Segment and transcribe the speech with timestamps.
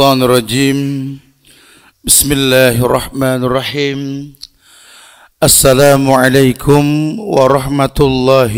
[0.00, 0.80] الشيطان الرجيم.
[2.08, 4.00] بسم الله الرحمن الرحيم.
[5.44, 6.84] السلام عليكم
[7.20, 8.54] ورحمة الله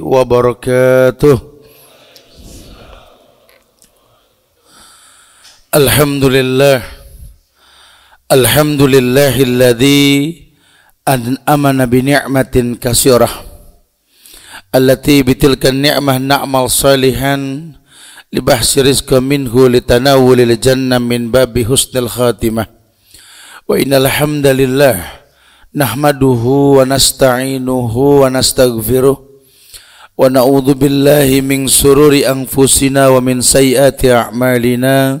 [0.00, 1.38] وبركاته.
[5.76, 6.80] الحمد لله.
[8.32, 10.08] الحمد لله الذي
[11.44, 13.30] أمن بنعمة كثيرة.
[14.72, 17.36] التي بتلك النعمة نعمل صالحا
[18.32, 22.66] لبحث رزق منه لتناول الجنة من باب حسن الخاتمة.
[23.68, 25.04] وإن الحمد لله
[25.74, 26.44] نحمده
[26.76, 29.16] ونستعينه ونستغفره
[30.18, 35.20] ونعوذ بالله من سرور أنفسنا ومن سيئات أعمالنا.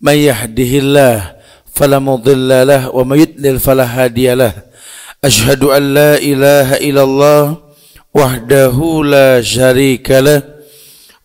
[0.00, 1.18] من يهده الله
[1.74, 4.52] فلا مضل له ومن يضلل فلا هادي له.
[5.24, 7.56] أشهد أن لا إله إلا الله
[8.14, 10.57] وحده لا شريك له.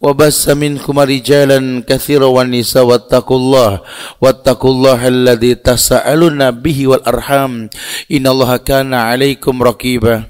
[0.00, 3.80] وبس منكم رجالا كثيرا والنساء واتقوا الله
[4.20, 7.68] واتقوا الله الذي تساءلون به والأرحام.
[8.12, 10.22] إن الله كان عليكم رقيبا.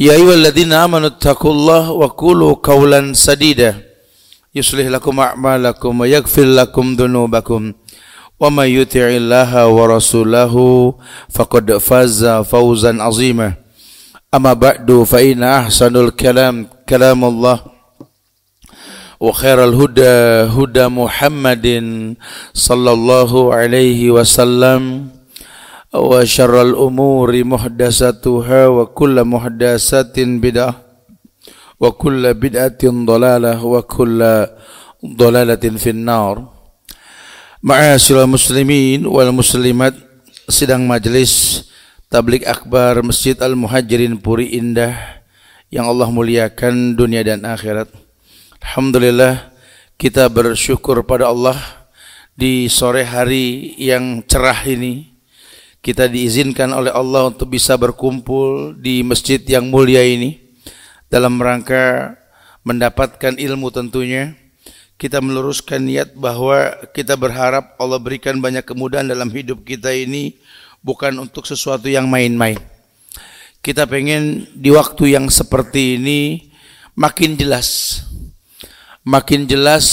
[0.00, 3.84] يا أيها الذين آمنوا اتقوا الله وقولوا قولا سديدا.
[4.54, 7.62] يصلح لكم أعمالكم ويغفر لكم ذنوبكم.
[8.40, 10.54] ومن يطع الله ورسوله
[11.28, 13.52] فقد فاز فوزا عظيما.
[14.34, 17.79] أما بعد فإن أحسن الكلام كلام الله.
[19.19, 20.15] وخير الهدى
[20.51, 21.67] هدى محمد
[22.53, 24.81] صلى الله عليه وسلم
[25.95, 30.73] وشر الأمور محدثاتها وكل محدثات بدعة
[31.79, 34.19] وكل بدعة ضلالة وكل
[35.05, 36.55] ضلالة في النار
[37.65, 39.97] Ma'asyiral muslimin wal muslimat
[40.45, 41.65] sidang majelis
[42.13, 44.93] tablik akbar Masjid Al Muhajirin Puri Indah
[45.73, 47.89] yang Allah muliakan dunia dan akhirat.
[48.60, 49.56] Alhamdulillah
[49.96, 51.56] kita bersyukur pada Allah
[52.36, 55.08] di sore hari yang cerah ini.
[55.80, 60.36] Kita diizinkan oleh Allah untuk bisa berkumpul di masjid yang mulia ini
[61.08, 62.16] dalam rangka
[62.60, 64.36] mendapatkan ilmu tentunya.
[65.00, 70.36] Kita meluruskan niat bahwa kita berharap Allah berikan banyak kemudahan dalam hidup kita ini
[70.84, 72.60] bukan untuk sesuatu yang main-main.
[73.64, 76.52] Kita pengen di waktu yang seperti ini
[76.92, 78.00] makin jelas
[79.10, 79.86] makin jelas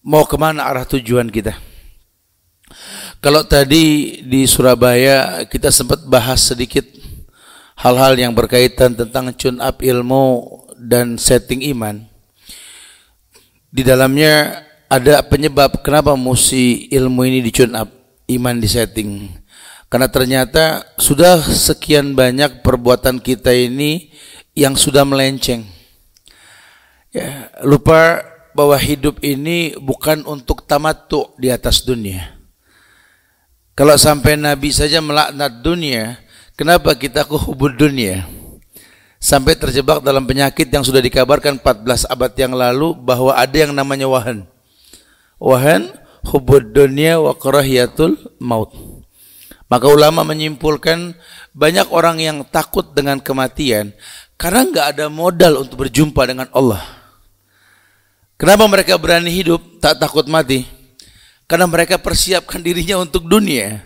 [0.00, 1.52] mau ke mana arah tujuan kita.
[3.20, 6.84] Kalau tadi di Surabaya kita sempat bahas sedikit
[7.76, 10.48] hal-hal yang berkaitan tentang tune up ilmu
[10.80, 12.08] dan setting iman.
[13.68, 17.90] Di dalamnya ada penyebab kenapa mesti ilmu ini di tune up,
[18.32, 19.28] iman di setting.
[19.92, 24.10] Karena ternyata sudah sekian banyak perbuatan kita ini
[24.56, 25.75] yang sudah melenceng
[27.10, 28.24] ya, lupa
[28.56, 32.32] bahwa hidup ini bukan untuk tamatu di atas dunia.
[33.76, 36.16] Kalau sampai Nabi saja melaknat dunia,
[36.56, 38.24] kenapa kita ke hubud dunia?
[39.20, 44.08] Sampai terjebak dalam penyakit yang sudah dikabarkan 14 abad yang lalu bahwa ada yang namanya
[44.08, 44.48] wahan.
[45.36, 45.92] Wahan,
[46.32, 48.72] hubud dunia wa karahiyatul maut.
[49.68, 51.12] Maka ulama menyimpulkan
[51.52, 53.92] banyak orang yang takut dengan kematian
[54.40, 56.95] karena nggak ada modal untuk berjumpa dengan Allah.
[58.36, 60.68] Kenapa mereka berani hidup tak takut mati?
[61.48, 63.80] Karena mereka persiapkan dirinya untuk dunia.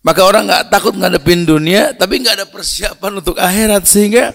[0.00, 4.32] Maka orang nggak takut ngadepin dunia, tapi nggak ada persiapan untuk akhirat sehingga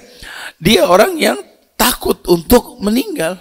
[0.60, 1.40] dia orang yang
[1.80, 3.40] takut untuk meninggal.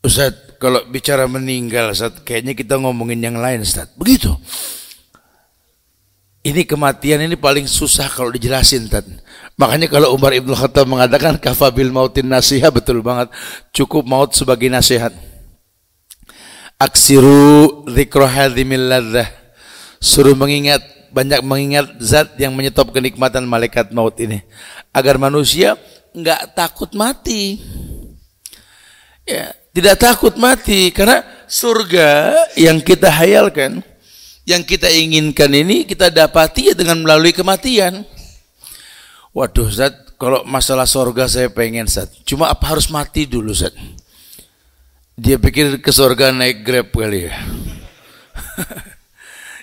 [0.00, 3.92] Ustaz, kalau bicara meninggal, Ustaz, kayaknya kita ngomongin yang lain, Ustaz.
[3.94, 4.32] Begitu.
[6.40, 9.04] Ini kematian ini paling susah kalau dijelasin, Ustaz.
[9.60, 13.28] Makanya kalau Umar Ibn Khattab mengatakan kafabil mautin nasihat betul banget.
[13.76, 15.12] Cukup maut sebagai nasihat.
[16.80, 19.28] Aksiru dzikra hadhimil ladzah.
[20.00, 20.80] Suruh mengingat
[21.12, 24.40] banyak mengingat zat yang menyetop kenikmatan malaikat maut ini
[24.96, 25.76] agar manusia
[26.16, 27.60] enggak takut mati.
[29.28, 33.84] Ya, tidak takut mati karena surga yang kita hayalkan,
[34.50, 38.02] yang kita inginkan ini kita dapati ya dengan melalui kematian.
[39.30, 42.10] Waduh Zat, kalau masalah sorga saya pengen Zat.
[42.26, 43.70] Cuma apa harus mati dulu Zat?
[45.14, 47.34] Dia pikir ke sorga naik grab kali ya.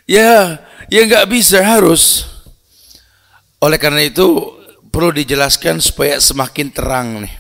[0.19, 0.31] ya,
[0.88, 2.24] ya nggak bisa harus.
[3.60, 4.56] Oleh karena itu
[4.88, 7.36] perlu dijelaskan supaya semakin terang nih.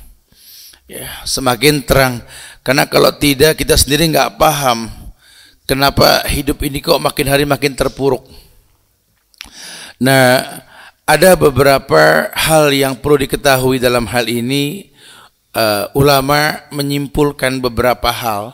[0.87, 2.19] Ya, semakin terang.
[2.59, 4.91] Karena kalau tidak kita sendiri nggak paham
[5.67, 8.23] kenapa hidup ini kok makin hari makin terpuruk.
[9.99, 10.63] Nah,
[11.03, 14.95] ada beberapa hal yang perlu diketahui dalam hal ini.
[15.57, 18.53] Uh, ulama menyimpulkan beberapa hal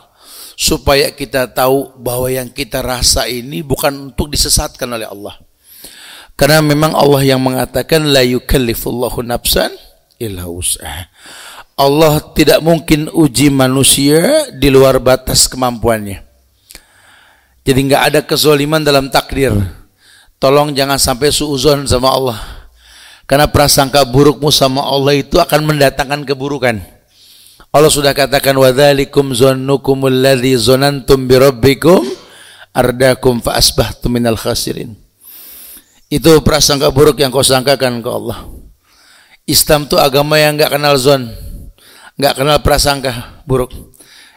[0.56, 5.36] supaya kita tahu bahwa yang kita rasa ini bukan untuk disesatkan oleh Allah.
[6.32, 9.68] Karena memang Allah yang mengatakan la yukallifullahu nafsan
[10.16, 10.48] illa.
[11.76, 16.23] Allah tidak mungkin uji manusia di luar batas kemampuannya.
[17.64, 19.56] Jadi nggak ada kezoliman dalam takdir.
[20.36, 22.38] Tolong jangan sampai suuzon sama Allah.
[23.24, 26.76] Karena prasangka burukmu sama Allah itu akan mendatangkan keburukan.
[27.72, 32.04] Allah sudah katakan wadzalikum zannukum alladzi zanantum bi rabbikum
[32.76, 34.92] ardakum fa asbahtum minal khasirin.
[36.12, 38.44] Itu prasangka buruk yang kau sangkakan ke Allah.
[39.48, 41.32] Islam itu agama yang enggak kenal zon,
[42.20, 43.72] enggak kenal prasangka buruk.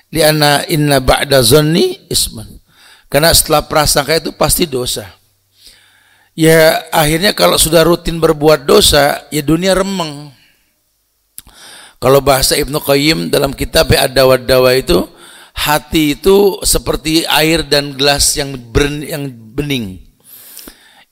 [0.10, 2.57] Lianna inna ba'da zonni isman.
[3.08, 5.08] Karena setelah prasangka itu pasti dosa.
[6.38, 10.30] Ya akhirnya kalau sudah rutin berbuat dosa, ya dunia remeng.
[11.98, 15.10] Kalau bahasa Ibnu Qayyim dalam kitab Ad-Dawa itu,
[15.58, 18.54] hati itu seperti air dan gelas yang
[19.02, 19.26] yang
[19.58, 20.06] bening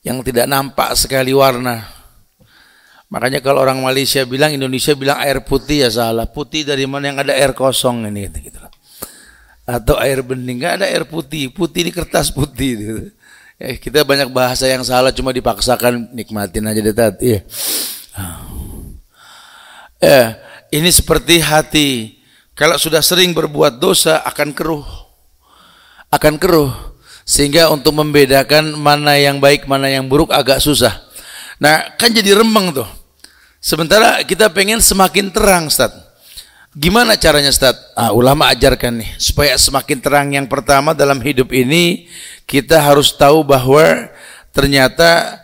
[0.06, 1.82] yang tidak nampak sekali warna.
[3.10, 6.30] Makanya kalau orang Malaysia bilang Indonesia bilang air putih ya salah.
[6.30, 8.50] Putih dari mana yang ada air kosong ini gitu.
[8.50, 8.58] gitu.
[9.66, 11.50] Atau air bening, nggak ada air putih.
[11.50, 12.96] Putih di kertas putih gitu.
[13.56, 17.40] Ya, kita banyak bahasa yang salah cuma dipaksakan nikmatin aja deh tadi.
[17.40, 17.40] Ya.
[19.96, 20.24] ya,
[20.68, 22.20] ini seperti hati.
[22.52, 24.84] Kalau sudah sering berbuat dosa akan keruh.
[26.12, 26.68] Akan keruh
[27.26, 30.94] sehingga untuk membedakan mana yang baik, mana yang buruk agak susah.
[31.58, 32.86] Nah, kan jadi remeng tuh.
[33.58, 35.90] Sementara kita pengen semakin terang, Ustaz.
[36.76, 37.72] Gimana caranya, Ustaz?
[37.96, 42.04] Ah, ulama ajarkan nih, supaya semakin terang yang pertama dalam hidup ini,
[42.44, 44.12] kita harus tahu bahwa
[44.52, 45.40] ternyata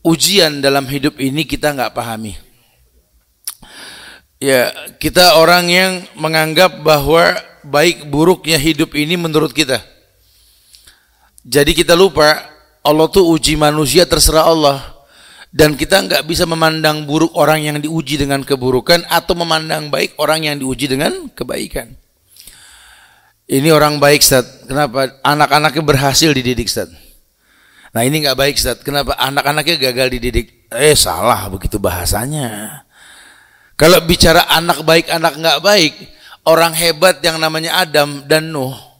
[0.00, 2.40] ujian dalam hidup ini kita nggak pahami.
[4.40, 9.84] Ya, kita orang yang menganggap bahwa baik buruknya hidup ini menurut kita.
[11.44, 12.48] Jadi kita lupa
[12.80, 14.99] Allah tuh uji manusia terserah Allah
[15.50, 20.46] dan kita nggak bisa memandang buruk orang yang diuji dengan keburukan atau memandang baik orang
[20.46, 21.94] yang diuji dengan kebaikan.
[23.50, 24.46] Ini orang baik Ustaz.
[24.70, 25.10] Kenapa?
[25.26, 26.86] Anak-anaknya berhasil dididik Ustaz.
[27.90, 28.78] Nah ini nggak baik Ustaz.
[28.86, 29.18] Kenapa?
[29.18, 30.70] Anak-anaknya gagal dididik.
[30.70, 32.82] Eh salah begitu bahasanya.
[33.74, 35.98] Kalau bicara anak baik, anak nggak baik,
[36.46, 38.90] orang hebat yang namanya Adam dan Nuh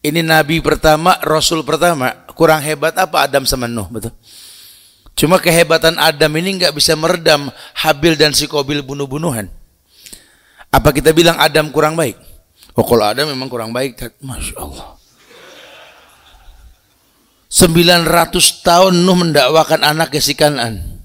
[0.00, 2.24] ini nabi pertama, rasul pertama.
[2.32, 4.16] Kurang hebat apa Adam sama Nuh, betul?
[5.20, 9.52] Cuma kehebatan Adam ini nggak bisa meredam Habil dan si Kobil bunuh-bunuhan.
[10.72, 12.16] Apa kita bilang Adam kurang baik?
[12.72, 14.96] Oh kalau Adam memang kurang baik, masya Allah.
[17.52, 21.04] 900 tahun Nuh mendakwakan anak si Kanan.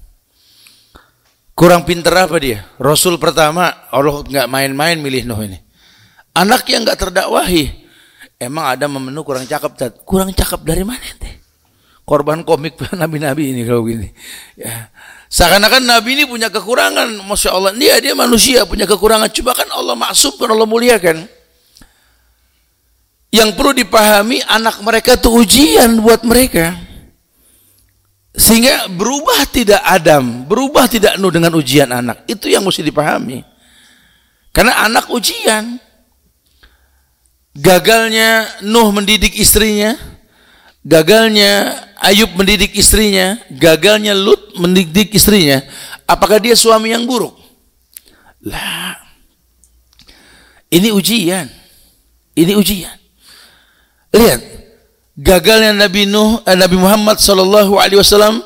[1.52, 2.64] Kurang pinter apa dia?
[2.80, 5.60] Rasul pertama, Allah nggak main-main milih Nuh ini.
[6.32, 7.86] Anak yang nggak terdakwahi,
[8.36, 10.04] Emang ada memenu kurang cakep.
[10.04, 11.35] Kurang cakep dari mana ente?
[12.06, 14.06] Korban komik nabi-nabi ini kalau gini.
[14.54, 14.94] Ya.
[15.26, 17.74] Seakan-akan nabi ini punya kekurangan, masya Allah.
[17.74, 19.26] Dia dia manusia punya kekurangan.
[19.34, 21.26] Coba kan Allah maksud kan Allah muliakan.
[23.34, 26.78] Yang perlu dipahami anak mereka itu ujian buat mereka.
[28.36, 32.22] Sehingga berubah tidak Adam, berubah tidak Nuh dengan ujian anak.
[32.30, 33.42] Itu yang mesti dipahami.
[34.54, 35.82] Karena anak ujian
[37.56, 39.96] gagalnya Nuh mendidik istrinya,
[40.86, 45.64] gagalnya Ayub mendidik istrinya, gagalnya Lut mendidik istrinya,
[46.06, 47.34] apakah dia suami yang buruk?
[48.46, 48.94] Lah.
[50.70, 51.50] Ini ujian.
[52.36, 52.94] Ini ujian.
[54.14, 54.40] Lihat,
[55.18, 58.44] gagalnya Nabi Nuh, eh, Nabi Muhammad sallallahu alaihi wasallam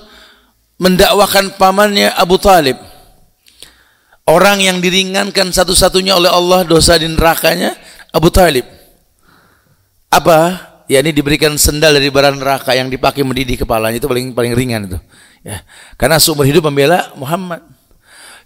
[0.81, 2.79] mendakwakan pamannya Abu Talib.
[4.31, 7.75] Orang yang diringankan satu-satunya oleh Allah dosa di nerakanya
[8.15, 8.63] Abu Talib
[10.11, 14.03] apa ya ini diberikan sendal dari bara neraka yang dipakai mendidih kepalanya.
[14.03, 14.99] Itu paling paling ringan itu.
[15.47, 15.63] Ya.
[15.95, 17.63] Karena sumber hidup membela Muhammad.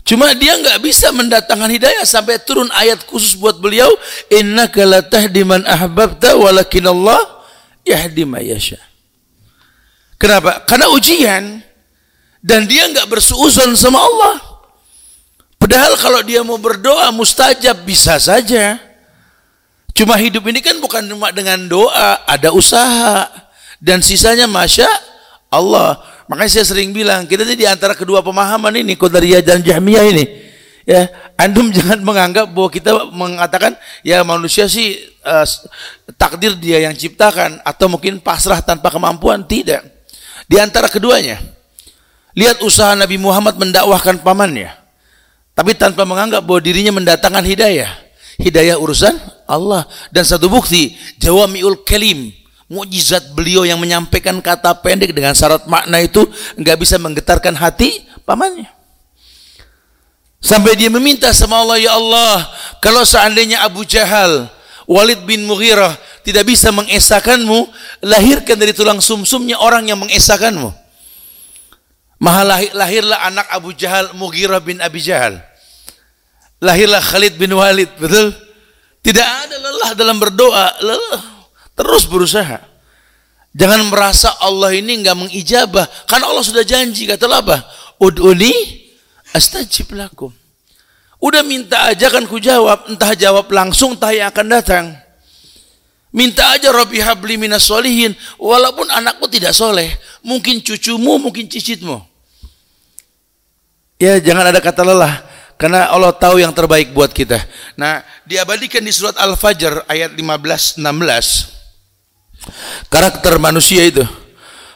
[0.05, 3.89] Cuma dia nggak bisa mendatangkan hidayah sampai turun ayat khusus buat beliau.
[4.29, 7.25] Innaka latahdi man ahbabta walakin Allah
[7.89, 8.77] yahdi yasha.
[10.21, 10.69] Kenapa?
[10.69, 11.65] Karena ujian.
[12.45, 14.37] Dan dia nggak bersuuzon sama Allah.
[15.57, 18.77] Padahal kalau dia mau berdoa mustajab bisa saja
[19.95, 23.31] Cuma hidup ini kan bukan cuma dengan doa, ada usaha
[23.79, 24.91] dan sisanya masya
[25.47, 26.03] Allah.
[26.27, 30.25] Makanya saya sering bilang, kita di antara kedua pemahaman ini, Qadariyah dan Jahmiyah ini.
[30.85, 31.09] Ya,
[31.39, 33.73] antum jangan menganggap bahwa kita mengatakan
[34.05, 35.47] ya manusia sih uh,
[36.19, 39.87] takdir dia yang ciptakan atau mungkin pasrah tanpa kemampuan, tidak.
[40.51, 41.41] Di antara keduanya.
[42.35, 44.75] Lihat usaha Nabi Muhammad mendakwahkan pamannya.
[45.55, 48.03] Tapi tanpa menganggap bahwa dirinya mendatangkan hidayah.
[48.41, 49.14] Hidayah urusan
[49.47, 49.87] Allah.
[50.11, 52.33] Dan satu bukti, Jawamiul Kalim.
[52.64, 56.25] Mujizat beliau yang menyampaikan kata pendek dengan syarat makna itu
[56.57, 58.67] nggak bisa menggetarkan hati pamannya.
[60.41, 62.45] Sampai dia meminta sama Allah, Ya Allah,
[62.81, 64.49] kalau seandainya Abu Jahal,
[64.85, 67.69] Walid bin Mughirah tidak bisa mengesahkanmu,
[68.05, 70.69] lahirkan dari tulang sumsumnya orang yang mengesahkanmu.
[72.21, 75.41] Maha lahir, lahirlah anak Abu Jahal Mughirah bin Abi Jahal.
[76.64, 78.33] Lahirlah Khalid bin Walid, betul?
[79.04, 81.23] Tidak ada lelah dalam berdoa, lelah.
[81.76, 82.56] Terus berusaha.
[83.52, 85.85] Jangan merasa Allah ini enggak mengijabah.
[86.09, 87.68] Karena Allah sudah janji, kata apa?
[88.00, 88.50] Ud'uni
[89.37, 90.33] astajib lakum.
[91.21, 92.88] Udah minta aja kan ku jawab.
[92.88, 94.85] Entah jawab langsung, entah yang akan datang.
[96.16, 98.16] Minta aja Rabbi habli minas solihin.
[98.40, 99.92] Walaupun anakmu tidak soleh.
[100.25, 102.00] Mungkin cucumu, mungkin cicitmu.
[104.00, 105.34] Ya jangan ada kata lelah
[105.64, 107.40] karena Allah tahu yang terbaik buat kita.
[107.80, 110.85] Nah, diabadikan di surat Al-Fajr ayat 15 16.
[112.92, 114.04] Karakter manusia itu.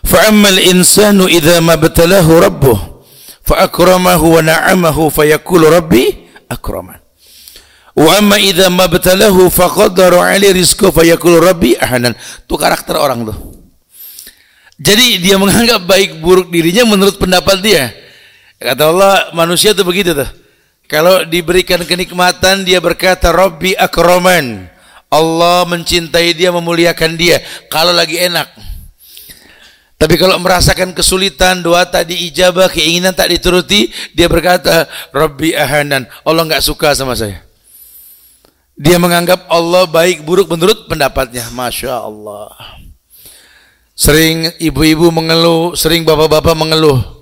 [0.01, 3.05] Fa'ammal insanu idza mabtalahu rabbuh
[3.45, 6.09] fa akramahu wa na'amahu fayaqulu rabbi
[6.49, 6.97] akraman.
[7.93, 12.17] Wa amma idza mabtalahu fa qaddara 'alaihi rizqahu fayaqulu rabbi ahanan.
[12.17, 13.37] Itu karakter orang tuh.
[14.81, 17.93] Jadi dia menganggap baik buruk dirinya menurut pendapat dia.
[18.57, 20.48] Kata Allah, manusia itu begitu tuh.
[20.89, 24.73] Kalau diberikan kenikmatan dia berkata Rabbi akroman.
[25.09, 28.49] Allah mencintai dia, memuliakan dia kalau lagi enak.
[29.99, 36.07] Tapi kalau merasakan kesulitan, doa tak diijabah, keinginan tak dituruti, dia berkata, Rabbi ahanan.
[36.23, 37.43] Allah nggak suka sama saya.
[38.79, 41.51] Dia menganggap Allah baik buruk menurut pendapatnya.
[41.51, 42.55] Masya Allah.
[43.99, 47.18] Sering ibu-ibu mengeluh, sering bapak-bapak mengeluh.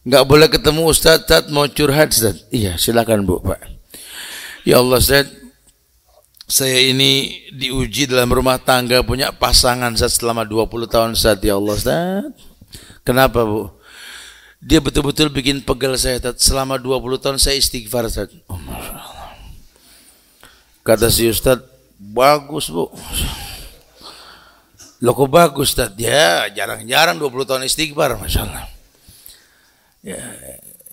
[0.00, 2.48] Enggak boleh ketemu Ustaz, Ustaz mau curhat Ustaz.
[2.48, 3.60] Iya, silakan Bu, Pak.
[4.64, 5.28] Ya Allah Ustaz,
[6.48, 11.36] saya ini diuji dalam rumah tangga punya pasangan Ustaz selama 20 tahun Ustaz.
[11.44, 12.32] Ya Allah Ustaz.
[13.04, 13.68] Kenapa Bu?
[14.60, 16.48] Dia betul-betul bikin pegel saya Ustaz.
[16.48, 18.32] Selama 20 tahun saya istighfar Ustaz.
[18.48, 18.56] Oh.
[20.80, 21.60] Kata si Ustaz,
[22.00, 22.88] bagus Bu.
[25.04, 25.92] Loh kok bagus Ustaz?
[26.00, 28.79] Ya jarang-jarang 20 tahun istighfar Masya Allah.
[30.00, 30.16] Ya,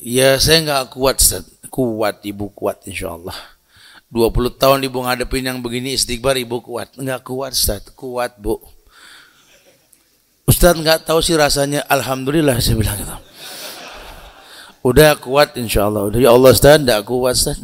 [0.03, 1.47] ya saya nggak kuat Ustaz.
[1.71, 3.35] Kuat ibu kuat insya Allah.
[4.11, 6.91] 20 tahun ibu ngadepin yang begini istighbar ibu kuat.
[6.95, 7.87] Nggak kuat Ustaz.
[7.95, 8.59] Kuat bu.
[10.47, 11.83] Ustaz nggak tahu sih rasanya.
[11.87, 13.15] Alhamdulillah saya bilang gitu.
[14.83, 16.07] Udah kuat insya Allah.
[16.07, 17.59] Udah ya Allah Ustaz nggak kuat Ustaz.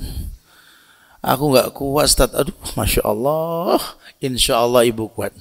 [1.24, 2.32] Aku nggak kuat Ustaz.
[2.32, 3.80] Aduh Masya Allah.
[4.24, 5.36] Insya Allah ibu kuat.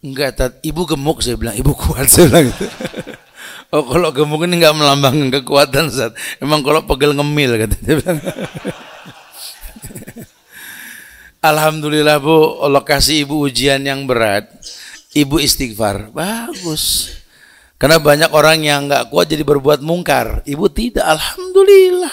[0.00, 0.52] Enggak, Tat.
[0.64, 1.52] Ibu gemuk saya bilang.
[1.52, 2.64] Ibu kuat saya bilang gitu.
[3.70, 6.10] Oh kalau gemuk ini nggak melambangkan kekuatan Ustaz.
[6.42, 8.18] Emang kalau pegel ngemil katanya.
[11.40, 14.50] Alhamdulillah Bu, Allah kasih ibu ujian yang berat.
[15.16, 17.16] Ibu istighfar, bagus.
[17.80, 20.44] Karena banyak orang yang nggak kuat jadi berbuat mungkar.
[20.44, 22.12] Ibu tidak, Alhamdulillah.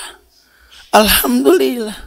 [0.96, 1.98] Alhamdulillah.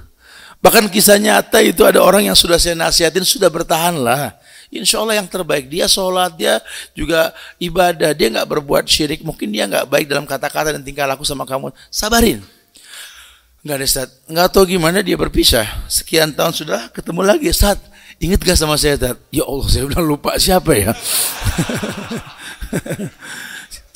[0.65, 4.40] Bahkan kisah nyata itu ada orang yang sudah saya nasihatin sudah bertahan lah.
[4.71, 6.63] Insya Allah yang terbaik dia sholat dia
[6.95, 9.27] juga ibadah dia nggak berbuat syirik.
[9.27, 11.75] Mungkin dia nggak baik dalam kata-kata dan tingkah laku sama kamu.
[11.91, 12.39] Sabarin.
[13.67, 14.09] Nggak ada Ustaz.
[14.31, 15.67] Nggak tahu gimana dia berpisah.
[15.91, 17.83] Sekian tahun sudah ketemu lagi Ustaz.
[18.23, 19.19] Ingat gak sama saya Ustaz?
[19.35, 20.95] Ya Allah saya udah lupa siapa ya.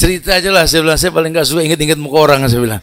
[0.00, 2.82] Cerita aja lah saya bilang saya paling nggak suka ingat-ingat muka orang saya bilang.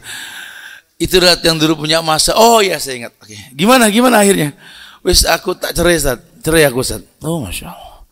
[0.96, 2.32] Itu adalah yang dulu punya masa.
[2.40, 3.12] Oh ya saya ingat.
[3.20, 3.36] Oke.
[3.52, 4.56] Gimana gimana akhirnya?
[5.04, 7.06] Wis aku tak cerai Ustaz cerai aku Ustaz.
[7.22, 8.02] Oh Masya Allah.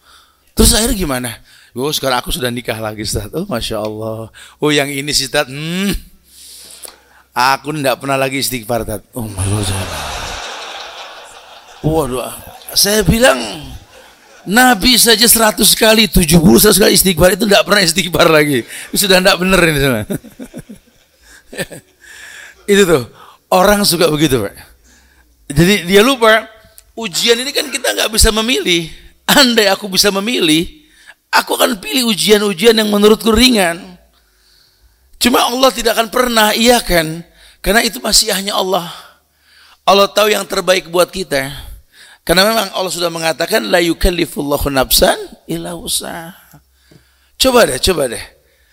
[0.54, 1.30] Terus akhirnya gimana?
[1.74, 3.28] Oh sekarang aku sudah nikah lagi Ustaz.
[3.34, 4.30] Oh Masya Allah.
[4.62, 5.50] Oh yang ini sih Ustaz.
[5.50, 5.92] Hmm.
[7.30, 9.02] Aku tidak pernah lagi istighfar Ustaz.
[9.12, 10.00] Oh Masya Allah.
[11.82, 12.22] Waduh.
[12.70, 13.38] Saya bilang
[14.46, 18.62] Nabi saja seratus kali, tujuh puluh seratus kali istighfar itu tidak pernah istighfar lagi.
[18.94, 20.00] Sudah tidak benar ini sama.
[22.72, 23.02] itu tuh
[23.50, 24.54] orang suka begitu pak.
[25.50, 26.46] Jadi dia lupa
[26.96, 28.90] ujian ini kan kita nggak bisa memilih.
[29.30, 30.66] Andai aku bisa memilih,
[31.30, 33.78] aku akan pilih ujian-ujian yang menurutku ringan.
[35.22, 37.22] Cuma Allah tidak akan pernah, iya kan?
[37.62, 38.90] Karena itu masih hanya Allah.
[39.86, 41.46] Allah tahu yang terbaik buat kita.
[42.26, 45.16] Karena memang Allah sudah mengatakan la yukallifullahu nafsan
[45.46, 45.76] illa.
[47.38, 48.24] Coba deh, coba deh.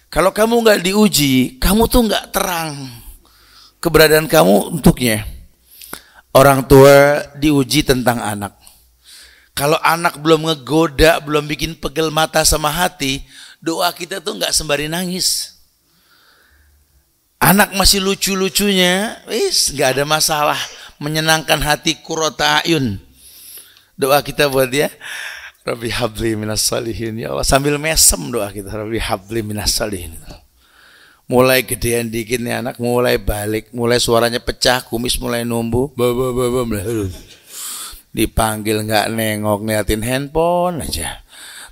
[0.09, 3.05] Kalau kamu nggak diuji, kamu tuh nggak terang
[3.77, 5.23] keberadaan kamu untuknya.
[6.35, 8.53] Orang tua diuji tentang anak.
[9.57, 13.25] Kalau anak belum ngegoda, belum bikin pegel mata sama hati,
[13.57, 15.57] doa kita tuh nggak sembari nangis.
[17.41, 20.59] Anak masih lucu-lucunya, wis nggak ada masalah,
[21.01, 23.01] menyenangkan hati kurota ayun.
[23.97, 24.93] Doa kita buat dia,
[25.67, 30.15] Rabbi habli minas salihin ya Allah sambil mesem doa kita Rabbi habli minas salihin.
[31.27, 36.31] Mulai gedean dikit nih anak, mulai balik, mulai suaranya pecah, kumis mulai baba
[38.17, 41.21] dipanggil nggak nengok ngeliatin handphone aja.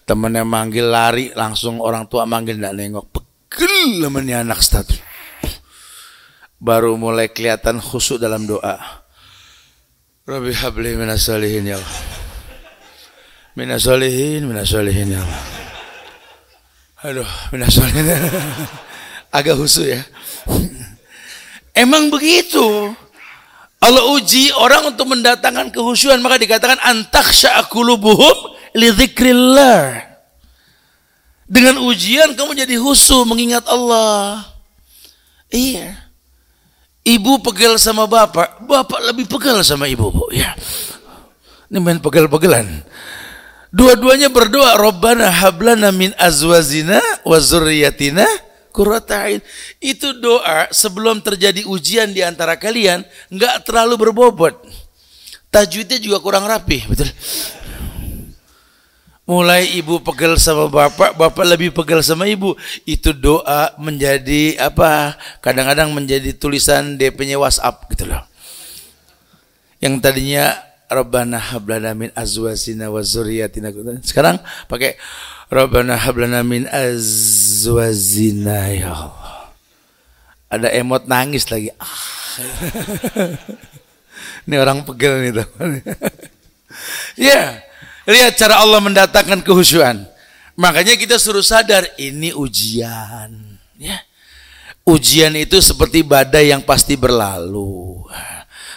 [0.06, 3.06] Temennya manggil lari langsung orang tua manggil nggak nengok.
[3.10, 5.02] Pegel temennya anak status.
[6.62, 8.78] Baru mulai kelihatan khusyuk dalam doa.
[10.26, 11.98] Rabbi habli minas salihin ya Allah.
[13.58, 14.46] Minas salihin
[15.10, 15.44] ya Allah.
[17.06, 18.06] Aduh minas salihin
[19.36, 20.02] agak khusyuk ya
[21.84, 22.96] emang begitu
[23.86, 30.04] Allah uji orang untuk mendatangkan kehusuan maka dikatakan antaksha akulubuhum li dzikrillah.
[31.46, 34.42] Dengan ujian kamu jadi husu mengingat Allah.
[35.54, 35.94] Iya.
[37.06, 40.34] Ibu pegel sama bapak, bapak lebih pegel sama ibu, Bu.
[40.34, 40.58] Ya.
[41.70, 42.82] Ini main pegel-pegelan.
[43.70, 48.26] Dua-duanya berdoa, Rabbana hablana min azwazina wa zurriyatina
[48.76, 49.40] Qurratain.
[49.80, 54.60] Itu doa sebelum terjadi ujian di antara kalian nggak terlalu berbobot.
[55.48, 57.08] Tajwidnya juga kurang rapi, betul.
[59.26, 62.54] Mulai ibu pegel sama bapak, bapak lebih pegel sama ibu.
[62.84, 65.18] Itu doa menjadi apa?
[65.40, 68.22] Kadang-kadang menjadi tulisan DP-nya WhatsApp gitu loh.
[69.82, 73.74] Yang tadinya Rabbana hablana min azwajina wa zurriyatina.
[74.06, 74.38] Sekarang
[74.70, 74.94] pakai
[75.50, 79.54] Rabbana hablana min azwazina ya Allah.
[80.50, 81.70] Ada emot nangis lagi.
[81.78, 82.14] Ah.
[84.46, 85.82] Ini orang pegel nih teman.
[87.30, 87.66] ya,
[88.06, 90.06] lihat cara Allah mendatangkan kehusuan.
[90.56, 93.60] Makanya kita suruh sadar ini ujian.
[93.76, 94.00] Ya.
[94.86, 98.06] Ujian itu seperti badai yang pasti berlalu.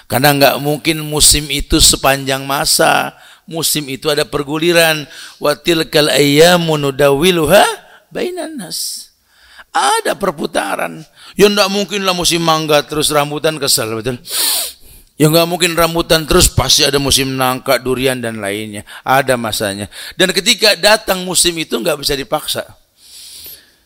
[0.09, 3.13] Karena nggak mungkin musim itu sepanjang masa
[3.49, 5.09] musim itu ada perguliran.
[5.41, 7.65] Wa tilkal ayyamu nudawiluha
[8.13, 8.61] bainan
[9.73, 11.05] ada perputaran.
[11.39, 14.19] Ya enggak mungkin lah musim mangga terus rambutan kesal betul?
[15.19, 18.83] Ya enggak mungkin rambutan terus pasti ada musim nangka durian dan lainnya.
[19.07, 19.87] Ada masanya.
[20.15, 22.65] Dan ketika datang musim itu enggak bisa dipaksa.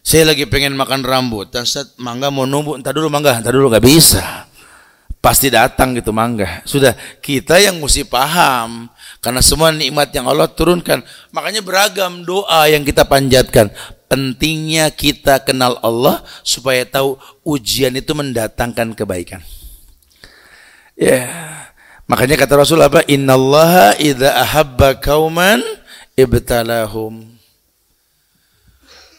[0.03, 3.87] Saya lagi pengen makan rambutan saat mangga mau nunggu entar dulu mangga entar dulu enggak
[3.87, 4.22] bisa.
[5.22, 6.66] Pasti datang gitu mangga.
[6.66, 8.90] Sudah kita yang mesti paham
[9.23, 10.99] karena semua nikmat yang Allah turunkan.
[11.31, 13.71] Makanya beragam doa yang kita panjatkan.
[14.11, 19.41] Pentingnya kita kenal Allah supaya tahu ujian itu mendatangkan kebaikan.
[20.99, 21.07] Ya.
[21.07, 21.63] Yeah.
[22.11, 23.07] Makanya kata Rasul apa?
[23.09, 25.63] Innallaha idza ahabba kauman
[26.19, 27.25] ibtalahum.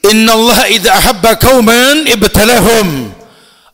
[0.03, 3.09] Innallaha idza ahabba kauman ibtalahum.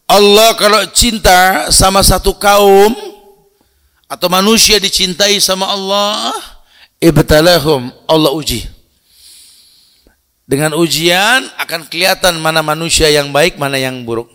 [0.07, 2.95] Allah kalau cinta sama satu kaum
[4.09, 6.33] atau manusia dicintai sama Allah,
[6.97, 8.65] ibtalahum Allah uji.
[10.49, 14.33] Dengan ujian akan kelihatan mana manusia yang baik, mana yang buruk.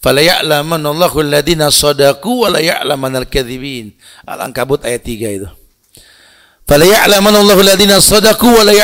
[0.00, 3.96] Fala ya'lamanallahu alladhina sadaqu wa la ya'lamanal kadzibin.
[4.28, 5.48] Ayat 3 itu.
[6.68, 8.76] Fala ya'lamanallahu alladhina sadaqu wa la.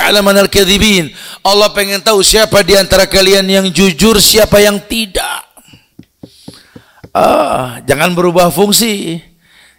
[1.44, 5.44] Allah pengen tahu siapa di antara kalian yang jujur, siapa yang tidak.
[7.12, 9.20] Ah, jangan berubah fungsi.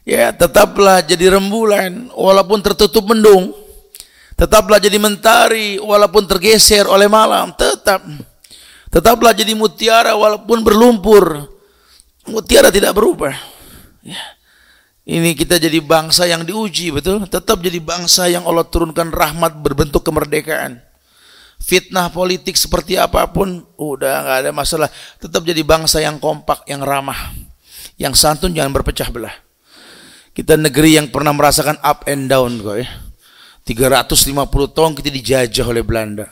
[0.08, 3.52] Ya, tetaplah jadi rembulan walaupun tertutup mendung.
[4.40, 8.00] Tetaplah jadi mentari walaupun tergeser oleh malam, tetap.
[8.88, 11.52] Tetaplah jadi mutiara walaupun berlumpur.
[12.24, 13.36] Mutiara tidak berubah.
[14.00, 14.24] Ya.
[15.04, 17.28] Ini kita jadi bangsa yang diuji, betul?
[17.28, 20.88] Tetap jadi bangsa yang Allah turunkan rahmat berbentuk kemerdekaan
[21.58, 26.86] fitnah politik seperti apa pun udah nggak ada masalah tetap jadi bangsa yang kompak yang
[26.86, 27.34] ramah
[27.98, 29.47] yang santun jangan berpecah belah
[30.38, 32.86] kita negeri yang pernah merasakan up and down kok ya.
[33.66, 34.38] 350
[34.70, 36.30] tahun kita dijajah oleh Belanda.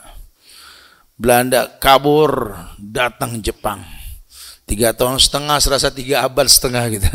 [1.18, 3.82] Belanda kabur datang Jepang.
[4.62, 7.10] Tiga tahun setengah serasa tiga abad setengah gitu.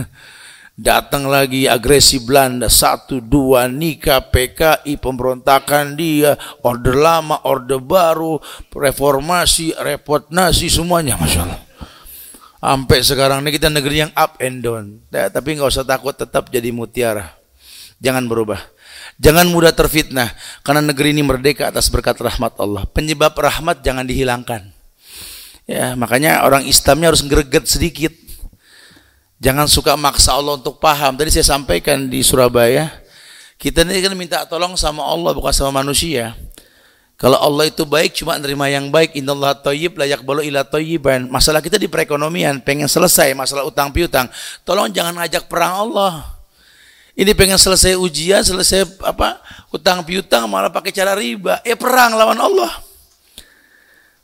[0.76, 8.40] Datang lagi agresi Belanda, satu, dua, nikah, PKI, pemberontakan dia, order lama, order baru,
[8.72, 11.71] reformasi, repot nasi, semuanya, Masya Allah.
[12.62, 15.02] Sampai sekarang ini kita negeri yang up and down.
[15.10, 17.34] Ya, tapi nggak usah takut, tetap jadi mutiara.
[17.98, 18.62] Jangan berubah.
[19.18, 20.30] Jangan mudah terfitnah,
[20.62, 22.86] karena negeri ini merdeka atas berkat rahmat Allah.
[22.86, 24.70] Penyebab rahmat jangan dihilangkan.
[25.66, 28.14] Ya, makanya orang Islamnya harus greget sedikit.
[29.42, 31.18] Jangan suka maksa Allah untuk paham.
[31.18, 32.94] Tadi saya sampaikan di Surabaya,
[33.58, 36.38] kita ini kan minta tolong sama Allah bukan sama manusia.
[37.22, 39.14] Kalau Allah itu baik cuma nerima yang baik.
[39.14, 41.30] Innallaha thayyib la yaqbalu illa thayyiban.
[41.30, 44.26] Masalah kita di perekonomian pengen selesai masalah utang piutang.
[44.66, 46.26] Tolong jangan ngajak perang Allah.
[47.14, 49.38] Ini pengen selesai ujian, selesai apa?
[49.70, 51.62] Utang piutang malah pakai cara riba.
[51.62, 52.74] Eh perang lawan Allah.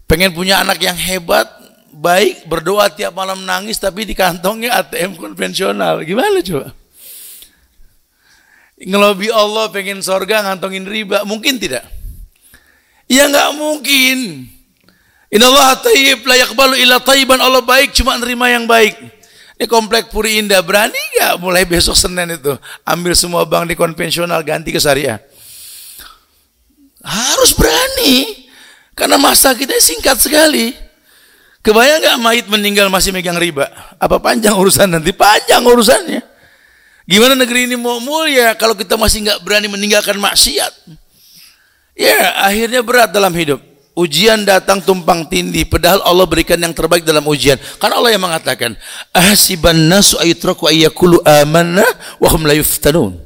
[0.09, 1.45] Pengen punya anak yang hebat,
[1.93, 6.01] baik, berdoa tiap malam nangis tapi di kantongnya ATM konvensional.
[6.01, 6.73] Gimana coba?
[8.81, 11.96] Ngelobi Allah pengen sorga ngantongin riba, mungkin tidak?
[13.07, 14.47] Ya nggak mungkin.
[15.31, 17.39] Allah tayyib la yaqbalu illa tayyiban.
[17.39, 18.95] Allah baik cuma nerima yang baik.
[19.57, 22.53] Ini komplek Puri Indah berani nggak mulai besok Senin itu
[22.85, 25.17] ambil semua bank di konvensional ganti ke syariah?
[27.01, 28.45] Harus berani.
[28.93, 30.77] Karena masa kita singkat sekali.
[31.65, 33.67] Kebayang nggak mayit meninggal masih megang riba?
[33.97, 35.09] Apa panjang urusan nanti?
[35.11, 36.21] Panjang urusannya.
[37.07, 40.71] Gimana negeri ini mau mulia kalau kita masih nggak berani meninggalkan maksiat?
[41.97, 43.57] Ya, akhirnya berat dalam hidup.
[43.97, 47.57] Ujian datang tumpang tindih, padahal Allah berikan yang terbaik dalam ujian.
[47.81, 48.77] Karena Allah yang mengatakan,
[49.09, 51.81] "Ahsiban nasu ayutraku ayyakulu amanna
[52.21, 53.17] wa hum la yuftanun."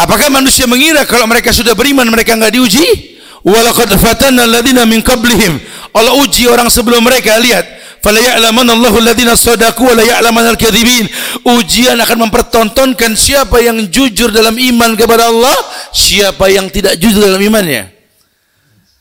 [0.00, 3.20] Apakah manusia mengira kalau mereka sudah beriman mereka enggak diuji?
[3.44, 5.60] Walaqad fatanna alladziina min qablihim.
[5.92, 7.68] Allah uji orang sebelum mereka, lihat
[8.04, 11.08] fala ya'lamanna Allahu alladziina shadaqu wa la ya'lamanna al-kadzibin.
[11.48, 15.56] Ujian akan mempertontonkan siapa yang jujur dalam iman kepada Allah,
[15.88, 17.88] siapa yang tidak jujur dalam imannya.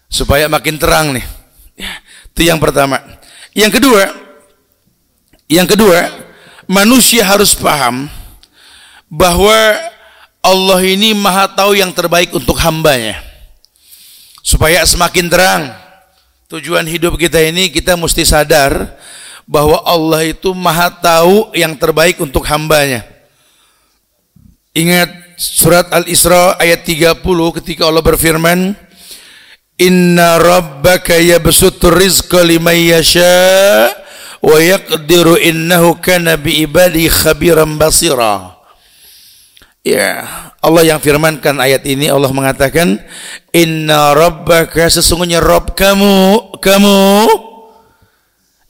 [0.08, 1.26] Supaya makin terang nih.
[1.76, 2.00] Ya,
[2.32, 3.04] itu yang pertama.
[3.52, 4.02] Yang kedua,
[5.52, 6.08] yang kedua,
[6.64, 8.08] manusia harus paham
[9.12, 9.58] bahwa
[10.40, 13.20] Allah ini maha tahu yang terbaik untuk hambanya.
[14.44, 15.83] Supaya semakin terang
[16.54, 18.94] tujuan hidup kita ini kita mesti sadar
[19.50, 23.02] bahwa Allah itu maha tahu yang terbaik untuk hambanya.
[24.78, 25.10] Ingat
[25.42, 27.26] surat Al-Isra ayat 30
[27.58, 28.78] ketika Allah berfirman,
[29.82, 33.90] Inna rabbaka yabsutur rizqa liman yasha
[34.38, 38.63] wa yaqdiru innahu kana bi ibadi khabiran basira.
[39.84, 40.24] Ya,
[40.64, 43.04] Allah yang firmankan ayat ini Allah mengatakan
[43.52, 47.00] inna rabbaka sesungguhnya Rabb kamu kamu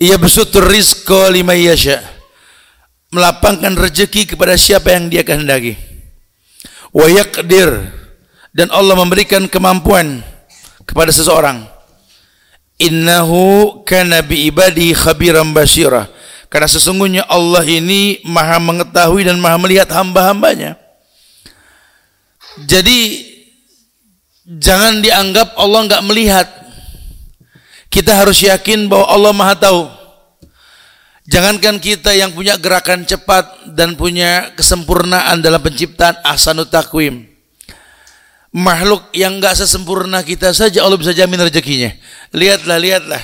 [0.02, 2.02] ia besutur rizqa liman yasha.
[3.13, 5.78] Melapangkan rezeki kepada siapa yang dia kehendaki.
[6.89, 7.93] Wa yaqdir.
[8.49, 10.26] Dan Allah memberikan kemampuan
[10.89, 11.62] kepada seseorang.
[12.82, 16.10] Innahu kana bi ibadi khabiran basira
[16.49, 20.83] karena sesungguhnya Allah ini maha mengetahui dan maha melihat hamba-hambanya
[22.62, 23.00] jadi
[24.46, 26.48] jangan dianggap Allah nggak melihat.
[27.89, 29.82] Kita harus yakin bahwa Allah Maha tahu.
[31.30, 37.30] Jangankan kita yang punya gerakan cepat dan punya kesempurnaan dalam penciptaan ahsanut takwim.
[38.54, 41.89] Makhluk yang nggak sesempurna kita saja Allah bisa jamin rezekinya.
[42.34, 43.24] Lihatlah, lihatlah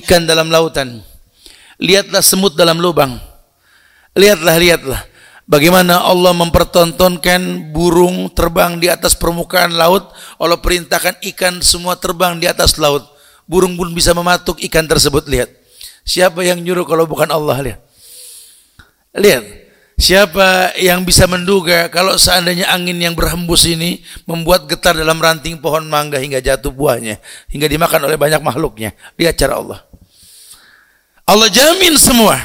[0.00, 1.00] ikan dalam lautan.
[1.80, 3.16] Lihatlah semut dalam lubang.
[4.16, 5.00] Lihatlah, lihatlah
[5.50, 10.06] Bagaimana Allah mempertontonkan burung terbang di atas permukaan laut,
[10.38, 13.02] Allah perintahkan ikan semua terbang di atas laut.
[13.50, 15.50] Burung pun bisa mematuk ikan tersebut, lihat.
[16.06, 17.80] Siapa yang nyuruh kalau bukan Allah, lihat.
[19.10, 19.44] Lihat.
[19.98, 25.82] Siapa yang bisa menduga kalau seandainya angin yang berhembus ini membuat getar dalam ranting pohon
[25.84, 27.18] mangga hingga jatuh buahnya,
[27.50, 28.94] hingga dimakan oleh banyak makhluknya.
[29.18, 29.82] Lihat cara Allah.
[31.26, 32.38] Allah jamin semua.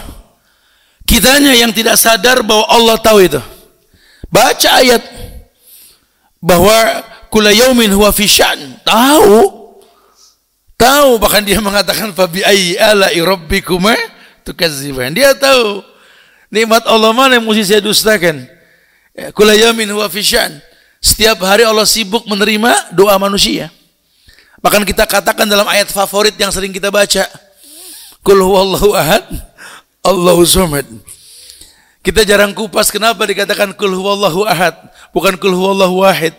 [1.16, 3.40] Kitanya yang tidak sadar bahwa Allah tahu itu.
[4.28, 5.00] Baca ayat
[6.44, 6.76] bahwa
[7.32, 8.28] kula yaumin huwa fi.
[8.84, 9.40] Tahu.
[10.76, 13.96] Tahu bahkan dia mengatakan fa bi ayyi ala'i rabbikuma
[14.44, 15.16] tukazziban.
[15.16, 15.80] Dia tahu
[16.52, 18.44] nikmat Allah mana yang mesti saya dustakan.
[19.16, 20.20] Ya, kula yaumin huwa fi.
[21.00, 23.72] Setiap hari Allah sibuk menerima doa manusia.
[24.60, 27.24] Bahkan kita katakan dalam ayat favorit yang sering kita baca.
[28.20, 29.24] Kul huwallahu ahad
[30.06, 30.86] Allahu Samad.
[32.06, 34.78] Kita jarang kupas kenapa dikatakan kul huwallahu ahad,
[35.10, 36.38] bukan kul huwallahu wahid.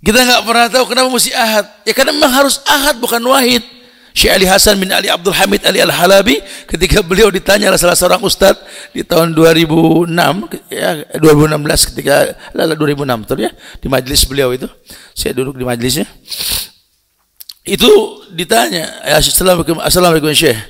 [0.00, 1.68] Kita nggak pernah tahu kenapa mesti ahad.
[1.84, 3.60] Ya karena memang harus ahad bukan wahid.
[4.14, 6.38] Syekh Ali Hasan bin Ali Abdul Hamid Ali Al-Halabi
[6.70, 8.62] ketika beliau ditanya oleh salah seorang ustadz
[8.94, 10.06] di tahun 2006
[10.70, 13.50] ya 2016 ketika lala 2006 betul ya
[13.82, 14.70] di majelis beliau itu
[15.18, 16.06] saya duduk di majelisnya
[17.66, 17.90] itu
[18.30, 20.62] ditanya assalamualaikum assalamualaikum syekh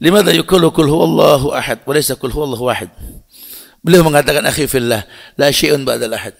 [0.00, 2.88] Limadha yukulu kul huwallahu ahad wa laysa kul huwallahu wahid.
[3.84, 5.04] Beliau mengatakan akhi fillah,
[5.36, 6.32] la syai'un ba'dal ahad,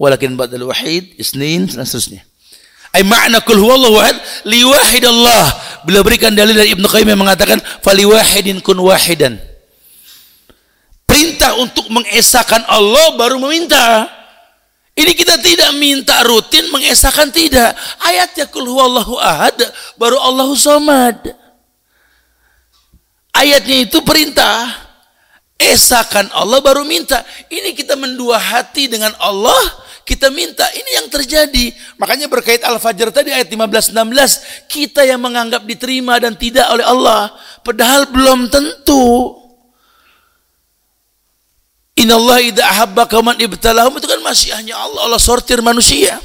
[0.00, 2.24] walakin ba'dal wahid, isnin dan seterusnya.
[2.92, 4.16] Ay makna kul huwallahu ahad
[4.48, 5.44] liwahidallah.
[5.84, 9.36] Beliau berikan dalil dari Ibnu Qayyim yang mengatakan faliwahidin kun wahidan.
[11.04, 14.08] Perintah untuk mengesahkan Allah baru meminta.
[14.92, 17.76] Ini kita tidak minta rutin mengesahkan tidak.
[18.00, 19.56] Ayatnya kul huwallahu ahad
[20.00, 21.41] baru Allahu samad.
[23.32, 24.68] Ayatnya itu perintah.
[25.56, 27.22] Esakan Allah baru minta.
[27.46, 31.70] Ini kita mendua hati dengan Allah kita minta ini yang terjadi.
[31.96, 37.30] Makanya berkait Al-Fajr tadi ayat 15 16, kita yang menganggap diterima dan tidak oleh Allah,
[37.62, 39.38] padahal belum tentu.
[42.02, 46.18] Inallah idza ahabba man ibtalahum itu kan masih hanya Allah, Allah sortir manusia.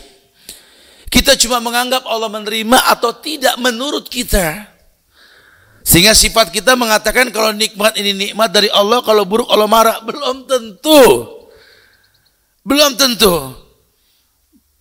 [1.07, 4.76] Kita cuma menganggap Allah menerima atau tidak menurut kita.
[5.87, 10.03] Sehingga sifat kita mengatakan kalau nikmat ini nikmat dari Allah, kalau buruk Allah marah.
[10.03, 11.03] Belum tentu.
[12.67, 13.55] Belum tentu.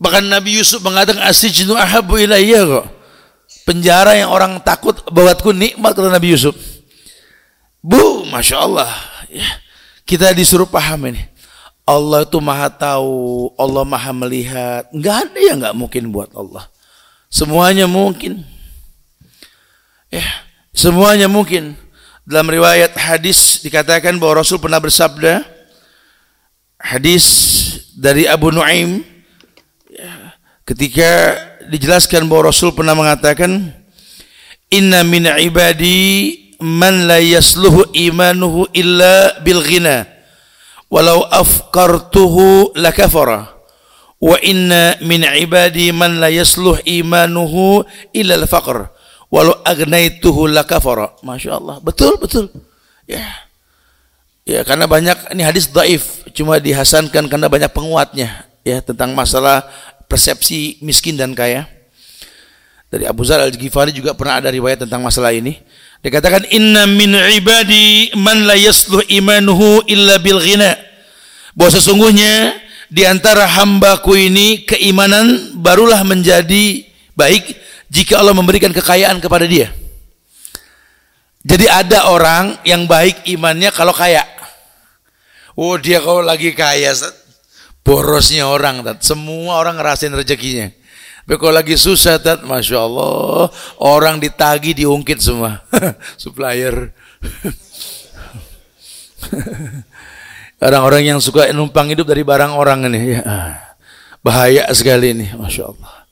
[0.02, 2.86] Bahkan Nabi Yusuf mengatakan asijnu ahabu ilayya kok.
[3.62, 6.58] Penjara yang orang takut buatku nikmat kata Nabi Yusuf.
[7.78, 8.90] Bu, Masya Allah.
[9.30, 9.46] Ya.
[10.02, 11.22] Kita disuruh paham ini.
[11.86, 14.90] Allah itu maha tahu, Allah maha melihat.
[14.90, 16.66] Enggak ada yang enggak mungkin buat Allah.
[17.30, 18.42] Semuanya mungkin.
[20.10, 20.45] Ya,
[20.76, 21.74] semuanya mungkin.
[22.26, 25.46] Dalam riwayat hadis dikatakan bahwa Rasul pernah bersabda,
[26.76, 27.24] hadis
[27.96, 29.00] dari Abu Nuaim
[30.66, 31.38] ketika
[31.70, 33.72] dijelaskan bahwa Rasul pernah mengatakan
[34.68, 40.06] inna min ibadi man la yasluhu imanuhu illa bil ghina
[40.90, 43.54] walau afkartuhu lakafara
[44.18, 48.95] wa inna min ibadi man la yasluh imanuhu illa al faqr
[49.32, 52.46] walau agnaituhu lakafara Masya Allah betul betul
[53.08, 53.26] ya
[54.46, 59.66] ya karena banyak ini hadis daif cuma dihasankan karena banyak penguatnya ya tentang masalah
[60.10, 61.70] persepsi miskin dan kaya.
[62.86, 65.58] Dari Abu Zar al-Ghifari juga pernah ada riwayat tentang masalah ini.
[66.02, 70.78] Dikatakan inna min ibadi man la yasluh imanuhu illa bil ghina.
[71.58, 72.54] Bahwa sesungguhnya
[72.86, 76.86] di antara hambaku ini keimanan barulah menjadi
[77.18, 77.58] baik
[77.92, 79.72] jika Allah memberikan kekayaan kepada dia.
[81.46, 84.26] Jadi ada orang yang baik imannya kalau kaya.
[85.54, 86.90] Oh dia kalau lagi kaya,
[87.86, 88.98] borosnya orang tat.
[89.06, 90.74] semua orang ngerasain rezekinya
[91.22, 93.46] tapi kalau lagi susah tat masya Allah
[93.78, 95.62] orang ditagi diungkit semua
[96.22, 96.90] supplier
[100.66, 103.22] orang-orang yang suka numpang hidup dari barang orang ini ya
[104.18, 106.05] bahaya sekali ini masya Allah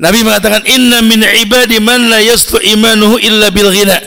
[0.00, 4.00] Nabi mengatakan inna min ibadi man la yastu imanuhu illa bil ghina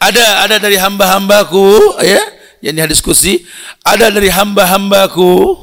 [0.00, 2.20] ada ada dari hamba-hambaku ya
[2.64, 3.44] yang diskusi
[3.84, 5.60] ada dari hamba-hambaku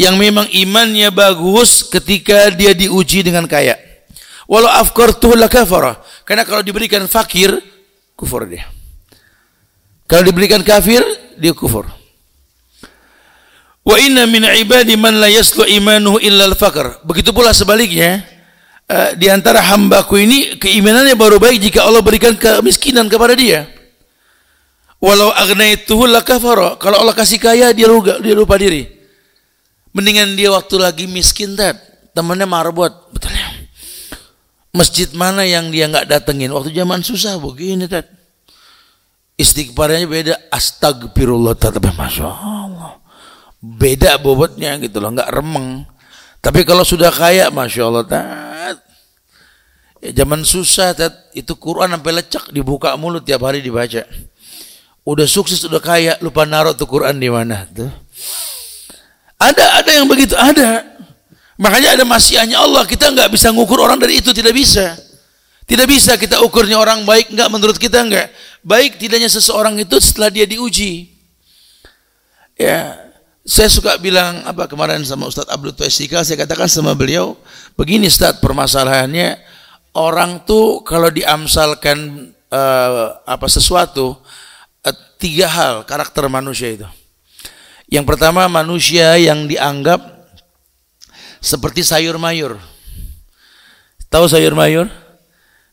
[0.00, 3.76] yang memang imannya bagus ketika dia diuji dengan kaya.
[4.48, 6.00] Walau afkartuhu lakafara.
[6.24, 7.52] Karena kalau diberikan fakir,
[8.16, 8.64] kufur dia.
[10.08, 11.04] Kalau diberikan kafir,
[11.36, 11.86] dia kufur.
[13.84, 17.04] Wa inna min ibadi man la yaslu imanuhu illa al-faqr.
[17.04, 18.24] Begitu pula sebaliknya,
[18.90, 23.70] uh, di antara hambaku ini keimanannya baru baik jika Allah berikan kemiskinan kepada dia.
[25.00, 26.76] Walau agnaituhu lakafara.
[26.76, 28.84] Kalau Allah kasih kaya dia lupa, dia lupa diri.
[29.96, 31.80] Mendingan dia waktu lagi miskin tat,
[32.12, 33.48] temannya marbot, betul ya.
[34.70, 38.06] Masjid mana yang dia nggak datengin waktu zaman susah begini tat.
[39.40, 43.00] Istighfarnya beda, astagfirullah tapi masya Allah.
[43.56, 45.88] Beda bobotnya gitu loh, nggak remeng.
[46.44, 48.49] Tapi kalau sudah kaya, masya Allah tat.
[50.00, 54.08] Ya, zaman susah tat, itu Quran sampai lecek dibuka mulut tiap hari dibaca.
[55.04, 57.92] Udah sukses, udah kaya, lupa naruh tuh Quran di mana tuh.
[59.36, 60.84] Ada, ada yang begitu, ada.
[61.60, 62.88] Makanya ada masyiahnya Allah.
[62.88, 64.96] Kita nggak bisa ngukur orang dari itu, tidak bisa.
[65.68, 68.32] Tidak bisa kita ukurnya orang baik nggak menurut kita nggak.
[68.64, 71.12] Baik tidaknya seseorang itu setelah dia diuji.
[72.56, 72.96] Ya,
[73.44, 77.36] saya suka bilang apa kemarin sama Ustadz Abdul Tuesika, saya katakan sama beliau,
[77.76, 79.49] begini Ustadz permasalahannya
[79.94, 84.18] orang tuh kalau diamsalkan uh, apa sesuatu
[84.86, 86.88] uh, tiga hal karakter manusia itu.
[87.90, 89.98] Yang pertama manusia yang dianggap
[91.42, 92.60] seperti sayur mayur.
[94.06, 94.86] Tahu sayur mayur?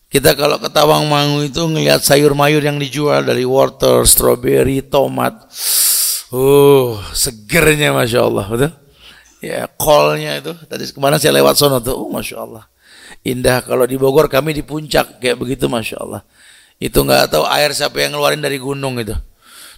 [0.07, 5.35] Kita kalau ke Tawang Mangu itu ngelihat sayur mayur yang dijual dari wortel, strawberry, tomat.
[6.31, 8.45] Uh, segernya Masya Allah.
[8.47, 8.71] Betul?
[9.43, 10.55] Ya, kolnya itu.
[10.65, 12.07] Tadi kemarin saya lewat sono tuh.
[12.07, 12.63] Uh, Masya Allah.
[13.27, 13.59] Indah.
[13.59, 15.19] Kalau di Bogor kami di puncak.
[15.19, 16.21] Kayak begitu Masya Allah.
[16.79, 19.17] Itu nggak tahu air siapa yang ngeluarin dari gunung itu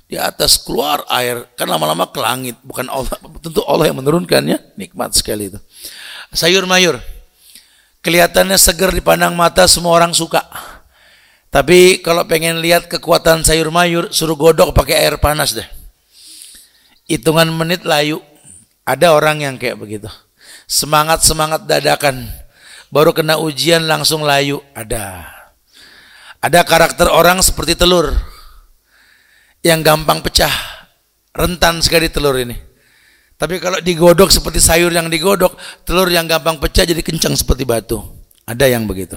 [0.10, 3.14] di atas keluar air kan lama-lama ke langit bukan Allah
[3.46, 5.62] tentu Allah yang menurunkannya nikmat sekali itu
[6.34, 6.98] sayur mayur
[8.00, 10.40] Kelihatannya seger dipandang mata semua orang suka.
[11.52, 15.68] Tapi kalau pengen lihat kekuatan sayur mayur, suruh godok pakai air panas deh.
[17.12, 18.24] Hitungan menit layu.
[18.88, 20.08] Ada orang yang kayak begitu.
[20.70, 22.32] Semangat-semangat dadakan.
[22.90, 24.62] Baru kena ujian langsung layu.
[24.74, 25.30] Ada.
[26.42, 28.14] Ada karakter orang seperti telur.
[29.62, 30.54] Yang gampang pecah.
[31.34, 32.58] Rentan sekali telur ini.
[33.40, 35.56] Tapi kalau digodok seperti sayur yang digodok,
[35.88, 38.04] telur yang gampang pecah jadi kencang seperti batu.
[38.44, 39.16] Ada yang begitu.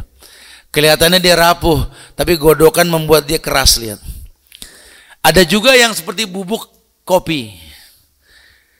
[0.70, 3.98] Kelihatannya dia rapuh, tapi godokan membuat dia keras lihat.
[5.24, 6.70] Ada juga yang seperti bubuk
[7.02, 7.71] kopi.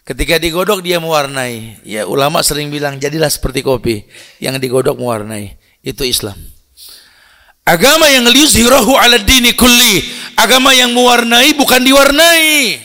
[0.03, 1.79] Ketika digodok dia mewarnai.
[1.87, 4.03] Ya ulama sering bilang jadilah seperti kopi
[4.43, 5.55] yang digodok mewarnai.
[5.79, 6.35] Itu Islam.
[7.63, 10.03] Agama yang liyuzhirahu ala dini kulli.
[10.35, 12.83] Agama yang mewarnai bukan diwarnai.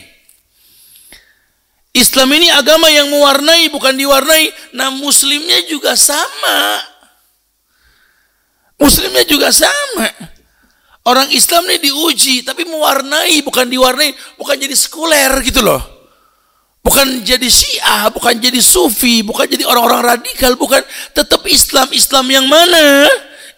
[1.90, 4.54] Islam ini agama yang mewarnai bukan diwarnai.
[4.78, 6.86] Nah muslimnya juga sama.
[8.78, 10.06] Muslimnya juga sama.
[11.02, 15.97] Orang Islam ini diuji tapi mewarnai bukan diwarnai, bukan jadi sekuler gitu loh.
[16.88, 20.80] Bukan jadi Syiah, bukan jadi Sufi, bukan jadi orang-orang radikal, bukan
[21.12, 21.92] tetap Islam.
[21.92, 23.04] Islam yang mana?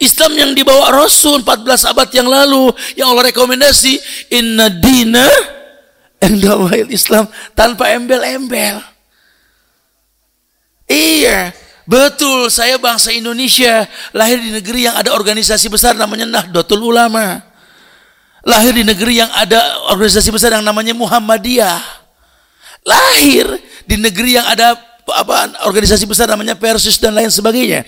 [0.02, 4.00] Islam yang dibawa Rasul 14 abad yang lalu yang Allah rekomendasi
[4.32, 5.28] inna dina
[6.20, 7.24] Endawahil Islam
[7.56, 8.80] tanpa embel-embel.
[10.84, 11.54] Iya,
[11.88, 12.52] betul.
[12.52, 17.40] Saya bangsa Indonesia, lahir di negeri yang ada organisasi besar namanya Nahdlatul Ulama.
[18.44, 21.99] Lahir di negeri yang ada organisasi besar yang namanya Muhammadiyah.
[22.84, 23.46] Lahir
[23.84, 24.78] di negeri yang ada
[25.10, 27.84] apa organisasi besar namanya Persis dan lain sebagainya.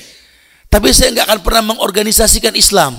[0.68, 2.96] Tapi saya nggak akan pernah mengorganisasikan Islam.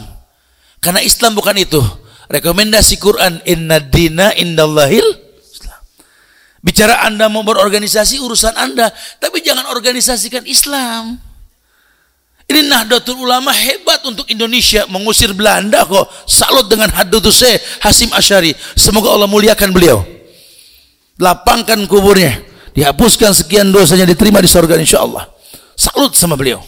[0.79, 1.81] Karena Islam bukan itu.
[2.29, 5.23] Rekomendasi Quran inna dina indallahil
[6.63, 8.87] Bicara Anda mau berorganisasi urusan Anda,
[9.19, 11.19] tapi jangan organisasikan Islam.
[12.47, 16.07] Ini Nahdlatul Ulama hebat untuk Indonesia mengusir Belanda kok.
[16.23, 18.55] Salut dengan Haddatu Syekh Hasim Asyari.
[18.79, 20.07] Semoga Allah muliakan beliau.
[21.21, 22.41] Lapangkan kuburnya,
[22.73, 25.29] dihapuskan sekian dosanya diterima di surga insyaallah.
[25.77, 26.61] Salut sama beliau.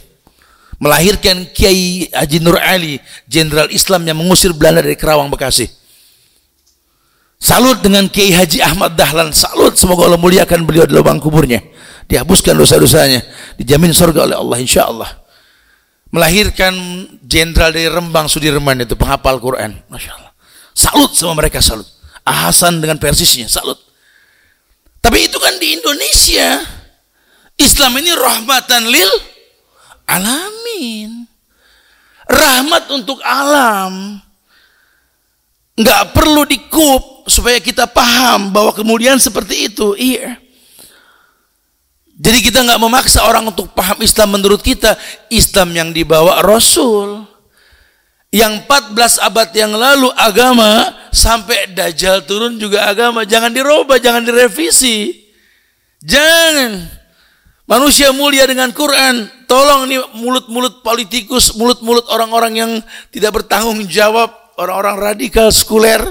[0.76, 5.72] Melahirkan Kiai Haji Nur Ali, jenderal Islam yang mengusir Belanda dari Kerawang Bekasi.
[7.40, 9.32] Salut dengan Kiai Haji Ahmad Dahlan.
[9.32, 11.64] Salut semoga Allah muliakan beliau di lubang kuburnya.
[12.10, 13.24] Dihapuskan dosa-dosanya.
[13.56, 15.10] Dijamin surga oleh Allah insya Allah.
[16.10, 16.74] Melahirkan
[17.22, 19.78] jenderal dari Rembang Sudirman itu penghafal Quran.
[19.90, 20.32] Masya Allah.
[20.74, 21.88] Salut sama mereka salut.
[22.26, 23.85] Ahasan dengan persisnya salut.
[25.56, 26.50] Tapi itu kan di Indonesia.
[27.56, 29.12] Islam ini rahmatan lil
[30.04, 31.24] alamin.
[32.28, 34.20] Rahmat untuk alam.
[35.80, 39.96] Nggak perlu dikup supaya kita paham bahwa kemudian seperti itu.
[39.96, 40.36] Iya.
[42.16, 45.00] Jadi kita nggak memaksa orang untuk paham Islam menurut kita.
[45.32, 47.24] Islam yang dibawa Rasul.
[48.36, 53.24] Yang 14 abad yang lalu agama sampai Dajjal turun juga agama.
[53.24, 55.25] Jangan dirubah, jangan direvisi.
[56.04, 56.84] Jangan.
[57.66, 59.30] Manusia mulia dengan Quran.
[59.46, 62.72] Tolong nih mulut-mulut politikus, mulut-mulut orang-orang yang
[63.14, 66.02] tidak bertanggung jawab, orang-orang radikal, sekuler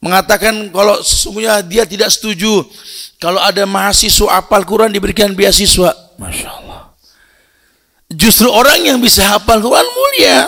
[0.00, 2.62] mengatakan kalau sesungguhnya dia tidak setuju
[3.16, 5.92] kalau ada mahasiswa apal Quran diberikan beasiswa.
[6.20, 6.92] Masya Allah.
[8.12, 10.46] Justru orang yang bisa hafal Quran mulia.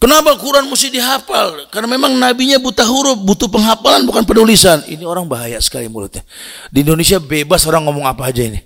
[0.00, 1.68] Kenapa Quran mesti dihafal?
[1.68, 4.80] Karena memang nabinya buta huruf, butuh penghafalan bukan penulisan.
[4.88, 6.24] Ini orang bahaya sekali mulutnya.
[6.72, 8.64] Di Indonesia bebas orang ngomong apa aja ini.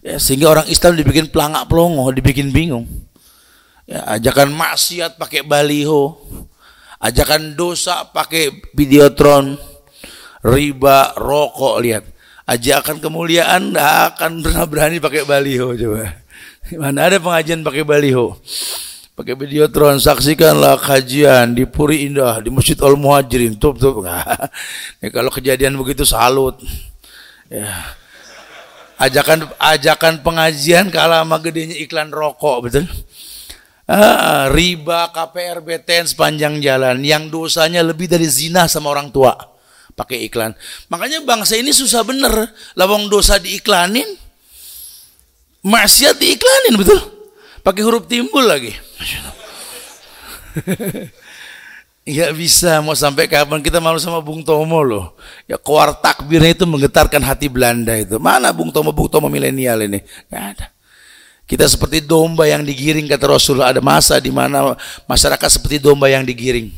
[0.00, 2.88] Ya, sehingga orang Islam dibikin pelangak pelongo, dibikin bingung.
[3.84, 6.16] Ya, ajakan maksiat pakai baliho
[7.00, 9.56] ajakan dosa pakai videotron,
[10.44, 12.04] riba, rokok lihat.
[12.44, 16.18] Ajakan kemuliaan tidak akan pernah berani pakai baliho coba.
[16.76, 18.36] Mana ada pengajian pakai baliho?
[19.20, 23.52] Pakai videotron, saksikanlah kajian di Puri Indah, di Masjid Al Muhajirin.
[23.60, 24.00] Tup tup.
[24.08, 26.56] Nah, kalau kejadian begitu salut.
[27.52, 27.68] Ya.
[28.96, 32.88] Ajakan ajakan pengajian kalah sama gedenya iklan rokok, betul?
[33.84, 37.04] Ah, riba, KPR, BTN sepanjang jalan.
[37.04, 39.36] Yang dosanya lebih dari zina sama orang tua.
[40.00, 40.56] Pakai iklan.
[40.88, 42.56] Makanya bangsa ini susah bener.
[42.72, 44.16] Lawang dosa diiklanin.
[45.60, 47.19] Maksiat diiklanin, betul?
[47.60, 48.72] Pakai huruf timbul lagi.
[52.10, 55.14] Gak bisa mau sampai kapan kita malu sama Bung Tomo loh.
[55.44, 58.16] Ya keluar takbirnya itu menggetarkan hati Belanda itu.
[58.16, 60.00] Mana Bung Tomo, Bung Tomo milenial ini?
[60.32, 60.66] Gak ada.
[61.44, 64.78] Kita seperti domba yang digiring kata Rasulullah ada masa di mana
[65.10, 66.70] masyarakat seperti domba yang digiring.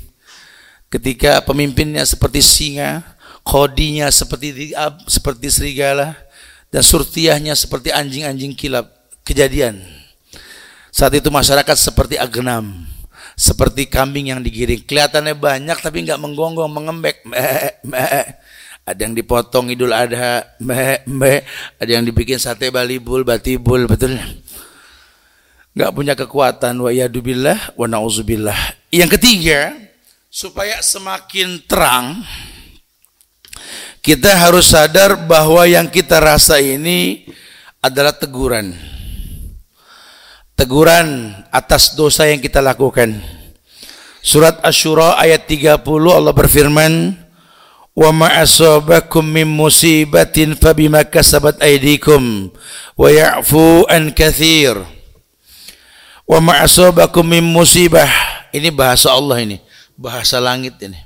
[0.88, 3.04] Ketika pemimpinnya seperti singa,
[3.44, 4.72] kodinya seperti
[5.04, 6.16] seperti serigala
[6.72, 8.88] dan surtiahnya seperti anjing-anjing kilap.
[9.22, 10.01] Kejadian.
[10.92, 12.84] Saat itu masyarakat seperti agenam,
[13.32, 14.84] seperti kambing yang digiring.
[14.84, 17.24] Kelihatannya banyak tapi nggak menggonggong, mengembek.
[17.24, 18.36] Meh, meh.
[18.84, 21.48] Ada yang dipotong idul adha, meh, meh.
[21.80, 24.20] Ada yang dibikin sate balibul, batibul, betul.
[25.72, 26.76] Nggak punya kekuatan.
[26.76, 28.92] Wa yadubillah, wa na'udzubillah.
[28.92, 29.72] Yang ketiga,
[30.28, 32.20] supaya semakin terang,
[34.04, 37.24] kita harus sadar bahwa yang kita rasa ini
[37.80, 38.91] adalah teguran
[40.56, 43.18] teguran atas dosa yang kita lakukan.
[44.22, 45.82] Surat Asy-Syura ayat 30
[46.14, 47.18] Allah berfirman,
[47.90, 52.54] "Wa ma asabakum min musibatin fabima kasabat aydikum
[52.94, 54.78] wa ya'fu an katsir."
[56.22, 58.08] Wa ma asabakum min musibah.
[58.54, 59.58] Ini bahasa Allah ini,
[59.98, 60.96] bahasa langit ini.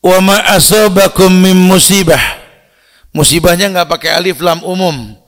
[0.00, 2.40] Wa ma asabakum min musibah.
[3.12, 5.19] Musibahnya enggak pakai alif lam umum.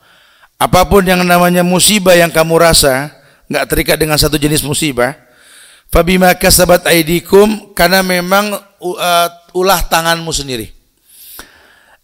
[0.62, 3.10] Apa pun yang namanya musibah yang kamu rasa,
[3.50, 5.18] nggak terikat dengan satu jenis musibah.
[5.90, 10.70] Fabima kasabat aidikum karena memang uh, ulah tanganmu sendiri.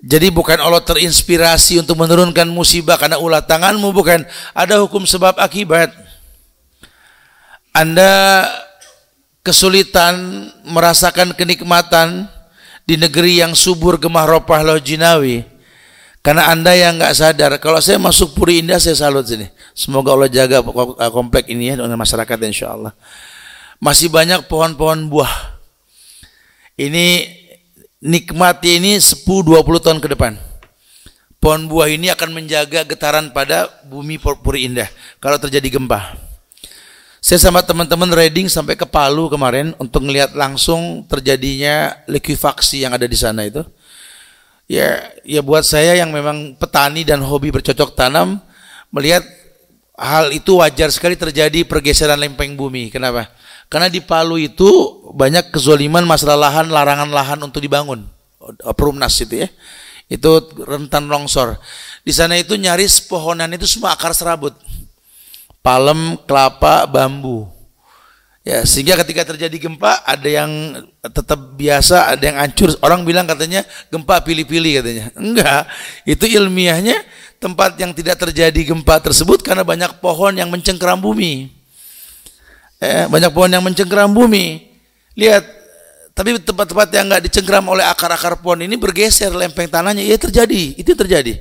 [0.02, 5.94] Jadi bukan Allah terinspirasi untuk menurunkan musibah karena ulah tanganmu bukan ada hukum sebab akibat.
[7.70, 8.42] Anda
[9.46, 12.26] kesulitan merasakan kenikmatan
[12.82, 15.46] di negeri yang subur gemah ropah lojinawi
[16.18, 19.46] karena anda yang nggak sadar, kalau saya masuk Puri Indah saya salut sini.
[19.70, 20.60] Semoga Allah jaga
[21.14, 22.92] komplek ini ya dengan masyarakat insya Allah.
[23.78, 25.30] Masih banyak pohon-pohon buah.
[26.74, 27.26] Ini
[28.02, 30.34] nikmati ini 10-20 tahun ke depan.
[31.38, 34.90] Pohon buah ini akan menjaga getaran pada bumi Puri Indah
[35.22, 36.18] kalau terjadi gempa.
[37.22, 43.06] Saya sama teman-teman reading sampai ke Palu kemarin untuk melihat langsung terjadinya likuifaksi yang ada
[43.06, 43.62] di sana itu
[44.68, 48.38] ya ya buat saya yang memang petani dan hobi bercocok tanam
[48.92, 49.24] melihat
[49.98, 52.88] hal itu wajar sekali terjadi pergeseran lempeng bumi.
[52.88, 53.26] Kenapa?
[53.66, 54.68] Karena di Palu itu
[55.12, 58.06] banyak kezoliman masalah lahan, larangan lahan untuk dibangun.
[58.78, 59.48] Perumnas itu ya.
[60.08, 61.60] Itu rentan longsor.
[62.00, 64.56] Di sana itu nyaris pohonan itu semua akar serabut.
[65.60, 67.57] Palem, kelapa, bambu.
[68.48, 70.48] Ya, sehingga ketika terjadi gempa ada yang
[71.04, 72.72] tetap biasa, ada yang hancur.
[72.80, 73.60] Orang bilang katanya
[73.92, 75.04] gempa pilih-pilih katanya.
[75.20, 75.68] Enggak,
[76.08, 76.96] itu ilmiahnya
[77.36, 81.52] tempat yang tidak terjadi gempa tersebut karena banyak pohon yang mencengkeram bumi.
[82.80, 84.64] Eh, banyak pohon yang mencengkeram bumi.
[85.12, 85.44] Lihat,
[86.16, 90.00] tapi tempat-tempat yang enggak dicengkeram oleh akar-akar pohon ini bergeser lempeng tanahnya.
[90.00, 91.36] Ya terjadi, itu terjadi.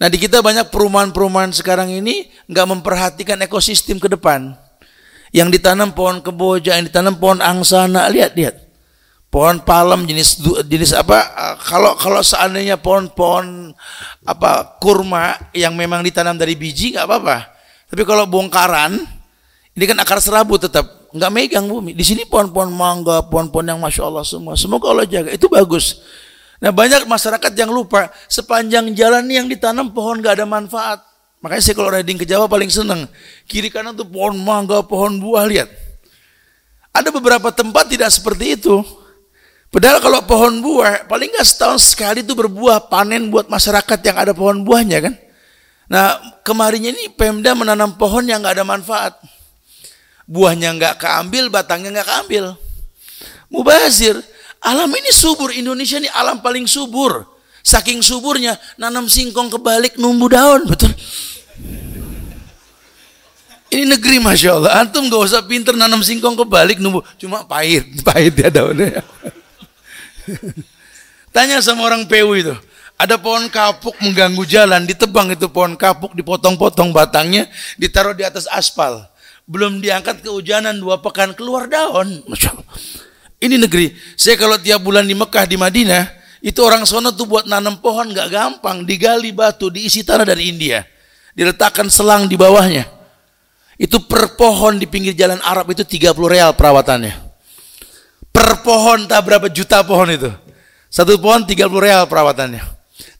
[0.00, 4.56] Nah di kita banyak perumahan-perumahan sekarang ini nggak memperhatikan ekosistem ke depan
[5.32, 8.56] yang ditanam pohon keboja, yang ditanam pohon angsana, lihat lihat.
[9.32, 11.24] Pohon palem jenis jenis apa?
[11.24, 13.72] Eh, kalau kalau seandainya pohon-pohon
[14.28, 17.48] apa kurma yang memang ditanam dari biji nggak apa-apa.
[17.88, 19.00] Tapi kalau bongkaran,
[19.72, 21.96] ini kan akar serabut tetap nggak megang bumi.
[21.96, 24.52] Di sini pohon-pohon mangga, pohon-pohon yang masya Allah semua.
[24.52, 25.32] Semoga Allah jaga.
[25.32, 26.04] Itu bagus.
[26.60, 31.00] Nah banyak masyarakat yang lupa sepanjang jalan yang ditanam pohon nggak ada manfaat.
[31.42, 33.10] Makanya saya kalau riding ke Jawa paling senang.
[33.50, 35.68] Kiri kanan tuh pohon mangga, pohon buah, lihat.
[36.94, 38.78] Ada beberapa tempat tidak seperti itu.
[39.72, 44.32] Padahal kalau pohon buah, paling nggak setahun sekali itu berbuah panen buat masyarakat yang ada
[44.36, 45.14] pohon buahnya kan.
[45.88, 49.16] Nah kemarinnya ini Pemda menanam pohon yang nggak ada manfaat.
[50.28, 52.44] Buahnya nggak keambil, batangnya nggak keambil.
[53.48, 54.20] Mubazir,
[54.60, 57.24] alam ini subur, Indonesia ini alam paling subur.
[57.62, 60.90] Saking suburnya, nanam singkong kebalik numbu daun, betul.
[63.72, 64.72] Ini negeri Masya Allah.
[64.84, 67.00] Antum gak usah pinter nanam singkong kebalik nunggu.
[67.16, 67.88] Cuma pahit.
[68.06, 69.00] Pahit ya daunnya.
[71.32, 72.52] Tanya sama orang PU itu.
[73.00, 74.84] Ada pohon kapuk mengganggu jalan.
[74.84, 76.12] Ditebang itu pohon kapuk.
[76.12, 77.48] Dipotong-potong batangnya.
[77.80, 79.08] Ditaruh di atas aspal.
[79.48, 81.32] Belum diangkat kehujanan dua pekan.
[81.32, 82.20] Keluar daun.
[82.28, 82.68] Masya Allah.
[83.40, 83.96] Ini negeri.
[84.20, 86.21] Saya kalau tiap bulan di Mekah, di Madinah.
[86.42, 88.82] Itu orang sana tuh buat nanam pohon gak gampang.
[88.82, 89.70] Digali batu.
[89.70, 90.82] Diisi tanah dari India.
[91.32, 93.02] Diletakkan selang di bawahnya
[93.82, 97.18] itu per pohon di pinggir jalan Arab itu 30 real perawatannya.
[98.30, 100.30] Per pohon tak berapa juta pohon itu.
[100.86, 102.62] Satu pohon 30 real perawatannya.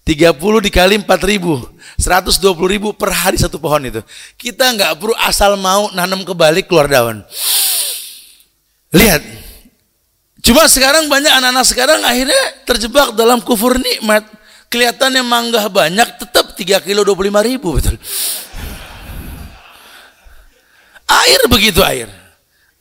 [0.07, 1.59] 30 dikali 4 ribu.
[1.99, 4.01] 120 ribu per hari satu pohon itu.
[4.39, 7.27] Kita nggak perlu asal mau nanam kebalik keluar daun.
[8.95, 9.23] Lihat.
[10.43, 14.27] Cuma sekarang banyak anak-anak sekarang akhirnya terjebak dalam kufur nikmat.
[14.67, 17.95] Kelihatannya mangga banyak tetap 3 kilo 25 ribu betul.
[21.07, 22.11] Air begitu air.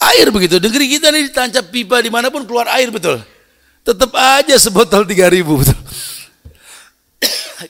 [0.01, 0.57] Air begitu.
[0.57, 3.22] Negeri kita ini ditancap pipa di mana pun keluar air betul.
[3.86, 5.80] Tetap aja sebotol 3000 betul.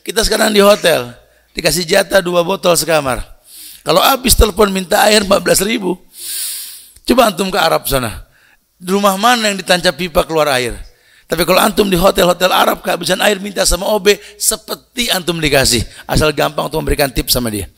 [0.08, 1.12] kita sekarang di hotel.
[1.52, 3.20] Dikasih jatah dua botol sekamar.
[3.84, 6.00] Kalau habis telepon minta air 14 ribu.
[7.04, 8.31] Coba antum ke Arab sana.
[8.82, 10.74] Rumah mana yang ditancap pipa keluar air?
[11.30, 15.86] Tapi kalau antum di hotel-hotel Arab kehabisan air minta sama OB seperti antum dikasih.
[16.04, 17.72] Asal gampang untuk memberikan tips sama dia.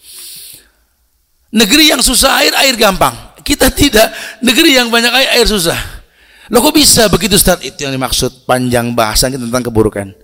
[1.54, 3.14] Negeri yang susah air, air gampang.
[3.46, 4.10] Kita tidak.
[4.42, 5.78] Negeri yang banyak air, air susah.
[6.50, 7.62] Loh kok bisa begitu Ustaz?
[7.62, 10.18] Itu yang dimaksud panjang bahasan tentang keburukan.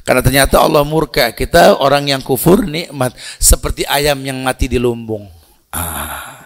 [0.00, 5.28] Karena ternyata Allah murka kita orang yang kufur nikmat seperti ayam yang mati di lumbung.
[5.68, 6.39] Ah.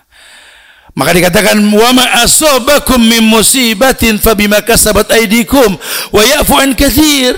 [0.95, 5.75] Maka dikatakan wa ma asabakum min musibatin fabima kasabat aydikum
[6.15, 7.35] wa ya'fu an katsir.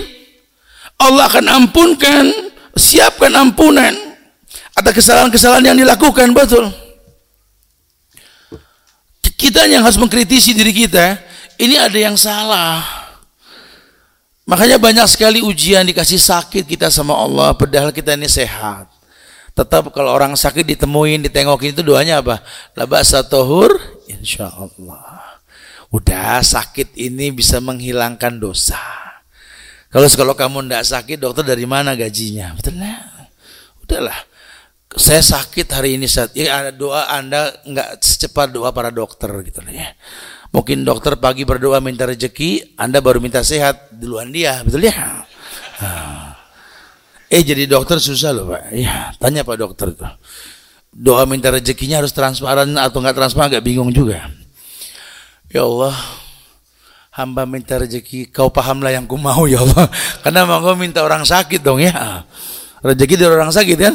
[1.01, 3.97] Allah akan ampunkan, siapkan ampunan
[4.77, 6.69] atas kesalahan-kesalahan yang dilakukan betul.
[9.37, 11.21] Kita yang harus mengkritisi diri kita,
[11.61, 12.81] ini ada yang salah.
[14.49, 18.96] Makanya banyak sekali ujian dikasih sakit kita sama Allah padahal kita ini sehat.
[19.57, 22.45] Tetap kalau orang sakit ditemuin, ditengokin itu doanya apa?
[22.77, 23.73] Laba satohur,
[24.05, 25.41] insya Allah.
[25.89, 28.77] Udah sakit ini bisa menghilangkan dosa.
[29.89, 32.53] Kalau kalau kamu tidak sakit, dokter dari mana gajinya?
[32.53, 33.01] Betul lah.
[33.81, 34.21] Udahlah.
[34.93, 39.65] Saya sakit hari ini saat ya ada doa Anda nggak secepat doa para dokter gitu
[39.73, 39.89] ya.
[40.53, 45.25] Mungkin dokter pagi berdoa minta rezeki, Anda baru minta sehat duluan dia, betul ya?
[45.81, 46.36] Nah.
[47.27, 48.71] Eh jadi dokter susah loh pak.
[48.71, 50.11] Ya tanya pak dokter tuh.
[50.97, 54.31] Doa minta rezekinya harus transparan atau nggak transparan agak bingung juga.
[55.51, 55.95] Ya Allah,
[57.13, 59.87] hamba minta rezeki, kau pahamlah yang ku mau ya Allah.
[60.25, 62.25] Karena mau minta orang sakit dong ya.
[62.81, 63.95] Rezeki dari orang sakit kan.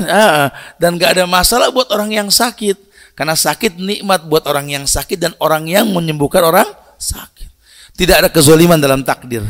[0.78, 2.78] Dan nggak ada masalah buat orang yang sakit.
[3.16, 6.68] Karena sakit nikmat buat orang yang sakit dan orang yang menyembuhkan orang
[7.00, 7.50] sakit.
[7.96, 9.44] Tidak ada kezoliman dalam takdir.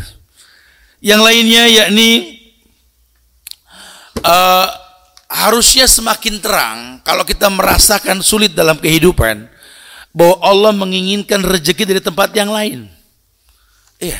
[1.02, 2.41] Yang lainnya yakni
[4.26, 4.68] uh,
[5.32, 9.48] harusnya semakin terang kalau kita merasakan sulit dalam kehidupan
[10.12, 12.92] bahwa Allah menginginkan rezeki dari tempat yang lain.
[14.02, 14.20] Iya.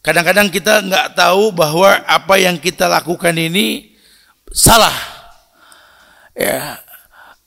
[0.00, 3.92] Kadang-kadang kita nggak tahu bahwa apa yang kita lakukan ini
[4.54, 4.94] salah.
[6.32, 6.78] Ya.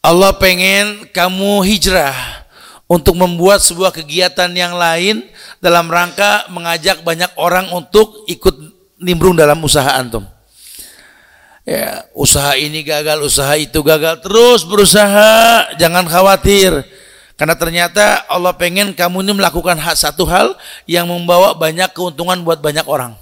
[0.04, 2.44] Allah pengen kamu hijrah
[2.92, 5.24] untuk membuat sebuah kegiatan yang lain
[5.64, 8.52] dalam rangka mengajak banyak orang untuk ikut
[9.00, 10.33] nimbrung dalam usaha antum
[11.64, 16.84] ya usaha ini gagal, usaha itu gagal, terus berusaha, jangan khawatir.
[17.34, 20.54] Karena ternyata Allah pengen kamu ini melakukan satu hal
[20.86, 23.18] yang membawa banyak keuntungan buat banyak orang.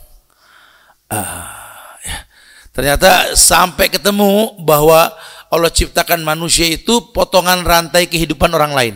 [1.07, 2.27] Ah, ya.
[2.75, 5.15] Ternyata sampai ketemu bahwa
[5.47, 8.95] Allah ciptakan manusia itu potongan rantai kehidupan orang lain.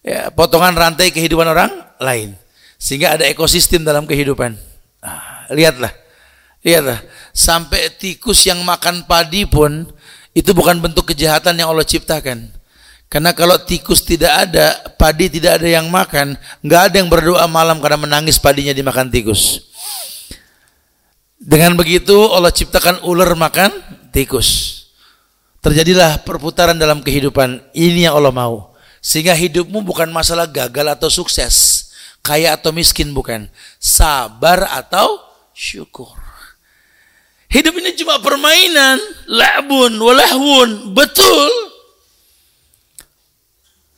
[0.00, 1.70] Ya, potongan rantai kehidupan orang
[2.00, 2.38] lain.
[2.80, 4.56] Sehingga ada ekosistem dalam kehidupan.
[5.02, 5.99] Ah, lihatlah
[6.60, 7.00] Lihatlah,
[7.32, 9.88] sampai tikus yang makan padi pun
[10.36, 12.52] itu bukan bentuk kejahatan yang Allah ciptakan.
[13.10, 17.82] Karena kalau tikus tidak ada, padi tidak ada yang makan, nggak ada yang berdoa malam
[17.82, 19.66] karena menangis padinya dimakan tikus.
[21.40, 23.72] Dengan begitu Allah ciptakan ular makan
[24.12, 24.78] tikus.
[25.64, 27.72] Terjadilah perputaran dalam kehidupan.
[27.72, 28.76] Ini yang Allah mau.
[29.00, 31.88] Sehingga hidupmu bukan masalah gagal atau sukses,
[32.20, 33.48] kaya atau miskin bukan,
[33.80, 35.16] sabar atau
[35.56, 36.29] syukur.
[37.50, 41.50] Hidup ini cuma permainan, la'bun walahwun, betul.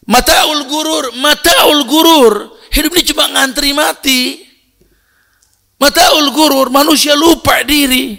[0.08, 2.34] Mataul gurur, mataul gurur.
[2.72, 4.40] Hidup ini cuma ngantri mati.
[5.76, 8.16] Mataul gurur, manusia lupa diri.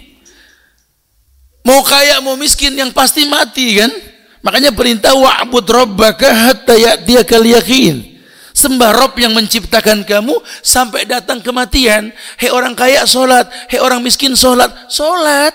[1.66, 3.90] Mau kaya mau miskin yang pasti mati kan?
[4.44, 8.13] Makanya perintah wa'bud rabbaka hatta ya'tiyakal yakin.
[8.64, 12.08] Sembah Rob yang menciptakan kamu sampai datang kematian.
[12.40, 15.52] Hei orang kaya sholat, hei orang miskin sholat, sholat.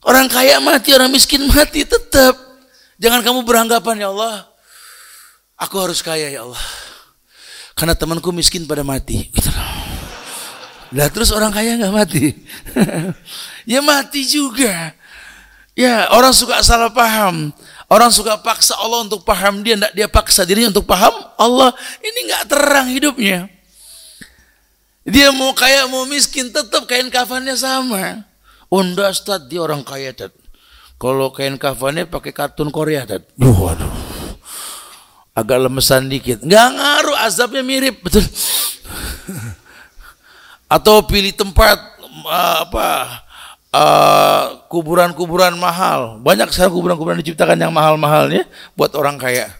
[0.00, 2.40] Orang kaya mati, orang miskin mati tetap.
[2.96, 4.48] Jangan kamu beranggapan ya Allah,
[5.60, 6.64] aku harus kaya ya Allah.
[7.76, 9.28] Karena temanku miskin pada mati.
[9.28, 9.50] Gitu
[10.96, 12.32] Lah terus orang kaya nggak mati?
[13.76, 14.96] ya mati juga.
[15.76, 17.52] Ya orang suka salah paham.
[17.94, 21.70] Orang suka paksa Allah untuk paham dia, tidak dia paksa dirinya untuk paham Allah.
[22.02, 23.46] Ini nggak terang hidupnya.
[25.06, 28.26] Dia mau kaya mau miskin tetap kain kafannya sama.
[28.66, 30.34] Unda Ustaz dia orang kaya tad.
[30.98, 33.30] Kalau kain kafannya pakai kartun Korea tad.
[33.38, 33.94] Waduh.
[35.30, 36.42] Agak lemesan dikit.
[36.42, 38.26] Nggak ngaruh azabnya mirip betul.
[40.74, 41.78] Atau pilih tempat
[42.26, 43.23] uh, apa Eh,
[44.70, 46.00] kuburan-kuburan uh, mahal.
[46.22, 48.46] Banyak sekarang kuburan-kuburan diciptakan yang mahal-mahalnya
[48.78, 49.50] buat orang kaya.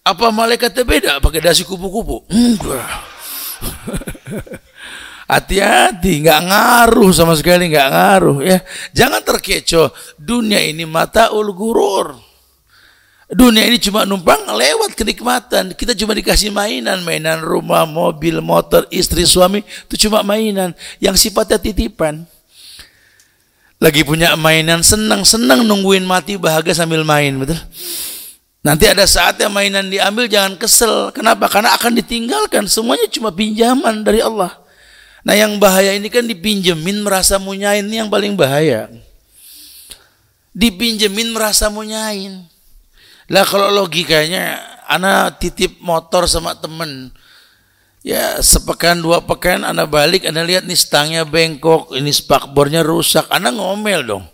[0.00, 2.24] Apa malaikatnya beda pakai dasi kupu-kupu?
[5.30, 8.58] Hati-hati, nggak ngaruh sama sekali, nggak ngaruh ya.
[8.90, 9.94] Jangan terkecoh.
[10.18, 12.18] Dunia ini mata ul gurur.
[13.30, 15.78] Dunia ini cuma numpang lewat kenikmatan.
[15.78, 19.62] Kita cuma dikasih mainan, mainan rumah, mobil, motor, istri, suami.
[19.86, 22.26] Itu cuma mainan yang sifatnya titipan.
[23.80, 27.56] Lagi punya mainan, senang-senang nungguin mati bahagia sambil main, betul?
[28.60, 31.08] Nanti ada saatnya mainan diambil jangan kesel.
[31.16, 31.48] Kenapa?
[31.48, 32.68] Karena akan ditinggalkan.
[32.68, 34.52] Semuanya cuma pinjaman dari Allah.
[35.24, 38.92] Nah yang bahaya ini kan dipinjemin merasa munyain ini yang paling bahaya.
[40.52, 42.44] Dipinjemin merasa munyain.
[43.32, 44.60] Lah kalau logikanya
[44.92, 47.08] anak titip motor sama temen
[48.00, 53.56] ya sepekan dua pekan anak balik anak lihat nih stangnya bengkok ini spakbornya rusak anak
[53.56, 54.24] ngomel dong.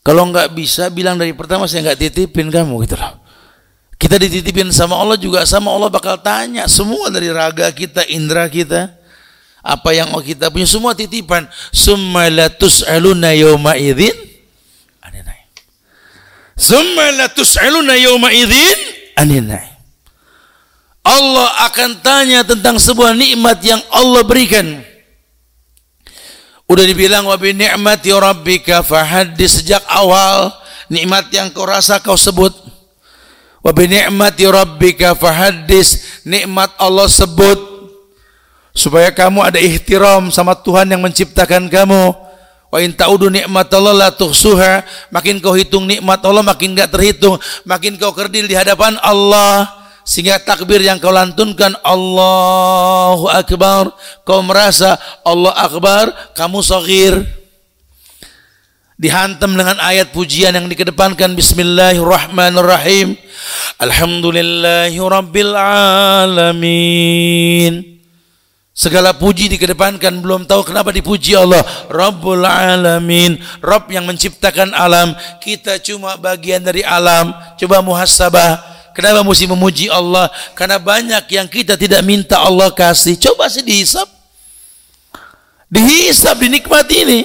[0.00, 3.20] Kalau nggak bisa bilang dari pertama saya nggak titipin kamu gitu loh.
[4.00, 8.96] Kita dititipin sama Allah juga sama Allah bakal tanya semua dari raga kita indera kita
[9.60, 11.44] apa yang kita punya semua titipan.
[11.68, 14.30] Summa la tus'aluna yawma idzin
[16.60, 18.78] Summa la tus'aluna yawma idzin
[19.16, 19.69] anin
[21.00, 24.84] Allah akan tanya tentang sebuah nikmat yang Allah berikan.
[26.70, 30.54] Udah dibilang wa bi ni'mati rabbika fahaddis sejak awal
[30.86, 32.52] nikmat yang kau rasa kau sebut.
[33.64, 37.58] Wa ni'mati rabbika fahaddis nikmat Allah sebut
[38.70, 42.14] supaya kamu ada ihtiram sama Tuhan yang menciptakan kamu
[42.70, 44.86] Wa in ta'udu Allah la tuhsuha.
[45.10, 47.34] Makin kau hitung nikmat Allah makin enggak terhitung.
[47.66, 49.79] Makin kau kerdil di hadapan Allah
[50.10, 53.94] sehingga takbir yang kau lantunkan Allahu Akbar
[54.26, 57.14] kau merasa Allah Akbar kamu sagir
[58.98, 63.14] dihantam dengan ayat pujian yang dikedepankan Bismillahirrahmanirrahim
[63.78, 65.54] Alhamdulillahi Rabbil
[66.26, 67.74] Alamin
[68.74, 71.60] Segala puji dikedepankan belum tahu kenapa dipuji Allah.
[71.92, 75.12] Rabbul alamin, Rabb yang menciptakan alam.
[75.36, 77.28] Kita cuma bagian dari alam.
[77.60, 78.79] Coba muhasabah.
[79.00, 80.28] Kenapa mesti memuji Allah?
[80.52, 83.16] Karena banyak yang kita tidak minta Allah kasih.
[83.16, 84.04] Coba sih dihisap.
[85.72, 87.20] Dihisap, dinikmati ini.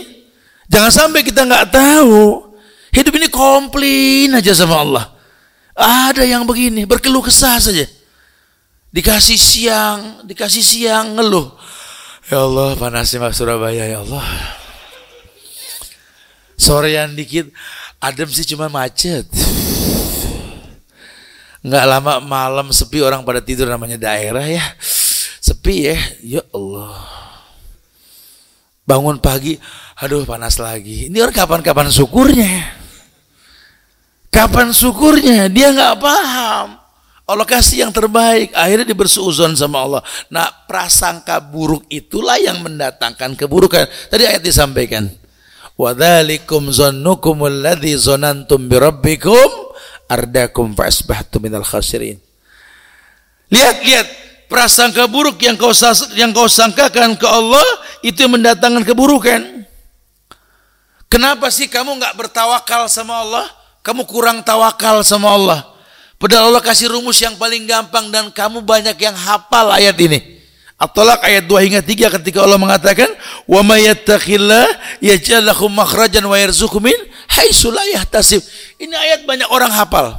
[0.71, 2.47] Jangan sampai kita nggak tahu.
[2.95, 5.05] Hidup ini komplain aja sama Allah.
[5.75, 7.83] Ada yang begini, berkeluh kesah saja.
[8.95, 11.51] Dikasih siang, dikasih siang ngeluh.
[12.31, 14.23] Ya Allah, panasnya Mas Surabaya ya Allah.
[16.55, 17.51] Sorean dikit,
[17.99, 19.27] adem sih cuma macet.
[21.65, 24.61] Nggak lama malam sepi orang pada tidur namanya daerah ya.
[25.41, 27.01] Sepi ya, ya Allah.
[28.85, 29.57] Bangun pagi,
[29.97, 31.09] aduh panas lagi.
[31.09, 32.69] Ini orang kapan-kapan syukurnya?
[34.29, 35.49] Kapan syukurnya?
[35.49, 36.77] Dia nggak paham.
[37.25, 40.01] Allah kasih yang terbaik, akhirnya dia bersuuzon sama Allah.
[40.29, 43.89] Nah, prasangka buruk itulah yang mendatangkan keburukan.
[44.13, 45.09] Tadi ayat disampaikan.
[45.73, 49.64] Wadhalikum zannukum alladhi zonantum birabbikum
[50.09, 52.21] ardakum fa'asbahtum minal khasirin.
[53.49, 54.07] Lihat, lihat.
[54.45, 55.73] Prasangka buruk yang kau
[56.13, 57.65] yang kau sangkakan ke Allah
[58.05, 59.41] itu yang mendatangkan keburukan.
[61.09, 63.49] Kenapa sih kamu nggak bertawakal sama Allah?
[63.81, 65.65] Kamu kurang tawakal sama Allah.
[66.21, 70.34] Padahal Allah kasih rumus yang paling gampang dan kamu banyak yang hafal ayat ini.
[70.85, 73.09] At-Talaq ayat 2 hingga 3 ketika Allah mengatakan
[73.49, 74.65] wa may yattaqillah
[75.01, 76.97] yaj'al lahu makhrajan wa yarzuqhu min
[77.33, 78.45] haitsu la yahtasib.
[78.77, 80.13] Ini ayat banyak orang hafal.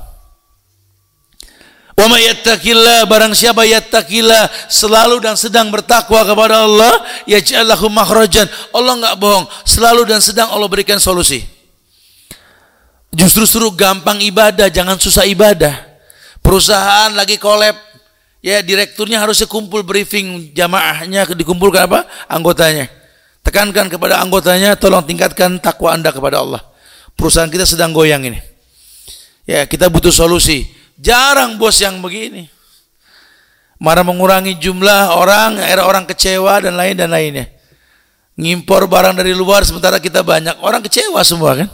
[1.96, 6.92] Wa may yattaqillah barang siapa yattaqillah selalu dan sedang bertakwa kepada Allah
[7.24, 8.44] yaj'al lahu makhrajan.
[8.74, 11.40] Allah enggak bohong, selalu dan sedang Allah berikan solusi.
[13.16, 15.72] Justru suruh gampang ibadah, jangan susah ibadah.
[16.44, 17.85] Perusahaan lagi kolab,
[18.46, 22.06] ya direkturnya harusnya kumpul briefing jamaahnya dikumpulkan apa?
[22.30, 22.86] Anggotanya.
[23.42, 26.62] Tekankan kepada anggotanya, tolong tingkatkan takwa anda kepada Allah.
[27.18, 28.38] Perusahaan kita sedang goyang ini.
[29.46, 30.66] Ya, kita butuh solusi.
[30.98, 32.50] Jarang bos yang begini.
[33.78, 37.46] Marah mengurangi jumlah orang, era orang kecewa dan lain dan lainnya.
[38.34, 40.58] Ngimpor barang dari luar sementara kita banyak.
[40.58, 41.68] Orang kecewa semua kan?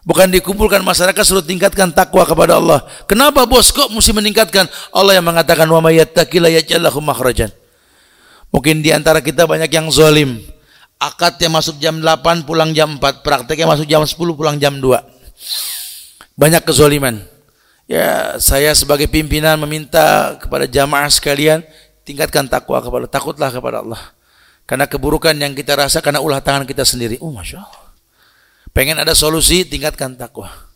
[0.00, 2.80] Bukan dikumpulkan masyarakat suruh tingkatkan takwa kepada Allah.
[3.04, 4.64] Kenapa bos kok mesti meningkatkan?
[4.96, 7.52] Allah yang mengatakan wa may makhrajan.
[8.50, 10.40] Mungkin di antara kita banyak yang zalim.
[11.00, 15.00] Akadnya masuk jam 8 pulang jam 4, prakteknya masuk jam 10 pulang jam 2.
[16.36, 17.24] Banyak kezaliman.
[17.88, 21.64] Ya, saya sebagai pimpinan meminta kepada jamaah sekalian
[22.04, 24.02] tingkatkan takwa kepada takutlah kepada Allah.
[24.68, 27.16] Karena keburukan yang kita rasa karena ulah tangan kita sendiri.
[27.18, 27.79] Oh, Masya Allah.
[28.70, 30.70] Pengen ada solusi, tingkatkan takwa.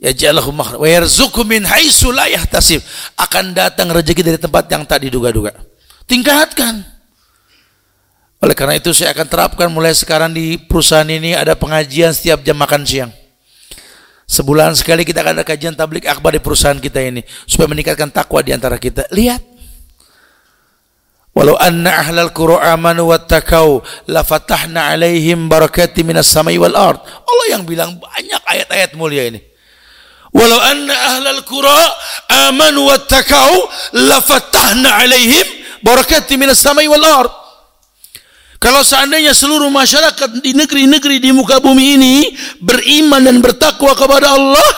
[0.00, 2.24] Ya wa min haitsu la.
[3.20, 5.52] Akan datang rezeki dari tempat yang tak diduga-duga.
[6.08, 6.80] Tingkatkan.
[8.40, 12.56] Oleh karena itu saya akan terapkan mulai sekarang di perusahaan ini ada pengajian setiap jam
[12.56, 13.12] makan siang.
[14.24, 18.40] Sebulan sekali kita akan ada kajian tablik akbar di perusahaan kita ini supaya meningkatkan takwa
[18.40, 19.04] di antara kita.
[19.12, 19.49] Lihat.
[21.30, 26.98] Walau anna ahlal qura amanu wattaqau la fatahna alaihim barakati minas samai wal ard.
[27.06, 29.38] Allah yang bilang banyak ayat-ayat mulia ini.
[30.34, 31.78] Walau anna ahlal qura
[32.50, 33.50] amanu wattaqau
[34.10, 35.46] la fatahna alaihim
[35.86, 37.30] barakati minas samai wal ard.
[38.60, 42.14] Kalau seandainya seluruh masyarakat di negeri-negeri di muka bumi ini
[42.60, 44.68] beriman dan bertakwa kepada Allah,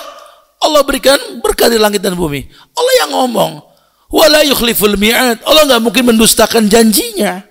[0.62, 2.46] Allah berikan berkah di langit dan bumi.
[2.78, 3.71] Allah yang ngomong,
[4.12, 5.40] wala yukhliful mi'ad.
[5.42, 7.42] Allah nggak mungkin mendustakan janjinya.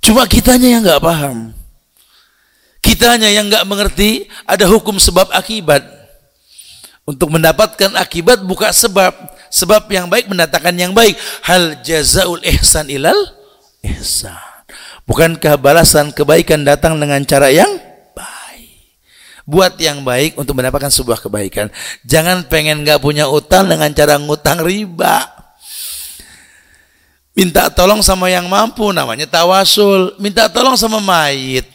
[0.00, 1.52] Cuma kitanya yang nggak paham.
[2.80, 5.84] Kitanya yang nggak mengerti ada hukum sebab akibat.
[7.04, 9.12] Untuk mendapatkan akibat buka sebab.
[9.52, 11.16] Sebab yang baik mendatangkan yang baik.
[11.44, 13.16] Hal jazaul ihsan ilal
[13.84, 14.36] ihsan.
[15.08, 17.80] Bukankah balasan kebaikan datang dengan cara yang
[18.12, 18.92] baik?
[19.48, 21.72] Buat yang baik untuk mendapatkan sebuah kebaikan.
[22.04, 25.37] Jangan pengen gak punya utang dengan cara ngutang riba.
[27.38, 30.18] Minta tolong sama yang mampu namanya tawasul.
[30.18, 31.70] Minta tolong sama mayit.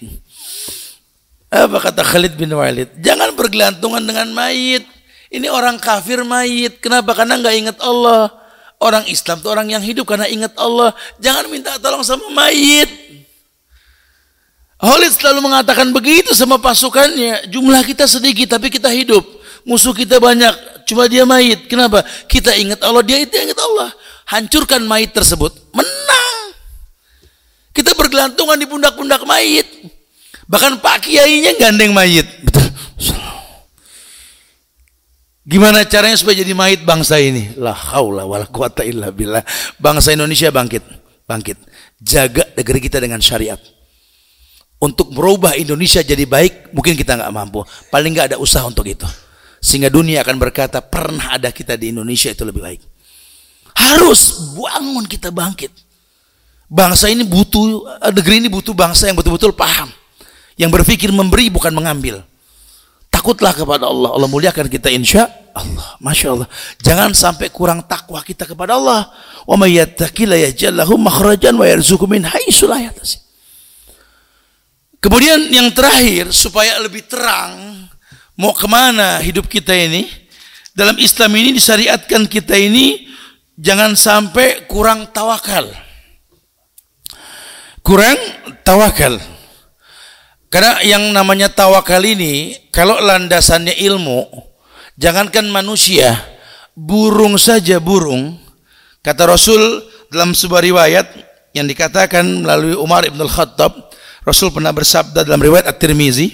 [1.48, 2.92] Apa kata Khalid bin Walid?
[3.00, 4.84] Jangan bergelantungan dengan mayit.
[5.32, 6.84] Ini orang kafir mayit.
[6.84, 7.16] Kenapa?
[7.16, 8.28] Karena nggak ingat Allah.
[8.76, 10.92] Orang Islam itu orang yang hidup karena ingat Allah.
[11.24, 12.92] Jangan minta tolong sama mayit.
[14.84, 17.48] Khalid selalu mengatakan begitu sama pasukannya.
[17.48, 19.24] Jumlah kita sedikit tapi kita hidup.
[19.64, 21.72] Musuh kita banyak, cuma dia mayit.
[21.72, 22.04] Kenapa?
[22.28, 23.96] Kita ingat Allah, dia itu ingat Allah.
[24.30, 26.56] Hancurkan mayit tersebut, menang.
[27.74, 29.68] Kita bergelantungan di pundak-pundak mayit.
[30.48, 32.28] Bahkan Pak Kiainya gandeng mayit.
[35.44, 37.52] Gimana caranya supaya jadi mayit bangsa ini?
[37.60, 39.44] La haula wala quwata illa billah.
[39.76, 40.84] Bangsa Indonesia bangkit,
[41.28, 41.60] bangkit.
[42.00, 43.60] Jaga negeri kita dengan syariat
[44.84, 49.08] untuk merubah Indonesia jadi baik mungkin kita nggak mampu paling nggak ada usaha untuk itu
[49.64, 52.82] sehingga dunia akan berkata pernah ada kita di Indonesia itu lebih baik
[53.74, 55.74] harus bangun kita bangkit.
[56.74, 59.92] Bangsa ini butuh negeri ini butuh bangsa yang betul-betul paham.
[60.58, 62.26] Yang berpikir memberi bukan mengambil.
[63.14, 64.10] Takutlah kepada Allah.
[64.10, 65.98] Allah muliakan kita insya Allah.
[66.02, 66.50] Masya Allah.
[66.82, 69.06] Jangan sampai kurang takwa kita kepada Allah.
[69.46, 72.26] Wa may yattaqilla yajallahu makhrajan wa yarzuqhu min
[75.04, 77.86] Kemudian yang terakhir supaya lebih terang
[78.40, 80.10] mau ke mana hidup kita ini?
[80.74, 83.14] Dalam Islam ini disyariatkan kita ini
[83.58, 85.70] jangan sampai kurang tawakal.
[87.84, 88.18] Kurang
[88.64, 89.20] tawakal.
[90.48, 94.30] Karena yang namanya tawakal ini kalau landasannya ilmu,
[95.02, 96.14] jangankan manusia,
[96.78, 98.38] burung saja burung.
[99.02, 99.82] Kata Rasul
[100.14, 101.08] dalam sebuah riwayat
[101.58, 103.92] yang dikatakan melalui Umar ibn al-Khattab,
[104.24, 106.32] Rasul pernah bersabda dalam riwayat At-Tirmizi,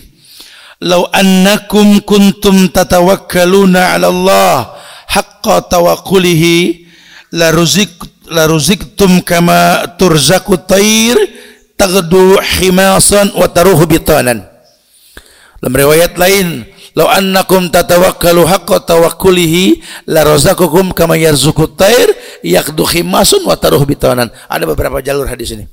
[0.84, 4.78] "Lau annakum kuntum tatawakkaluna 'ala Allah
[5.10, 6.89] haqqa tawakkulihi
[7.34, 7.92] la ruzik
[8.30, 11.18] la ruziktum kama turzaku tayr
[11.78, 14.46] taghdu himasan wa taruhu bitanan."
[15.60, 16.64] Dalam riwayat lain,
[16.96, 24.32] "Lau annakum tatawakkalu haqqa tawakkulihi la razaqakum kama yarzuqut tayr yaqdu himasun wa taruhu bitanan."
[24.48, 25.68] Ada beberapa jalur hadis ini.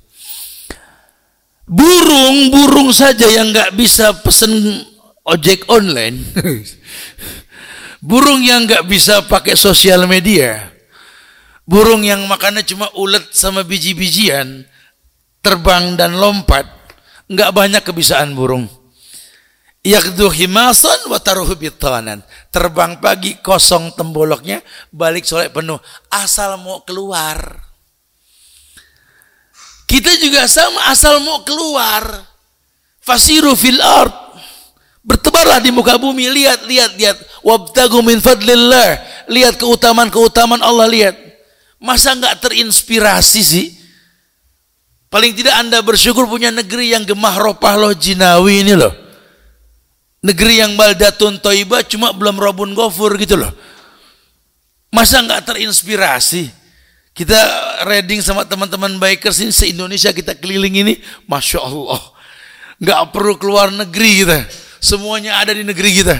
[1.66, 4.86] Burung-burung saja yang nggak bisa pesen
[5.26, 6.22] ojek online.
[8.06, 10.75] Burung yang nggak bisa pakai sosial media.
[11.66, 14.62] Burung yang makannya cuma ulet sama biji-bijian,
[15.42, 16.64] terbang dan lompat.
[17.26, 18.70] Nggak banyak kebisaan burung.
[19.82, 22.22] Yakdu himasan wa taruhu bitanan.
[22.54, 24.62] Terbang pagi kosong temboloknya,
[24.94, 25.82] balik sore penuh.
[26.06, 27.66] Asal mau keluar
[29.86, 32.26] kita juga sama asal mau keluar.
[32.98, 34.10] Fasiru fil ard.
[35.06, 37.16] Bertebarlah di muka bumi, lihat, lihat, lihat.
[37.46, 38.98] Wabtagu min fadlillah.
[39.30, 41.14] Lihat keutamaan-keutamaan Allah, lihat.
[41.76, 43.66] Masa nggak terinspirasi sih?
[45.06, 48.92] Paling tidak Anda bersyukur punya negeri yang gemah ropah loh jinawi ini loh.
[50.24, 53.52] Negeri yang baldatun toiba cuma belum robun gofur gitu loh.
[54.90, 56.50] Masa nggak terinspirasi?
[57.16, 57.38] Kita
[57.88, 62.02] reading sama teman-teman bikers ini se-Indonesia kita keliling ini, Masya Allah.
[62.76, 64.44] Nggak perlu keluar negeri kita.
[64.84, 66.16] Semuanya ada di negeri kita.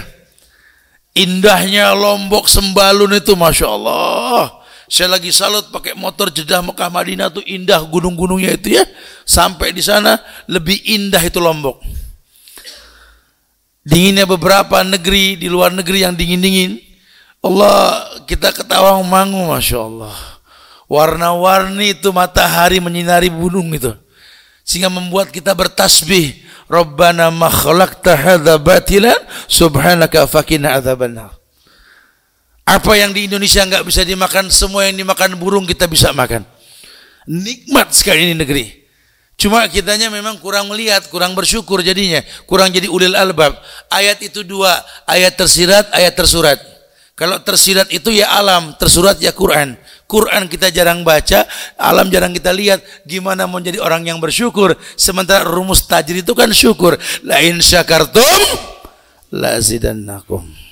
[1.13, 4.56] Indahnya Lombok Sembalun itu Masya Allah.
[4.87, 8.83] Saya lagi salut pakai motor Jeddah Mekah Madinah itu indah gunung-gunungnya itu ya.
[9.27, 10.15] Sampai di sana
[10.47, 11.83] lebih indah itu Lombok.
[13.83, 16.79] Dinginnya beberapa negeri di luar negeri yang dingin-dingin.
[17.43, 20.37] Allah kita ketawa mangu Masya Allah
[20.89, 23.93] warna-warni itu matahari menyinari gunung itu
[24.63, 29.15] sehingga membuat kita bertasbih Rabbana ma khalaqta hadza batilan
[29.47, 31.36] subhanaka faqina adzabannar
[32.67, 36.43] Apa yang di Indonesia nggak bisa dimakan, semua yang dimakan burung kita bisa makan.
[37.23, 38.83] Nikmat sekali ini negeri.
[39.39, 43.55] Cuma kitanya memang kurang melihat, kurang bersyukur jadinya, kurang jadi ulil albab.
[43.87, 46.59] Ayat itu dua, ayat tersirat, ayat tersurat.
[47.15, 49.79] Kalau tersirat itu ya alam, tersurat ya Quran.
[50.03, 51.47] Quran kita jarang baca,
[51.79, 52.83] alam jarang kita lihat.
[53.07, 54.75] Gimana mau jadi orang yang bersyukur?
[54.99, 56.99] Sementara rumus tajir itu kan syukur.
[57.23, 58.41] Lain syakartum,
[59.31, 60.66] lazidannakum.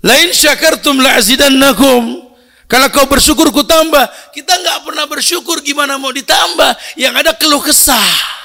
[0.00, 2.32] Lain syakartum la'azidannakum.
[2.70, 4.06] Kalau kau bersyukur ku tambah.
[4.32, 6.96] Kita nggak pernah bersyukur gimana mau ditambah.
[6.96, 8.40] Yang ada keluh kesah.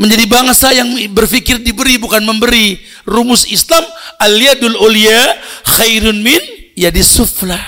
[0.00, 2.80] Menjadi bangsa yang berpikir diberi bukan memberi.
[3.08, 3.84] Rumus Islam
[4.20, 6.40] al-yadul ulia khairun min
[6.76, 7.60] yadis sufla.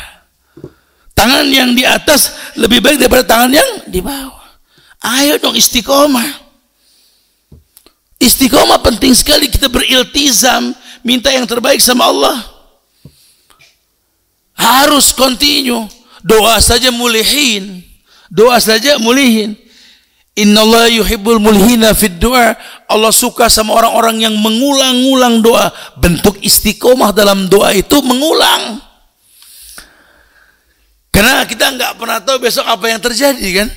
[1.13, 4.43] Tangan yang di atas lebih baik daripada tangan yang di bawah.
[5.03, 6.41] Ayo dong istiqomah.
[8.23, 10.75] Istiqomah penting sekali kita beriltizam
[11.07, 12.39] minta yang terbaik sama Allah.
[14.57, 15.87] Harus continue.
[16.23, 17.83] Doa saja mulihin.
[18.31, 19.59] Doa saja mulihin.
[20.33, 22.57] Allah yuhibbul mulhina fid doa.
[22.89, 25.69] Allah suka sama orang-orang yang mengulang-ulang doa.
[25.99, 28.81] Bentuk istiqomah dalam doa itu mengulang.
[31.13, 33.69] Karena kita nggak pernah tahu besok apa yang terjadi kan.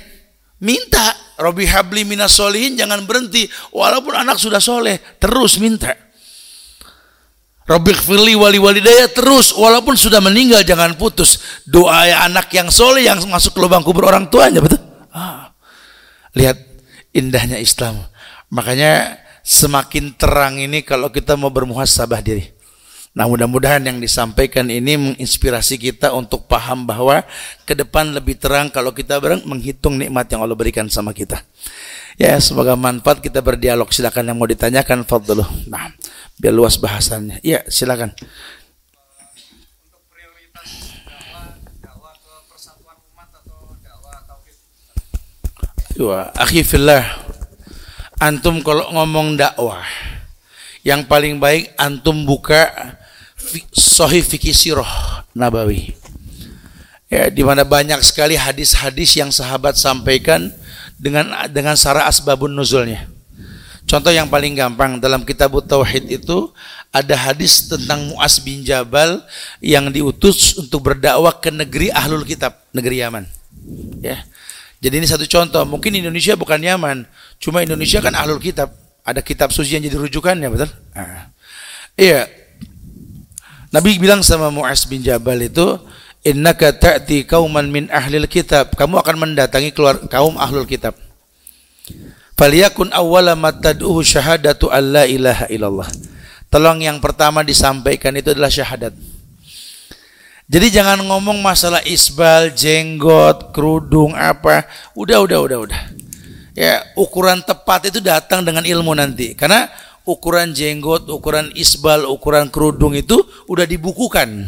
[0.64, 1.12] Minta.
[1.36, 3.50] Robi habli minas solihin jangan berhenti.
[3.76, 5.02] Walaupun anak sudah soleh.
[5.20, 6.05] Terus minta.
[7.66, 11.62] Rabbik firli wali walidaya terus walaupun sudah meninggal jangan putus.
[11.66, 14.78] Doa anak yang soleh yang masuk ke lubang kubur orang tuanya betul?
[15.10, 15.50] Ah.
[16.38, 16.62] lihat
[17.10, 18.06] indahnya Islam.
[18.54, 22.54] Makanya semakin terang ini kalau kita mau bermuhasabah diri.
[23.16, 27.24] Nah mudah-mudahan yang disampaikan ini menginspirasi kita untuk paham bahwa
[27.64, 31.40] ke depan lebih terang kalau kita bareng menghitung nikmat yang Allah berikan sama kita.
[32.20, 33.90] Ya semoga manfaat kita berdialog.
[33.90, 35.90] Silakan yang mau ditanyakan fadlu nah
[36.40, 37.40] biar luas bahasannya.
[37.44, 38.12] Iya, silakan.
[45.96, 47.08] Wah, akhi fillah.
[48.20, 49.84] Antum kalau ngomong dakwah,
[50.84, 52.68] yang paling baik antum buka
[53.72, 55.96] Sahih Fikih Sirah Nabawi.
[57.08, 60.52] Ya, di mana banyak sekali hadis-hadis yang sahabat sampaikan
[61.00, 63.15] dengan dengan sara asbabun nuzulnya.
[63.86, 66.50] Contoh yang paling gampang dalam kitab Tauhid itu
[66.90, 69.22] ada hadis tentang Muas bin Jabal
[69.62, 73.30] yang diutus untuk berdakwah ke negeri Ahlul Kitab, negeri Yaman.
[74.02, 74.26] Ya.
[74.82, 75.62] Jadi ini satu contoh.
[75.70, 77.06] Mungkin Indonesia bukan Yaman,
[77.38, 78.74] cuma Indonesia kan Ahlul Kitab.
[79.06, 80.70] Ada kitab suci yang jadi rujukannya, betul?
[80.98, 81.30] Nah.
[81.94, 82.26] Iya.
[83.70, 85.78] Nabi bilang sama Muas bin Jabal itu,
[86.26, 90.98] "Innaka ta'ti kauman min ahlil kitab." Kamu akan mendatangi keluar kaum Ahlul Kitab.
[92.36, 95.88] Faliyakun awwala matad'uhu syahadatu alla ilaha illallah.
[96.52, 98.92] Tolong yang pertama disampaikan itu adalah syahadat.
[100.46, 104.70] Jadi jangan ngomong masalah isbal, jenggot, kerudung apa.
[104.94, 105.82] Udah, udah, udah, udah.
[106.54, 109.34] Ya, ukuran tepat itu datang dengan ilmu nanti.
[109.34, 109.66] Karena
[110.06, 114.46] ukuran jenggot, ukuran isbal, ukuran kerudung itu udah dibukukan.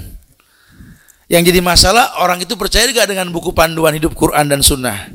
[1.28, 5.12] Yang jadi masalah orang itu percaya gak dengan buku panduan hidup Quran dan Sunnah.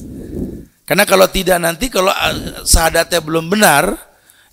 [0.92, 3.96] Karena kalau tidak nanti kalau eh, sahadatnya belum benar,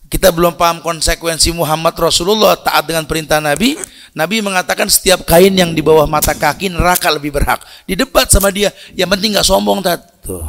[0.07, 3.75] kita belum paham konsekuensi Muhammad Rasulullah taat dengan perintah Nabi,
[4.15, 7.59] Nabi mengatakan setiap kain yang di bawah mata kaki neraka lebih berhak.
[7.83, 9.99] Di debat sama dia, yang penting nggak sombong tat.
[10.23, 10.47] Tuh.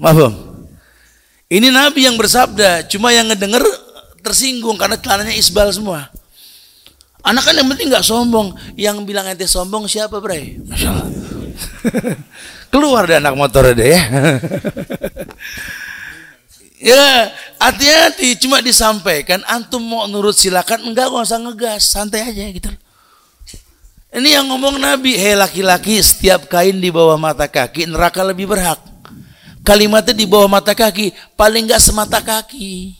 [0.00, 0.32] Maaf.
[1.52, 3.60] Ini Nabi yang bersabda, cuma yang ngedenger
[4.24, 6.08] tersinggung karena celananya isbal semua.
[7.20, 10.56] Anak kan yang penting nggak sombong, yang bilang ente sombong siapa, Bray?
[10.64, 11.08] Masya Allah.
[12.70, 14.02] Keluar deh anak motor deh ya.
[16.94, 17.06] ya,
[17.58, 22.70] hati-hati cuma disampaikan antum mau nurut silakan enggak gak usah ngegas, santai aja gitu.
[24.10, 28.78] Ini yang ngomong Nabi, hei laki-laki setiap kain di bawah mata kaki neraka lebih berhak.
[29.66, 32.94] Kalimatnya di bawah mata kaki, paling enggak semata kaki.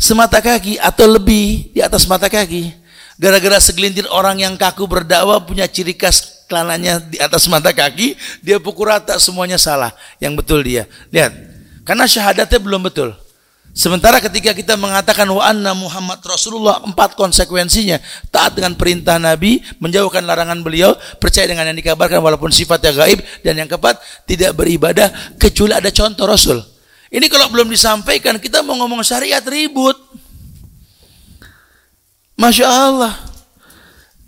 [0.00, 2.74] Semata kaki atau lebih di atas mata kaki.
[3.20, 8.12] Gara-gara segelintir orang yang kaku berdakwah punya ciri khas celananya di atas mata kaki,
[8.44, 9.96] dia pukul rata semuanya salah.
[10.20, 10.84] Yang betul dia.
[11.08, 11.32] Lihat.
[11.88, 13.16] Karena syahadatnya belum betul.
[13.72, 20.20] Sementara ketika kita mengatakan wa anna Muhammad Rasulullah empat konsekuensinya taat dengan perintah Nabi, menjauhkan
[20.28, 23.96] larangan beliau, percaya dengan yang dikabarkan walaupun sifatnya gaib dan yang keempat
[24.28, 25.08] tidak beribadah
[25.40, 26.60] kecuali ada contoh Rasul.
[27.08, 29.96] Ini kalau belum disampaikan kita mau ngomong syariat ribut.
[32.36, 33.31] Masya Allah.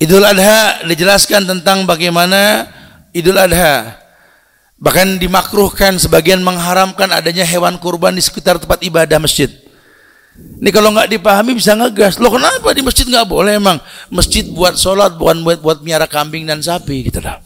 [0.02, 2.66] Idul Adha dijelaskan tentang bagaimana
[3.14, 4.00] Idul Adha.
[4.74, 9.48] Bahkan dimakruhkan sebagian mengharamkan adanya hewan kurban di sekitar tempat ibadah masjid.
[10.34, 12.18] Ini kalau nggak dipahami bisa ngegas.
[12.18, 13.78] Loh kenapa di masjid nggak boleh emang?
[14.10, 17.38] Masjid buat sholat, bukan buat buat miara kambing dan sapi gitu lah.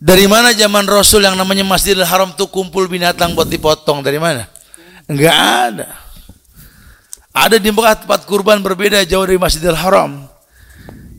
[0.00, 4.00] Dari mana zaman Rasul yang namanya Masjidil Haram tuh kumpul binatang buat dipotong?
[4.00, 4.48] Dari mana?
[5.04, 5.86] Enggak ada.
[7.30, 10.26] Ada di tempat, tempat kurban berbeda jauh dari Masjidil Haram.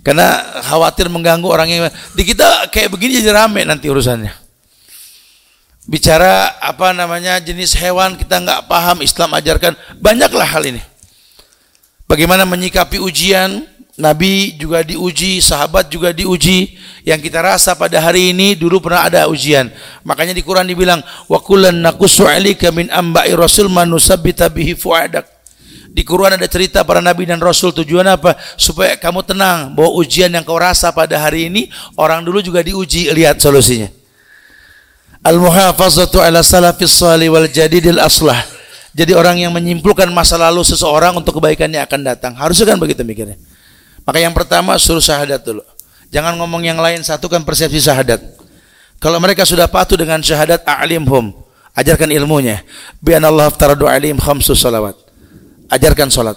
[0.01, 1.81] Karena khawatir mengganggu orang yang
[2.17, 4.33] di kita kayak begini jadi rame nanti urusannya.
[5.85, 10.81] Bicara apa namanya jenis hewan kita nggak paham Islam ajarkan banyaklah hal ini.
[12.09, 13.63] Bagaimana menyikapi ujian,
[13.95, 16.75] Nabi juga diuji, sahabat juga diuji.
[17.07, 19.69] Yang kita rasa pada hari ini dulu pernah ada ujian.
[20.03, 20.99] Makanya di Quran dibilang
[21.29, 25.40] wa kullan naqussu 'alaika min amba'i rasul manusabbita bihi fuadak.
[25.91, 28.39] Di Quran ada cerita para nabi dan rasul tujuan apa?
[28.55, 31.67] Supaya kamu tenang bahwa ujian yang kau rasa pada hari ini
[31.99, 33.91] orang dulu juga diuji, lihat solusinya.
[35.19, 38.39] Al-muhafazatu ala salafis salih wal jadidil aslah.
[38.95, 42.31] Jadi orang yang menyimpulkan masa lalu seseorang untuk kebaikannya akan datang.
[42.39, 43.35] Harusnya kan begitu mikirnya.
[44.07, 45.63] Maka yang pertama suruh syahadat dulu.
[46.11, 48.19] Jangan ngomong yang lain, satukan persepsi syahadat.
[48.99, 51.35] Kalau mereka sudah patuh dengan syahadat a'limhum,
[51.75, 52.63] ajarkan ilmunya.
[52.99, 53.51] Bian Allah
[53.91, 55.10] alim khamsus salawat.
[55.71, 56.35] Ajarkan salat.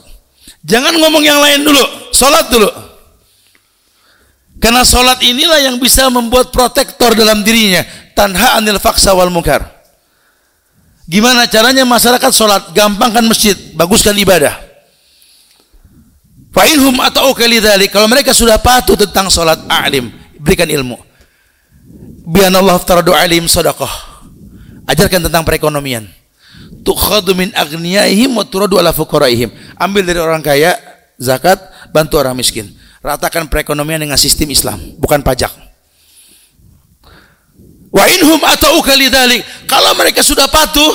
[0.63, 2.71] Jangan ngomong yang lain dulu, salat dulu.
[4.63, 7.83] Karena salat inilah yang bisa membuat protektor dalam dirinya,
[8.15, 9.67] tanha anil faksa wal munkar.
[11.05, 12.73] Gimana caranya masyarakat salat?
[12.73, 14.57] Gampangkan masjid, baguskan ibadah.
[16.55, 17.93] Fa'inhum atau kalidhalik.
[17.93, 20.09] Kalau mereka sudah patuh tentang salat a'lim,
[20.41, 20.97] berikan ilmu.
[22.25, 24.17] Bian Allah taradu alim sadaqah.
[24.89, 26.09] Ajarkan tentang perekonomian.
[26.85, 29.49] Tukhadu min agniyaihim wa turadu ala fuqaraihim.
[29.81, 30.77] Ambil dari orang kaya
[31.17, 31.57] zakat,
[31.91, 32.69] bantu orang miskin.
[33.01, 35.53] Ratakan perekonomian dengan sistem Islam, bukan pajak.
[37.89, 39.41] Wa inhum atau kalidhalik.
[39.65, 40.93] Kalau mereka sudah patuh,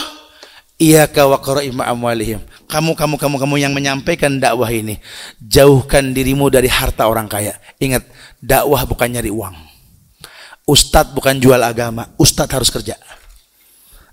[0.80, 2.40] iya wa qaraima amwalihim
[2.72, 4.98] kamu kamu kamu kamu yang menyampaikan dakwah ini
[5.44, 8.08] jauhkan dirimu dari harta orang kaya ingat
[8.40, 9.54] dakwah bukan nyari uang
[10.64, 12.96] ustadz bukan jual agama ustadz harus kerja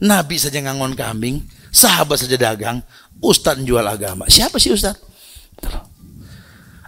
[0.02, 1.42] nabi saja ngangon kambing
[1.72, 2.80] sahabat saja dagang
[3.20, 5.00] ustadz jual agama siapa sih ustadz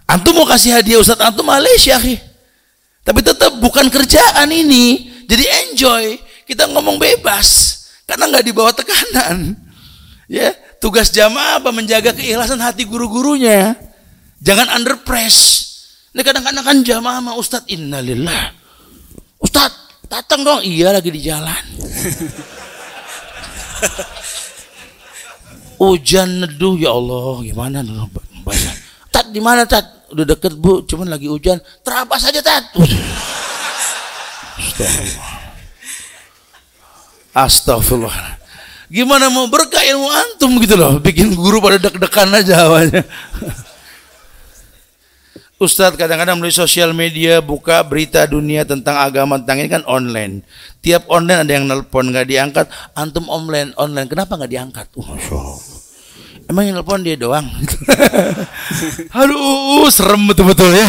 [0.09, 1.97] antum mau kasih hadiah ustadz antum Malaysia
[3.03, 7.77] tapi tetap bukan kerjaan ini jadi enjoy kita ngomong bebas
[8.09, 9.57] karena nggak dibawa tekanan
[10.29, 13.75] ya tugas jamaah apa menjaga keikhlasan hati guru-gurunya.
[14.39, 15.67] Jangan under press.
[16.15, 18.55] Ini kadang-kadang kan jamaah sama Ustadz innalillah.
[19.43, 20.63] Ustadz, datang dong.
[20.63, 21.63] Iya lagi di jalan.
[25.81, 28.11] Hujan neduh ya Allah, gimana dulu
[29.09, 29.85] Tat di mana tat?
[30.09, 31.61] Udah deket bu, cuman lagi hujan.
[31.85, 32.65] Terabas aja tat.
[34.59, 35.37] Astagfirullah.
[37.37, 38.17] Astagfirullah.
[38.89, 40.97] Gimana mau berkah ilmu antum gitu loh.
[40.97, 43.05] Bikin guru pada deg-degan aja awalnya.
[45.59, 50.39] Ustadz kadang-kadang melalui sosial media buka berita dunia tentang agama tentang ini kan online.
[50.79, 52.71] Tiap online ada yang nelpon nggak diangkat.
[52.95, 54.87] Antum online online kenapa nggak diangkat?
[54.95, 55.59] Uh, Allah.
[56.47, 57.43] Emang yang nelpon dia doang.
[59.19, 60.87] Aduh serem betul-betul ya.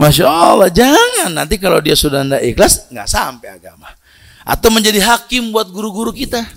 [0.00, 3.92] Masya Allah jangan nanti kalau dia sudah tidak ikhlas nggak sampai agama.
[4.40, 6.48] Atau menjadi hakim buat guru-guru kita.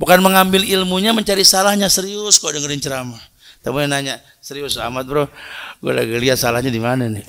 [0.00, 3.29] Bukan mengambil ilmunya mencari salahnya serius kok dengerin ceramah.
[3.60, 5.28] Tapi nanya, serius amat bro,
[5.84, 7.24] gue lagi lihat salahnya di mana nih.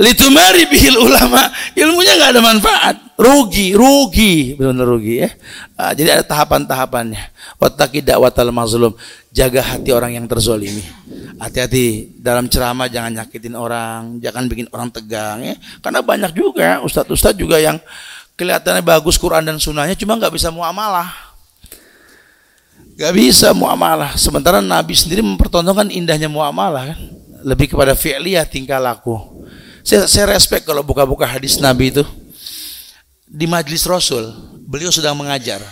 [0.00, 5.28] Litumari bihil ulama, ilmunya nggak ada manfaat, rugi, rugi, benar rugi ya.
[5.76, 7.20] Nah, jadi ada tahapan-tahapannya.
[7.60, 8.96] Wattaqi dakwatal mazlum,
[9.28, 10.80] jaga hati orang yang terzolimi.
[11.36, 15.60] Hati-hati dalam ceramah jangan nyakitin orang, jangan bikin orang tegang ya.
[15.84, 17.76] Karena banyak juga ustadz-ustadz juga yang
[18.40, 21.29] kelihatannya bagus Quran dan sunnahnya cuma nggak bisa muamalah
[22.96, 24.14] nggak bisa muamalah.
[24.16, 26.98] Sementara Nabi sendiri mempertontonkan indahnya muamalah kan?
[27.40, 29.16] Lebih kepada fi'liyah tingkah laku.
[29.80, 32.04] Saya, saya respect kalau buka-buka hadis Nabi itu.
[33.30, 34.34] Di majlis Rasul
[34.66, 35.62] beliau sedang mengajar.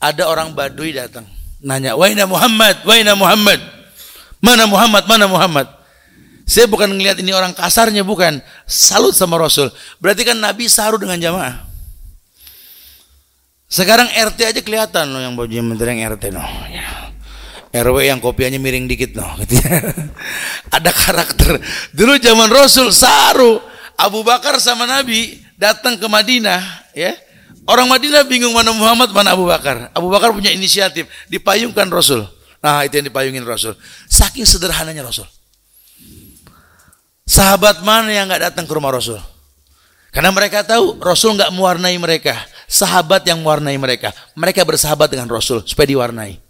[0.00, 1.24] Ada orang Baduy datang
[1.64, 2.84] nanya waina Muhammad?
[2.84, 3.60] Waina Muhammad?
[4.44, 5.04] Mana Muhammad?
[5.08, 5.66] Mana Muhammad?
[6.44, 8.44] Saya bukan ngelihat ini orang kasarnya bukan.
[8.68, 9.72] Salut sama Rasul.
[9.96, 11.73] Berarti kan Nabi saru dengan jamaah
[13.74, 16.46] sekarang RT aja kelihatan loh yang bajunya menteri yang RT loh.
[16.70, 17.10] Ya.
[17.74, 19.34] RW yang kopiannya miring dikit loh.
[19.42, 19.82] Gitu ya.
[20.70, 21.58] Ada karakter.
[21.90, 23.58] Dulu zaman Rasul saru
[23.98, 26.62] Abu Bakar sama Nabi datang ke Madinah,
[26.94, 27.18] ya.
[27.66, 29.90] Orang Madinah bingung mana Muhammad, mana Abu Bakar.
[29.90, 32.22] Abu Bakar punya inisiatif, dipayungkan Rasul.
[32.62, 33.74] Nah, itu yang dipayungin Rasul.
[34.06, 35.26] Saking sederhananya Rasul.
[37.26, 39.18] Sahabat mana yang nggak datang ke rumah Rasul?
[40.14, 42.38] Karena mereka tahu Rasul nggak mewarnai mereka.
[42.68, 44.12] Sahabat yang mewarnai mereka.
[44.34, 46.40] Mereka bersahabat dengan Rasul supaya diwarnai.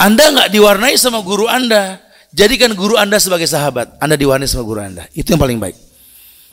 [0.00, 2.00] Anda nggak diwarnai sama guru Anda,
[2.32, 4.00] jadikan guru Anda sebagai sahabat.
[4.00, 5.04] Anda diwarnai sama guru Anda.
[5.12, 5.76] Itu yang paling baik.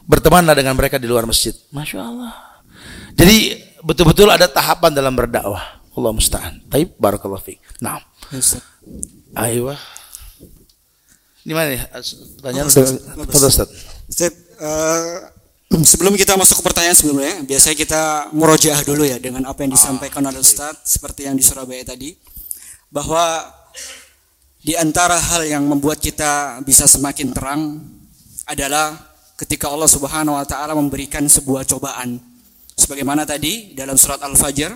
[0.07, 1.55] Bertemanlah dengan mereka di luar masjid.
[1.71, 2.31] Masya Allah.
[3.15, 5.79] Jadi betul-betul ada tahapan dalam berdakwah.
[5.97, 6.61] Allah musta'an.
[6.69, 7.59] Taib barakallahu fiik.
[7.81, 7.97] Nah.
[9.33, 9.73] Ayo.
[11.47, 11.83] Di mana ya?
[12.37, 13.69] Pertanyaan oh, Ustaz.
[14.11, 15.31] Ustaz, uh,
[15.67, 18.01] sebelum kita masuk ke pertanyaan sebelumnya, biasanya kita
[18.31, 22.15] murojaah dulu ya dengan apa yang disampaikan oleh Ustaz seperti yang di Surabaya tadi
[22.87, 23.43] bahwa
[24.63, 27.83] di antara hal yang membuat kita bisa semakin terang
[28.47, 28.95] adalah
[29.35, 32.19] ketika Allah Subhanahu wa taala memberikan sebuah cobaan.
[32.77, 34.71] Sebagaimana tadi dalam surat Al-Fajr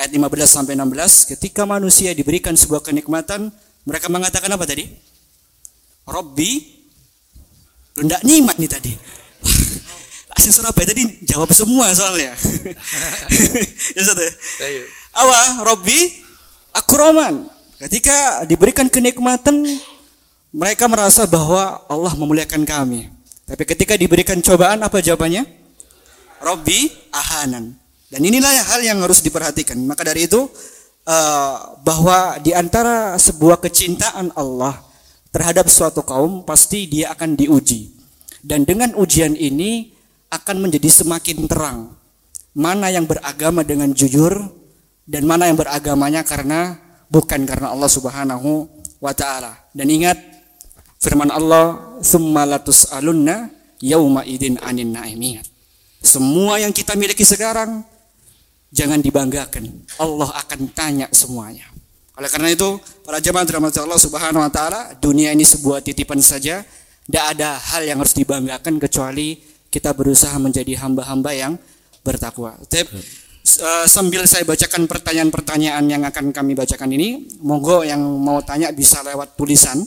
[0.00, 3.52] ayat 15 sampai 16 ketika manusia diberikan sebuah kenikmatan
[3.84, 4.88] mereka mengatakan apa tadi?
[6.08, 6.80] Robbi
[8.00, 8.92] lu nikmat nih tadi
[10.50, 12.34] Surabaya tadi jawab semua soalnya.
[13.92, 14.24] Ya satu
[15.12, 16.24] awa Robbi
[16.72, 17.44] aku roman
[17.76, 19.60] ketika diberikan kenikmatan
[20.52, 23.08] mereka merasa bahwa Allah memuliakan kami.
[23.48, 25.48] Tapi ketika diberikan cobaan apa jawabannya?
[26.44, 27.72] Robbi ahanan.
[28.12, 29.80] Dan inilah hal yang harus diperhatikan.
[29.88, 30.44] Maka dari itu
[31.08, 34.76] uh, bahwa di antara sebuah kecintaan Allah
[35.32, 37.88] terhadap suatu kaum pasti dia akan diuji.
[38.44, 39.88] Dan dengan ujian ini
[40.32, 41.92] akan menjadi semakin terang
[42.56, 44.32] mana yang beragama dengan jujur
[45.04, 46.80] dan mana yang beragamanya karena
[47.12, 48.64] bukan karena Allah Subhanahu
[49.00, 49.68] wa taala.
[49.76, 50.16] Dan ingat
[51.00, 53.52] firman Allah, "Tsumma latus'alunna
[53.84, 55.44] yauma idin anin na'imin."
[56.02, 57.84] Semua yang kita miliki sekarang
[58.72, 59.68] jangan dibanggakan.
[60.00, 61.68] Allah akan tanya semuanya.
[62.12, 66.64] Oleh karena itu, para jemaah dirahmati Allah Subhanahu wa taala, dunia ini sebuah titipan saja.
[67.02, 71.56] Tidak ada hal yang harus dibanggakan kecuali kita berusaha menjadi hamba-hamba yang
[72.04, 72.60] bertakwa.
[72.68, 78.68] Tip, uh, sambil saya bacakan pertanyaan-pertanyaan yang akan kami bacakan ini, monggo yang mau tanya
[78.76, 79.80] bisa lewat tulisan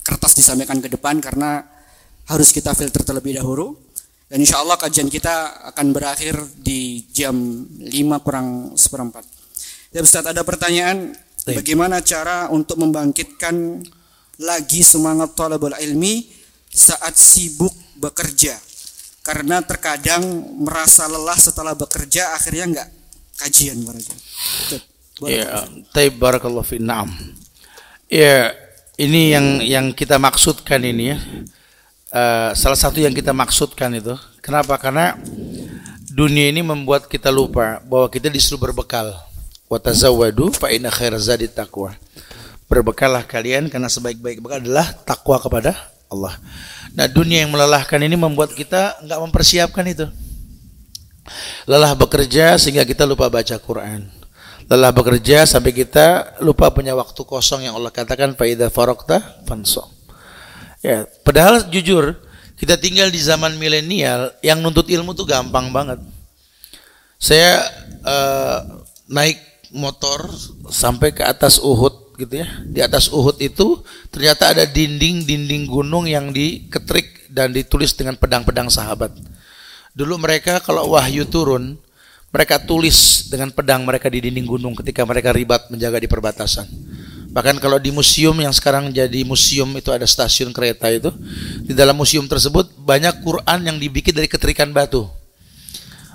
[0.00, 1.60] kertas disampaikan ke depan karena
[2.32, 3.76] harus kita filter terlebih dahulu.
[4.30, 9.26] Dan insya Allah kajian kita akan berakhir di jam 5 kurang seperempat.
[9.90, 11.10] Ya Ustaz ada pertanyaan
[11.42, 11.60] Baik.
[11.60, 13.82] bagaimana cara untuk membangkitkan
[14.38, 16.30] lagi semangat talabul ilmi
[16.70, 18.69] saat sibuk bekerja
[19.20, 20.22] karena terkadang
[20.60, 22.88] merasa lelah setelah bekerja akhirnya enggak
[23.36, 23.76] kajian.
[25.20, 25.68] Ya,
[26.16, 27.12] barakallahu fi na'am.
[28.08, 28.56] Ya,
[28.96, 31.18] ini yang yang kita maksudkan ini ya
[32.14, 34.14] uh, salah satu yang kita maksudkan itu.
[34.42, 34.76] Kenapa?
[34.76, 35.16] Karena
[36.10, 39.14] dunia ini membuat kita lupa bahwa kita disuruh berbekal.
[39.70, 41.94] Watazawadu fa inna zadi taqwa.
[42.66, 45.74] Berbekallah kalian karena sebaik-baik bekal adalah takwa kepada
[46.10, 46.34] Allah.
[46.94, 50.06] Nah, dunia yang melelahkan ini membuat kita nggak mempersiapkan itu.
[51.68, 54.10] Lelah bekerja sehingga kita lupa baca Quran.
[54.66, 59.90] Lelah bekerja sampai kita lupa punya waktu kosong yang Allah katakan faida farokta fansong.
[60.80, 62.16] Ya, padahal jujur
[62.58, 65.98] kita tinggal di zaman milenial yang nuntut ilmu tuh gampang banget.
[67.20, 67.62] Saya
[68.06, 68.58] uh,
[69.10, 69.38] naik
[69.70, 70.30] motor
[70.70, 72.48] sampai ke atas Uhud gitu ya.
[72.68, 73.80] Di atas Uhud itu
[74.12, 79.16] ternyata ada dinding-dinding gunung yang diketrik dan ditulis dengan pedang-pedang sahabat.
[79.96, 81.80] Dulu mereka kalau wahyu turun,
[82.30, 86.68] mereka tulis dengan pedang mereka di dinding gunung ketika mereka ribat menjaga di perbatasan.
[87.30, 91.14] Bahkan kalau di museum yang sekarang jadi museum itu ada stasiun kereta itu,
[91.62, 95.06] di dalam museum tersebut banyak Quran yang dibikin dari keterikan batu.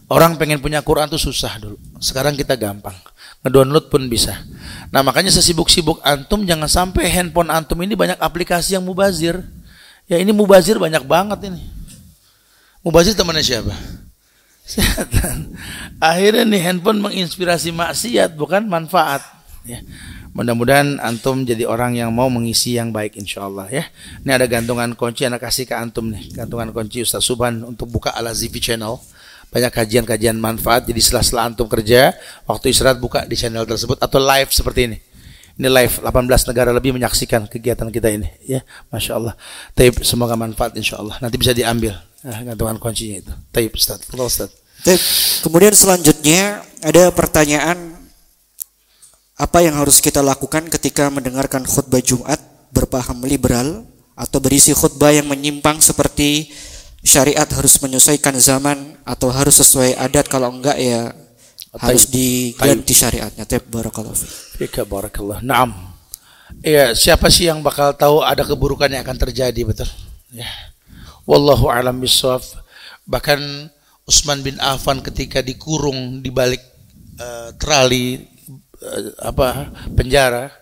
[0.06, 1.80] Orang pengen punya Quran tuh susah dulu.
[1.98, 2.94] Sekarang kita gampang.
[3.42, 4.38] Ngedownload pun bisa.
[4.96, 9.44] Nah makanya sesibuk-sibuk antum jangan sampai handphone antum ini banyak aplikasi yang mubazir.
[10.08, 11.60] Ya ini mubazir banyak banget ini.
[12.80, 13.76] Mubazir temannya siapa?
[14.72, 15.52] Setan.
[16.00, 19.20] Akhirnya nih handphone menginspirasi maksiat bukan manfaat.
[19.68, 19.84] Ya.
[20.32, 23.84] Mudah-mudahan antum jadi orang yang mau mengisi yang baik insya Allah ya.
[24.24, 26.40] Ini ada gantungan kunci anak kasih ke antum nih.
[26.40, 29.04] Gantungan kunci Ustaz Subhan untuk buka Ala ZV channel.
[29.56, 30.84] Banyak kajian-kajian manfaat.
[30.84, 32.12] Jadi setelah-setelah antum kerja,
[32.44, 34.98] waktu istirahat buka di channel tersebut atau live seperti ini.
[35.56, 38.60] Ini live 18 negara lebih menyaksikan kegiatan kita ini ya.
[38.92, 39.34] Masya Allah.
[39.72, 41.16] Taib semoga manfaat insya Allah.
[41.24, 41.96] Nanti bisa diambil
[42.28, 43.32] nah, gantungan kuncinya itu.
[43.56, 44.04] Taib Ustaz.
[44.12, 44.52] Ustaz.
[44.84, 45.00] Taib.
[45.48, 47.96] Kemudian selanjutnya ada pertanyaan
[49.40, 52.40] apa yang harus kita lakukan ketika mendengarkan khutbah Jumat
[52.76, 56.52] berpaham liberal atau berisi khutbah yang menyimpang seperti
[57.06, 61.14] syariat harus menyesuaikan zaman atau harus sesuai adat kalau enggak ya
[61.78, 63.46] harus diganti syariatnya.
[63.46, 64.18] Tep barakallahu
[64.58, 64.82] fiik.
[64.90, 65.40] barakallah.
[65.46, 65.94] Naam.
[66.66, 69.90] Ya, siapa sih yang bakal tahu ada keburukan yang akan terjadi betul?
[70.34, 70.50] Ya.
[71.30, 72.42] Wallahu alam bisawab.
[73.06, 73.70] Bahkan
[74.06, 76.62] Utsman bin Affan ketika dikurung di balik
[77.18, 78.22] uh, terali
[78.82, 80.54] uh, apa penjara,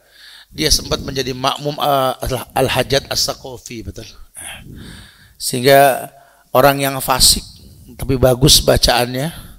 [0.51, 2.15] dia sempat menjadi makmum uh,
[2.55, 4.07] Al-Hajjat As-Saqafi, betul.
[5.35, 6.07] Sehingga
[6.53, 7.43] orang yang fasik
[7.97, 9.53] tapi bagus bacaannya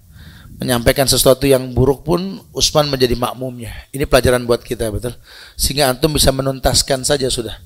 [0.59, 3.75] menyampaikan sesuatu yang buruk pun Utsman menjadi makmumnya.
[3.91, 5.13] Ini pelajaran buat kita, betul.
[5.59, 7.59] Sehingga antum bisa menuntaskan saja sudah.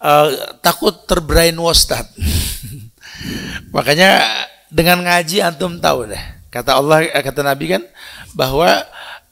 [0.00, 1.88] Uh, takut terbrainwash
[3.76, 4.20] Makanya
[4.72, 6.24] dengan ngaji antum tahu deh.
[6.50, 7.82] Kata Allah, eh, kata Nabi kan
[8.34, 8.82] bahwa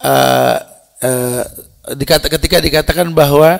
[0.03, 0.57] uh,
[1.03, 1.43] uh,
[1.99, 3.59] dikata, ketika dikatakan bahwa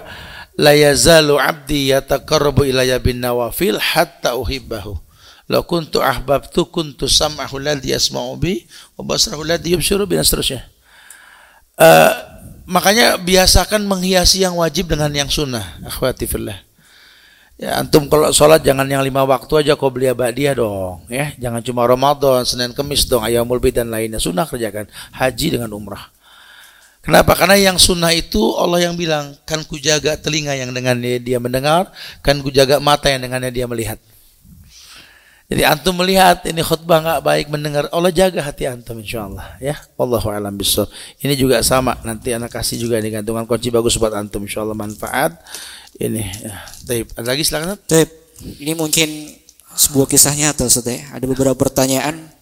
[0.55, 5.02] la yazalu abdi yataqarrabu ilayya bin nawafil hatta uhibbahu.
[5.53, 8.65] La kuntu ahbabtu kuntu sam'ahu alladhi yasma'u bi
[8.97, 10.65] wa basarahu alladhi yubshiru bi seterusnya.
[11.77, 12.13] Uh,
[12.65, 15.77] makanya biasakan menghiasi yang wajib dengan yang sunnah.
[15.85, 16.57] Akhwati fillah.
[17.61, 21.37] Ya, antum kalau sholat jangan yang lima waktu aja kau beli dia dong, ya.
[21.37, 24.19] Jangan cuma Ramadan, Senin, Kemis dong, ayamul bid dan lainnya.
[24.19, 26.09] Sunnah kerjakan haji dengan umrah.
[27.05, 27.37] Kenapa?
[27.37, 31.93] Karena yang sunnah itu Allah yang bilang, kan ku jaga telinga yang dengannya dia mendengar,
[32.25, 34.01] kan ku jaga mata yang dengannya dia melihat.
[35.53, 39.77] Jadi antum melihat ini khutbah nggak baik mendengar Allah jaga hati antum insya Allah ya.
[40.01, 40.89] Allahu alam bisawab.
[41.21, 44.73] Ini juga sama nanti anak kasih juga ini gantungan kunci bagus buat antum insya Allah
[44.73, 45.37] manfaat
[46.01, 46.57] ini ya.
[47.21, 47.77] Ada lagi silakan.
[47.85, 48.09] Taib.
[48.65, 49.29] Ini mungkin
[49.77, 51.05] sebuah kisah nyata Ustaz ya.
[51.13, 52.33] Ada beberapa pertanyaan.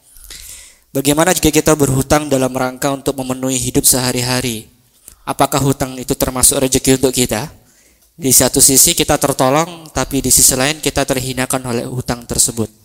[0.95, 4.71] Bagaimana jika kita berhutang dalam rangka untuk memenuhi hidup sehari-hari?
[5.27, 7.51] Apakah hutang itu termasuk rezeki untuk kita?
[8.15, 12.80] Di satu sisi kita tertolong, tapi di sisi lain kita terhinakan oleh hutang tersebut.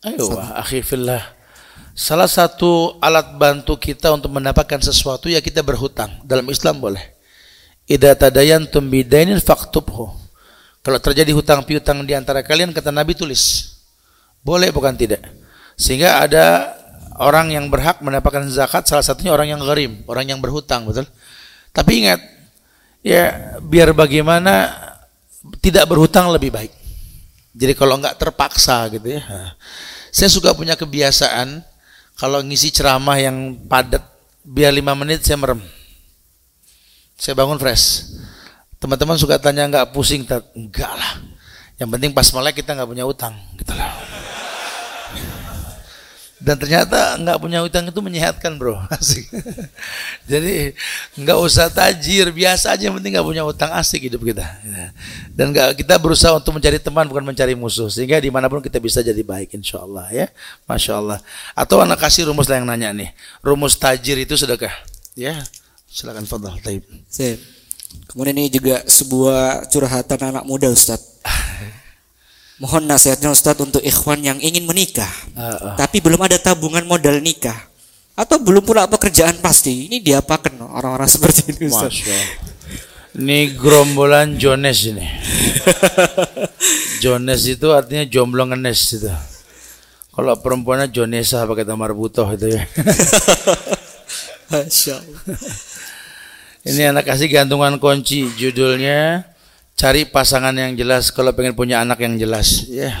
[0.00, 1.20] Ayo, akhi fillah.
[1.92, 6.08] Salah satu alat bantu kita untuk mendapatkan sesuatu ya kita berhutang.
[6.24, 7.04] Dalam Islam boleh.
[7.84, 10.08] Idza tadayantum bidainin faktubhu.
[10.80, 13.76] Kalau terjadi hutang piutang di antara kalian kata Nabi tulis.
[14.40, 15.20] Boleh bukan tidak.
[15.76, 16.72] Sehingga ada
[17.20, 21.04] orang yang berhak mendapatkan zakat salah satunya orang yang gharim, orang yang berhutang, betul?
[21.76, 22.20] Tapi ingat,
[23.04, 24.72] ya biar bagaimana
[25.60, 26.72] tidak berhutang lebih baik.
[27.52, 29.22] Jadi kalau enggak terpaksa gitu ya.
[30.10, 31.62] Saya suka punya kebiasaan
[32.18, 34.02] kalau ngisi ceramah yang padat
[34.44, 35.62] biar lima menit saya merem
[37.20, 38.16] saya bangun fresh.
[38.80, 40.24] Teman-teman suka tanya nggak pusing?
[40.56, 41.20] Enggak lah.
[41.76, 43.92] Yang penting pas melek kita nggak punya utang, gitu lah.
[46.40, 49.28] Dan ternyata nggak punya utang itu menyehatkan bro, asik.
[50.24, 50.72] Jadi
[51.20, 54.48] nggak usah tajir, biasa aja yang penting nggak punya utang asik hidup kita.
[55.36, 58.80] Dan nggak kita berusaha untuk mencari teman bukan mencari musuh, sehingga di mana pun kita
[58.80, 60.26] bisa jadi baik, insya Allah ya,
[60.64, 61.18] masya Allah.
[61.52, 63.12] Atau anak kasih rumus lah yang nanya nih,
[63.44, 64.72] rumus tajir itu sedekah,
[65.12, 65.44] ya
[65.90, 66.86] Silakan Fadal Taib.
[67.10, 67.42] Sip.
[68.06, 71.18] Kemudian ini juga sebuah curhatan anak muda Ustaz.
[72.60, 75.74] Mohon nasihatnya Ustaz untuk ikhwan yang ingin menikah, uh, uh.
[75.80, 77.56] tapi belum ada tabungan modal nikah
[78.12, 79.88] atau belum pula pekerjaan pasti.
[79.88, 81.88] Ini diapakan orang-orang seperti ini Ustaz?
[81.88, 82.18] Masya.
[83.16, 85.08] Ini gerombolan Jones ini.
[87.02, 89.10] Jones itu artinya jomblo ngenes itu.
[90.10, 92.62] Kalau perempuannya Jonesa pakai tamar butuh itu ya.
[94.52, 95.20] Masya Allah.
[96.60, 99.24] Ini anak kasih gantungan kunci judulnya
[99.80, 102.68] cari pasangan yang jelas kalau pengen punya anak yang jelas.
[102.68, 103.00] Ya.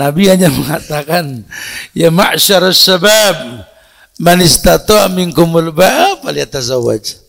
[0.00, 1.44] Nabi hanya mengatakan
[1.92, 3.68] ya ma'syar sabab
[4.16, 7.20] man istata'a minkumul ba'a falyatazawwaj.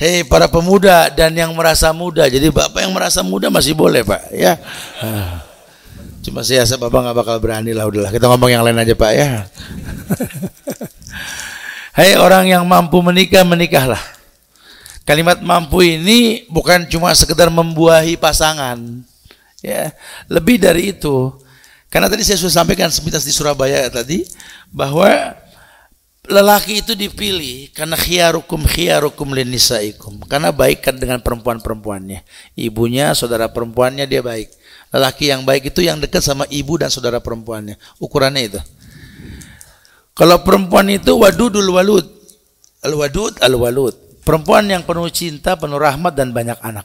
[0.00, 2.24] Hei para pemuda dan yang merasa muda.
[2.24, 4.56] Jadi bapak yang merasa muda masih boleh pak ya.
[6.24, 8.08] Cuma saya bapak nggak bakal berani lah udahlah.
[8.08, 9.44] Kita ngomong yang lain aja pak ya.
[11.98, 14.17] Hai orang yang mampu menikah, menikahlah.
[15.08, 18.76] Kalimat mampu ini bukan cuma sekedar membuahi pasangan.
[19.64, 19.96] Ya,
[20.28, 21.32] lebih dari itu.
[21.88, 24.28] Karena tadi saya sudah sampaikan sepintas di Surabaya tadi
[24.68, 25.08] bahwa
[26.28, 30.20] lelaki itu dipilih karena khiyarukum khiyarukum linisaikum.
[30.28, 32.20] Karena baik dengan perempuan-perempuannya.
[32.52, 34.52] Ibunya, saudara perempuannya dia baik.
[34.92, 37.80] Lelaki yang baik itu yang dekat sama ibu dan saudara perempuannya.
[37.96, 38.60] Ukurannya itu.
[40.12, 42.04] Kalau perempuan itu wadudul walud.
[42.84, 44.07] Al-wadud al-walud.
[44.28, 46.84] Perempuan yang penuh cinta, penuh rahmat dan banyak anak.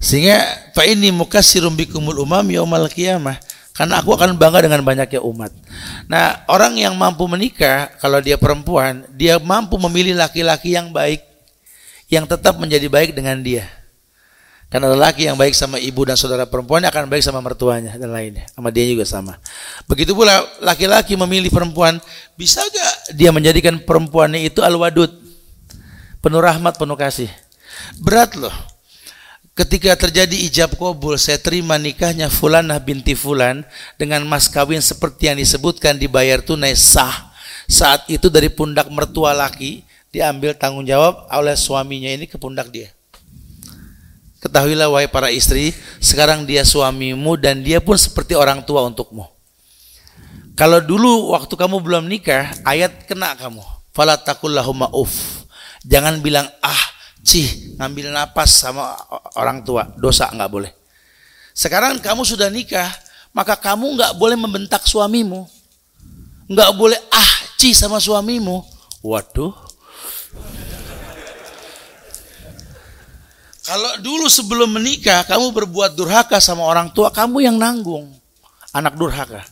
[0.00, 0.40] Sehingga
[0.72, 3.36] fa ini mukassirum bikumul umam yaumal qiyamah.
[3.76, 5.52] Karena aku akan bangga dengan banyaknya umat.
[6.08, 11.20] Nah, orang yang mampu menikah, kalau dia perempuan, dia mampu memilih laki-laki yang baik,
[12.08, 13.68] yang tetap menjadi baik dengan dia.
[14.72, 18.48] Karena lelaki yang baik sama ibu dan saudara perempuannya akan baik sama mertuanya dan lainnya.
[18.52, 19.36] Sama dia juga sama.
[19.84, 22.00] Begitu pula laki-laki memilih perempuan,
[22.32, 25.29] bisa gak dia menjadikan perempuannya itu al-wadud.
[26.20, 27.32] Penuh rahmat, penuh kasih.
[27.96, 28.52] Berat loh.
[29.56, 33.60] ketika terjadi ijab kabul saya terima nikahnya Fulanah binti Fulan
[34.00, 37.32] dengan mas kawin seperti yang disebutkan dibayar tunai sah.
[37.68, 42.88] Saat itu dari pundak mertua laki diambil tanggung jawab oleh suaminya ini ke pundak dia.
[44.40, 49.28] Ketahuilah wahai para istri sekarang dia suamimu dan dia pun seperti orang tua untukmu.
[50.56, 53.64] Kalau dulu waktu kamu belum nikah ayat kena kamu.
[53.92, 54.88] Fala takullahumma
[55.84, 56.82] jangan bilang ah
[57.20, 58.96] cih ngambil napas sama
[59.36, 59.88] orang tua.
[59.96, 60.72] Dosa nggak boleh.
[61.52, 62.88] Sekarang kamu sudah nikah
[63.30, 65.46] maka kamu nggak boleh membentak suamimu.
[66.50, 68.64] Nggak boleh ah cih sama suamimu.
[69.00, 69.54] Waduh.
[73.60, 78.10] Kalau dulu sebelum menikah kamu berbuat durhaka sama orang tua kamu yang nanggung.
[78.74, 79.46] Anak durhaka.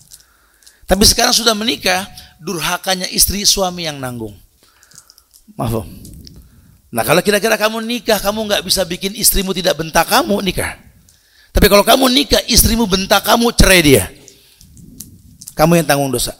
[0.88, 2.02] Tapi sekarang sudah menikah
[2.42, 4.34] durhakanya istri suami yang nanggung.
[5.54, 5.86] Maaf
[6.88, 10.80] Nah kalau kira-kira kamu nikah, kamu nggak bisa bikin istrimu tidak bentak kamu nikah.
[11.52, 14.04] Tapi kalau kamu nikah, istrimu bentak kamu, cerai dia.
[15.52, 16.32] Kamu yang tanggung dosa.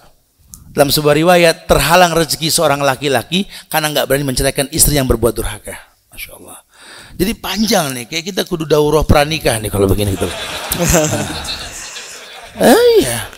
[0.73, 5.75] Dalam sebuah riwayat, terhalang rezeki seorang laki-laki karena nggak berani menceraikan istri yang berbuat durhaka.
[6.15, 6.59] Masya Allah.
[7.19, 10.29] Jadi panjang nih, kayak kita kudu daurah pranikah nih kalau begini gitu.
[12.63, 13.38] eh iya.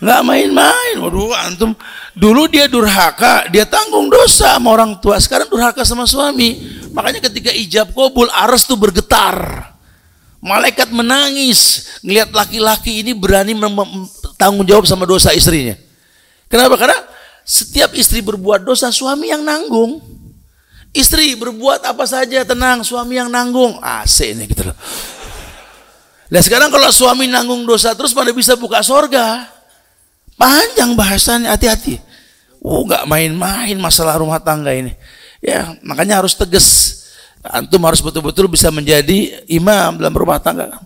[0.00, 0.96] Nggak main-main.
[0.96, 1.76] Waduh, antum
[2.16, 5.20] dulu dia durhaka, dia tanggung dosa sama orang tua.
[5.20, 6.56] Sekarang durhaka sama suami.
[6.96, 9.36] Makanya ketika ijab kabul, aras tuh bergetar.
[10.40, 13.52] Malaikat menangis ngelihat laki-laki ini berani
[14.40, 15.76] tanggung jawab sama dosa istrinya.
[16.48, 16.80] Kenapa?
[16.80, 16.96] Karena
[17.44, 20.00] setiap istri berbuat dosa, suami yang nanggung.
[20.96, 23.78] Istri berbuat apa saja tenang, suami yang nanggung.
[23.84, 24.76] AC ini gitu loh.
[26.30, 29.59] Nah sekarang kalau suami nanggung dosa terus pada bisa buka sorga.
[30.40, 32.00] Panjang bahasannya, hati-hati.
[32.64, 34.96] Oh, nggak main-main masalah rumah tangga ini.
[35.44, 36.96] Ya, makanya harus tegas.
[37.44, 40.80] Antum harus betul-betul bisa menjadi imam dalam rumah tangga.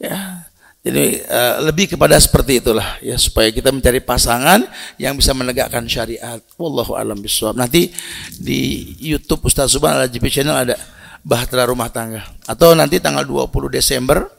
[0.00, 0.46] Ya,
[0.86, 4.62] jadi uh, lebih kepada seperti itulah ya supaya kita mencari pasangan
[5.02, 6.38] yang bisa menegakkan syariat.
[6.54, 7.58] Wallahu alam bisawab.
[7.58, 7.90] Nanti
[8.38, 10.78] di YouTube Ustaz Subhan al Channel ada
[11.26, 14.30] Bahtera Rumah Tangga atau nanti tanggal 20 Desember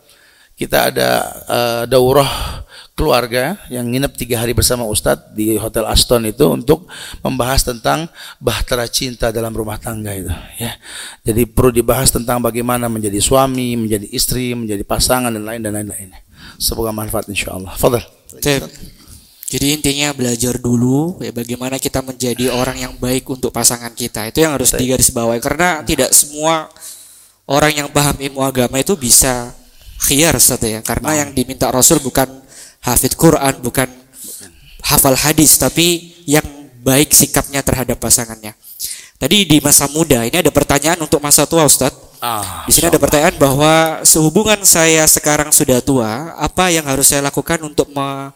[0.55, 1.09] kita ada
[1.51, 2.63] uh, daurah
[2.97, 6.89] keluarga yang nginep tiga hari bersama Ustadz di Hotel Aston itu untuk
[7.21, 8.09] membahas tentang
[8.41, 10.73] bahtera cinta dalam rumah tangga itu ya.
[11.21, 16.09] Jadi perlu dibahas tentang bagaimana menjadi suami menjadi istri menjadi pasangan dan lain dan lain-lain.
[16.57, 17.77] Semoga manfaat insya Allah.
[17.77, 18.01] Fadal
[19.47, 24.27] jadi intinya belajar dulu ya bagaimana kita menjadi orang yang baik untuk pasangan kita.
[24.27, 25.39] Itu yang harus digarisbawahi.
[25.39, 26.67] Karena tidak semua
[27.47, 29.55] orang yang paham ilmu agama itu bisa
[30.03, 30.83] khiyar satu ya.
[30.83, 31.17] Karena nah.
[31.23, 32.27] yang diminta Rasul bukan
[32.81, 33.89] hafid Quran, bukan
[34.83, 36.45] hafal hadis, tapi yang
[36.83, 38.55] baik sikapnya terhadap pasangannya.
[39.17, 42.05] Tadi di masa muda ini ada pertanyaan untuk masa tua Ustadz.
[42.17, 47.25] Ah, di sini ada pertanyaan bahwa sehubungan saya sekarang sudah tua, apa yang harus saya
[47.25, 48.33] lakukan untuk me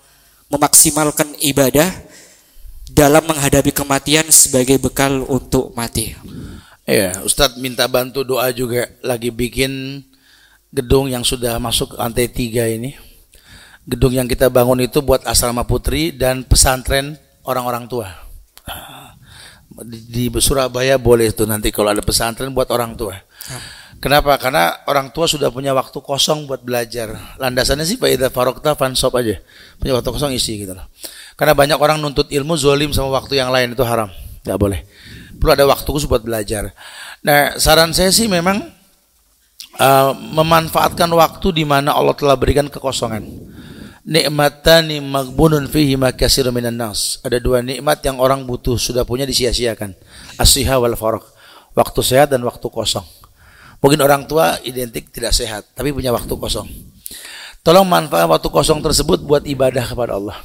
[0.51, 1.87] memaksimalkan ibadah
[2.91, 6.11] dalam menghadapi kematian sebagai bekal untuk mati?
[6.83, 10.03] Ya, Ustadz minta bantu doa juga lagi bikin
[10.73, 12.97] gedung yang sudah masuk lantai tiga ini
[13.91, 18.07] gedung yang kita bangun itu buat asrama putri dan pesantren orang-orang tua.
[19.83, 23.19] Di, Surabaya boleh tuh nanti kalau ada pesantren buat orang tua.
[24.01, 24.33] Kenapa?
[24.39, 27.13] Karena orang tua sudah punya waktu kosong buat belajar.
[27.37, 29.37] Landasannya sih Pak Ida Farokta fansop aja.
[29.77, 30.87] Punya waktu kosong isi gitu loh.
[31.37, 34.09] Karena banyak orang nuntut ilmu zolim sama waktu yang lain itu haram.
[34.41, 34.81] Gak boleh.
[35.37, 36.73] Perlu ada waktu khusus buat belajar.
[37.21, 38.65] Nah saran saya sih memang
[39.77, 43.21] uh, memanfaatkan waktu di mana Allah telah berikan kekosongan
[44.01, 47.21] nikmatani magbunun fihi makasir minan nas.
[47.21, 49.93] Ada dua nikmat yang orang butuh sudah punya disia-siakan.
[50.37, 51.23] Asiha wal farq.
[51.71, 53.05] Waktu sehat dan waktu kosong.
[53.81, 56.69] Mungkin orang tua identik tidak sehat, tapi punya waktu kosong.
[57.65, 60.37] Tolong manfaat waktu kosong tersebut buat ibadah kepada Allah.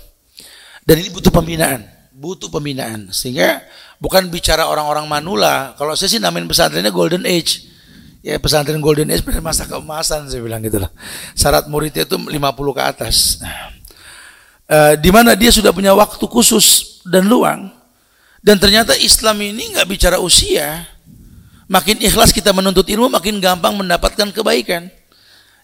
[0.86, 1.84] Dan ini butuh pembinaan,
[2.14, 3.12] butuh pembinaan.
[3.12, 3.60] Sehingga
[4.00, 5.74] bukan bicara orang-orang manula.
[5.76, 7.75] Kalau saya sih namain pesantrennya golden age
[8.26, 10.90] ya pesantren Golden Age pada masa keemasan saya bilang gitu loh.
[11.38, 12.34] Syarat muridnya itu 50
[12.74, 13.38] ke atas.
[14.66, 17.70] E, di mana dia sudah punya waktu khusus dan luang
[18.42, 20.90] dan ternyata Islam ini nggak bicara usia.
[21.66, 24.86] Makin ikhlas kita menuntut ilmu, makin gampang mendapatkan kebaikan.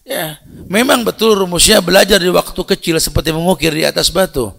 [0.03, 0.35] Ya,
[0.67, 4.51] memang betul rumusnya belajar di waktu kecil seperti mengukir di atas batu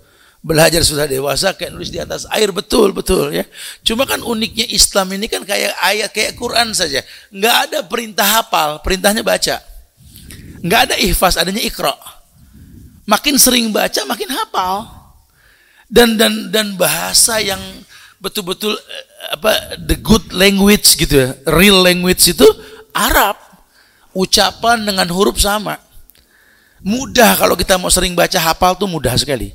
[0.45, 3.49] belajar sudah dewasa kayak nulis di atas air betul betul ya.
[3.81, 7.01] Cuma kan uniknya Islam ini kan kayak ayat kayak Quran saja.
[7.33, 9.57] Nggak ada perintah hafal perintahnya baca.
[10.61, 11.97] Nggak ada ihfaz adanya ikro
[13.09, 14.89] makin sering baca makin hafal.
[15.89, 17.61] Dan dan dan bahasa yang
[18.19, 19.05] betul-betul eh,
[19.37, 22.49] apa the good language gitu ya real language itu
[22.97, 23.37] Arab
[24.17, 25.77] ucapan dengan huruf sama.
[26.85, 29.53] Mudah kalau kita mau sering baca hafal tuh mudah sekali.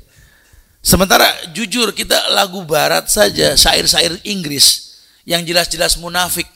[0.80, 4.96] Sementara jujur kita lagu barat saja, syair-syair Inggris
[5.28, 6.48] yang jelas-jelas munafik.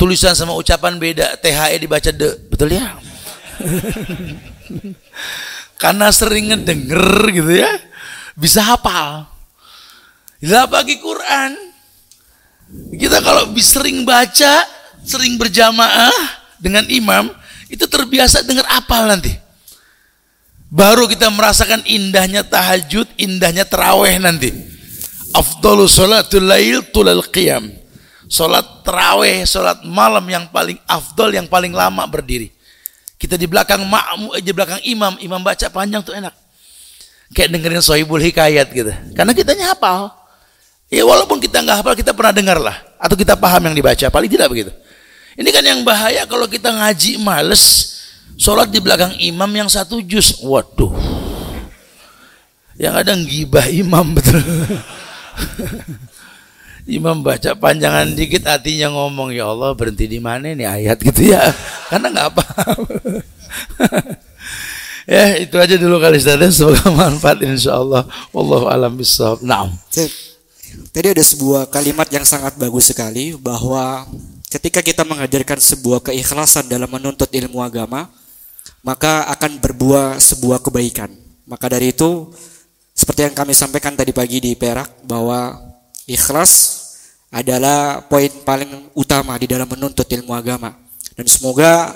[0.00, 2.96] Tulisan sama ucapan beda, THE dibaca de, betul ya?
[5.82, 7.70] Karena sering ngedenger gitu ya,
[8.32, 9.28] bisa hafal.
[10.44, 11.52] Lah bagi Quran,
[12.96, 14.64] kita kalau sering baca,
[15.04, 16.16] sering berjamaah
[16.56, 17.28] dengan imam,
[17.68, 19.43] itu terbiasa dengar apal nanti.
[20.72, 24.50] Baru kita merasakan indahnya tahajud, indahnya terawih nanti.
[25.34, 27.70] Afdalu sholatul lail tulal qiyam.
[28.24, 32.50] Sholat terawih, sholat malam yang paling afdol, yang paling lama berdiri.
[33.20, 36.32] Kita di belakang makmu, di belakang imam, imam baca panjang tuh enak.
[37.36, 38.90] Kayak dengerin sohibul hikayat gitu.
[39.14, 40.10] Karena kita hafal.
[40.88, 42.76] Ya walaupun kita nggak hafal, kita pernah dengar lah.
[42.98, 44.72] Atau kita paham yang dibaca, paling tidak begitu.
[45.34, 47.93] Ini kan yang bahaya kalau kita ngaji males,
[48.34, 50.42] Sholat di belakang imam yang satu jus.
[50.42, 50.90] Waduh.
[52.74, 54.42] Yang ada gibah imam betul.
[56.84, 61.40] imam baca panjangan dikit hatinya ngomong ya Allah berhenti di mana nih ayat gitu ya?
[61.90, 62.44] Karena nggak apa
[65.14, 66.40] ya itu aja dulu kali Ustaz.
[66.52, 68.04] Semoga manfaat insya Allah
[68.36, 69.40] wallahu alam bisawab
[70.90, 74.04] tadi ada sebuah kalimat yang sangat bagus sekali bahwa
[74.50, 78.10] ketika kita mengajarkan sebuah keikhlasan dalam menuntut ilmu agama
[78.84, 81.08] maka akan berbuah sebuah kebaikan.
[81.48, 82.28] Maka dari itu,
[82.92, 85.56] seperti yang kami sampaikan tadi pagi di Perak, bahwa
[86.04, 86.84] ikhlas
[87.32, 90.76] adalah poin paling utama di dalam menuntut ilmu agama.
[91.16, 91.90] Dan semoga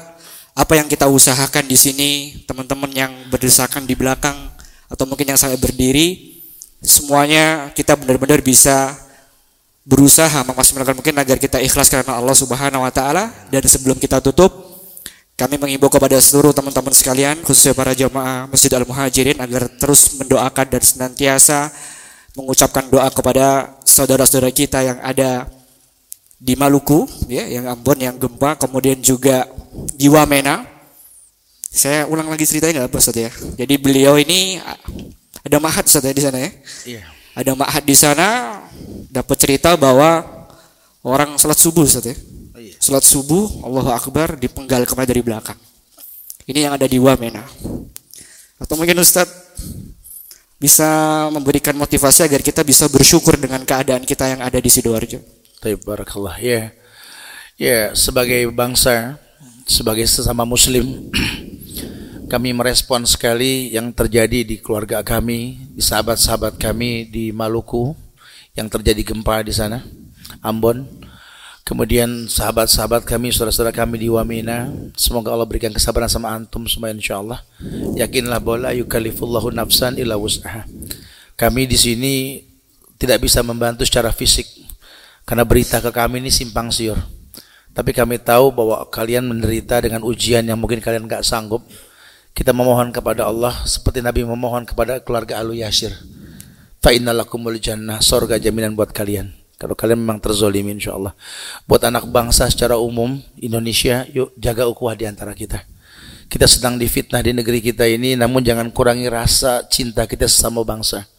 [0.57, 2.11] apa yang kita usahakan di sini,
[2.49, 4.35] teman-teman yang berdesakan di belakang,
[4.89, 6.41] atau mungkin yang sampai berdiri,
[6.81, 8.97] semuanya kita benar-benar bisa
[9.89, 14.68] berusaha memaksimalkan mungkin agar kita ikhlas karena Allah Subhanahu wa taala dan sebelum kita tutup
[15.39, 20.83] kami mengimbau kepada seluruh teman-teman sekalian, khususnya para jamaah Masjid Al-Muhajirin agar terus mendoakan dan
[20.83, 21.71] senantiasa
[22.35, 25.47] mengucapkan doa kepada saudara-saudara kita yang ada
[26.43, 29.47] di Maluku, ya, yang Ambon, yang gempa, kemudian juga
[29.95, 30.67] di Wamena.
[31.71, 33.31] Saya ulang lagi ceritanya nggak Ustaz ya.
[33.31, 34.59] Jadi beliau ini
[35.47, 36.51] ada mahat Ustaz ya di sana ya.
[36.83, 37.03] Iya.
[37.39, 38.59] Ada mahat di sana
[39.07, 40.27] dapat cerita bahwa
[41.07, 42.19] orang salat subuh Ustaz ya
[42.89, 45.61] Salat subuh, Allahu Akbar dipenggal ke mana dari belakang.
[46.49, 47.45] Ini yang ada di Wamena.
[48.57, 49.29] Atau mungkin Ustadz
[50.57, 50.89] bisa
[51.29, 55.21] memberikan motivasi agar kita bisa bersyukur dengan keadaan kita yang ada di Sidoarjo.
[55.61, 56.41] Baik, barakallah.
[56.41, 56.73] Ya.
[57.61, 59.21] Ya, sebagai bangsa,
[59.69, 61.13] sebagai sesama muslim,
[62.33, 67.93] kami merespon sekali yang terjadi di keluarga kami, di sahabat-sahabat kami di Maluku
[68.57, 69.85] yang terjadi gempa di sana,
[70.41, 71.08] Ambon.
[71.69, 77.45] Kemudian sahabat-sahabat kami, saudara-saudara kami di Wamina, semoga Allah berikan kesabaran sama antum semua insyaallah.
[77.93, 80.65] Yakinlah bahwa yukalifullahu nafsan illa wus'aha.
[81.37, 82.15] Kami di sini
[82.97, 84.49] tidak bisa membantu secara fisik
[85.29, 86.97] karena berita ke kami ini simpang siur.
[87.77, 91.69] Tapi kami tahu bahwa kalian menderita dengan ujian yang mungkin kalian nggak sanggup.
[92.33, 95.93] Kita memohon kepada Allah seperti Nabi memohon kepada keluarga Alu Yasir.
[96.81, 99.38] Fa innalakumul jannah, sorga jaminan buat kalian.
[99.59, 101.19] Kalau kalian memang terzolimi insya Allah.
[101.67, 105.67] Buat anak bangsa secara umum Indonesia, yuk jaga ukhuwah di antara kita.
[106.31, 111.11] Kita sedang difitnah di negeri kita ini, namun jangan kurangi rasa cinta kita sesama bangsa.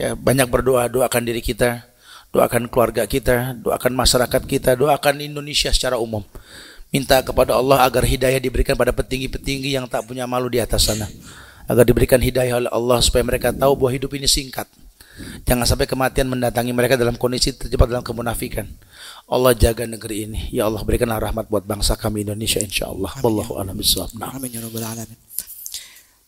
[0.00, 1.84] Ya, banyak berdoa, doakan diri kita,
[2.32, 6.24] doakan keluarga kita, doakan masyarakat kita, doakan Indonesia secara umum.
[6.88, 11.04] Minta kepada Allah agar hidayah diberikan pada petinggi-petinggi yang tak punya malu di atas sana.
[11.68, 14.64] Agar diberikan hidayah oleh Allah supaya mereka tahu bahwa hidup ini singkat
[15.46, 18.66] Jangan sampai kematian mendatangi mereka dalam kondisi terjebak dalam kemunafikan.
[19.30, 20.40] Allah jaga negeri ini.
[20.50, 23.22] Ya Allah berikanlah rahmat buat bangsa kami Indonesia insyaallah.
[23.22, 24.10] Wallahu a'lam bishawab.
[24.20, 25.18] Amin ya rabbal alamin.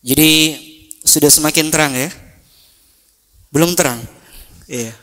[0.07, 0.31] Jadi
[1.03, 2.09] sudah semakin terang ya?
[3.51, 3.99] Belum terang?
[4.71, 4.95] Iya.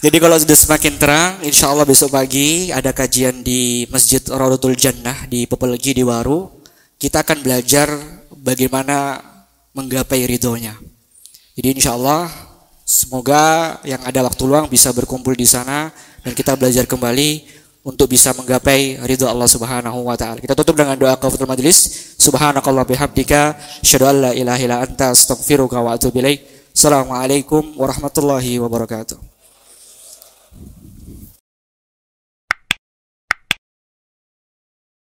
[0.00, 5.28] Jadi kalau sudah semakin terang, insya Allah besok pagi ada kajian di Masjid Raudatul Jannah
[5.28, 6.64] di Pepelegi di Waru.
[6.96, 7.88] Kita akan belajar
[8.32, 9.20] bagaimana
[9.76, 10.72] menggapai ridhonya.
[11.52, 12.32] Jadi insya Allah
[12.90, 15.94] Semoga yang ada waktu luang bisa berkumpul di sana
[16.26, 17.46] dan kita belajar kembali
[17.86, 20.42] untuk bisa menggapai ridho Allah Subhanahu wa taala.
[20.42, 21.86] Kita tutup dengan doa kafatul majlis.
[22.18, 26.42] Subhanakallah bihamdika asyhadu an la ilaha illa anta astaghfiruka wa atubu ilaik.
[26.74, 29.29] Assalamualaikum warahmatullahi wabarakatuh.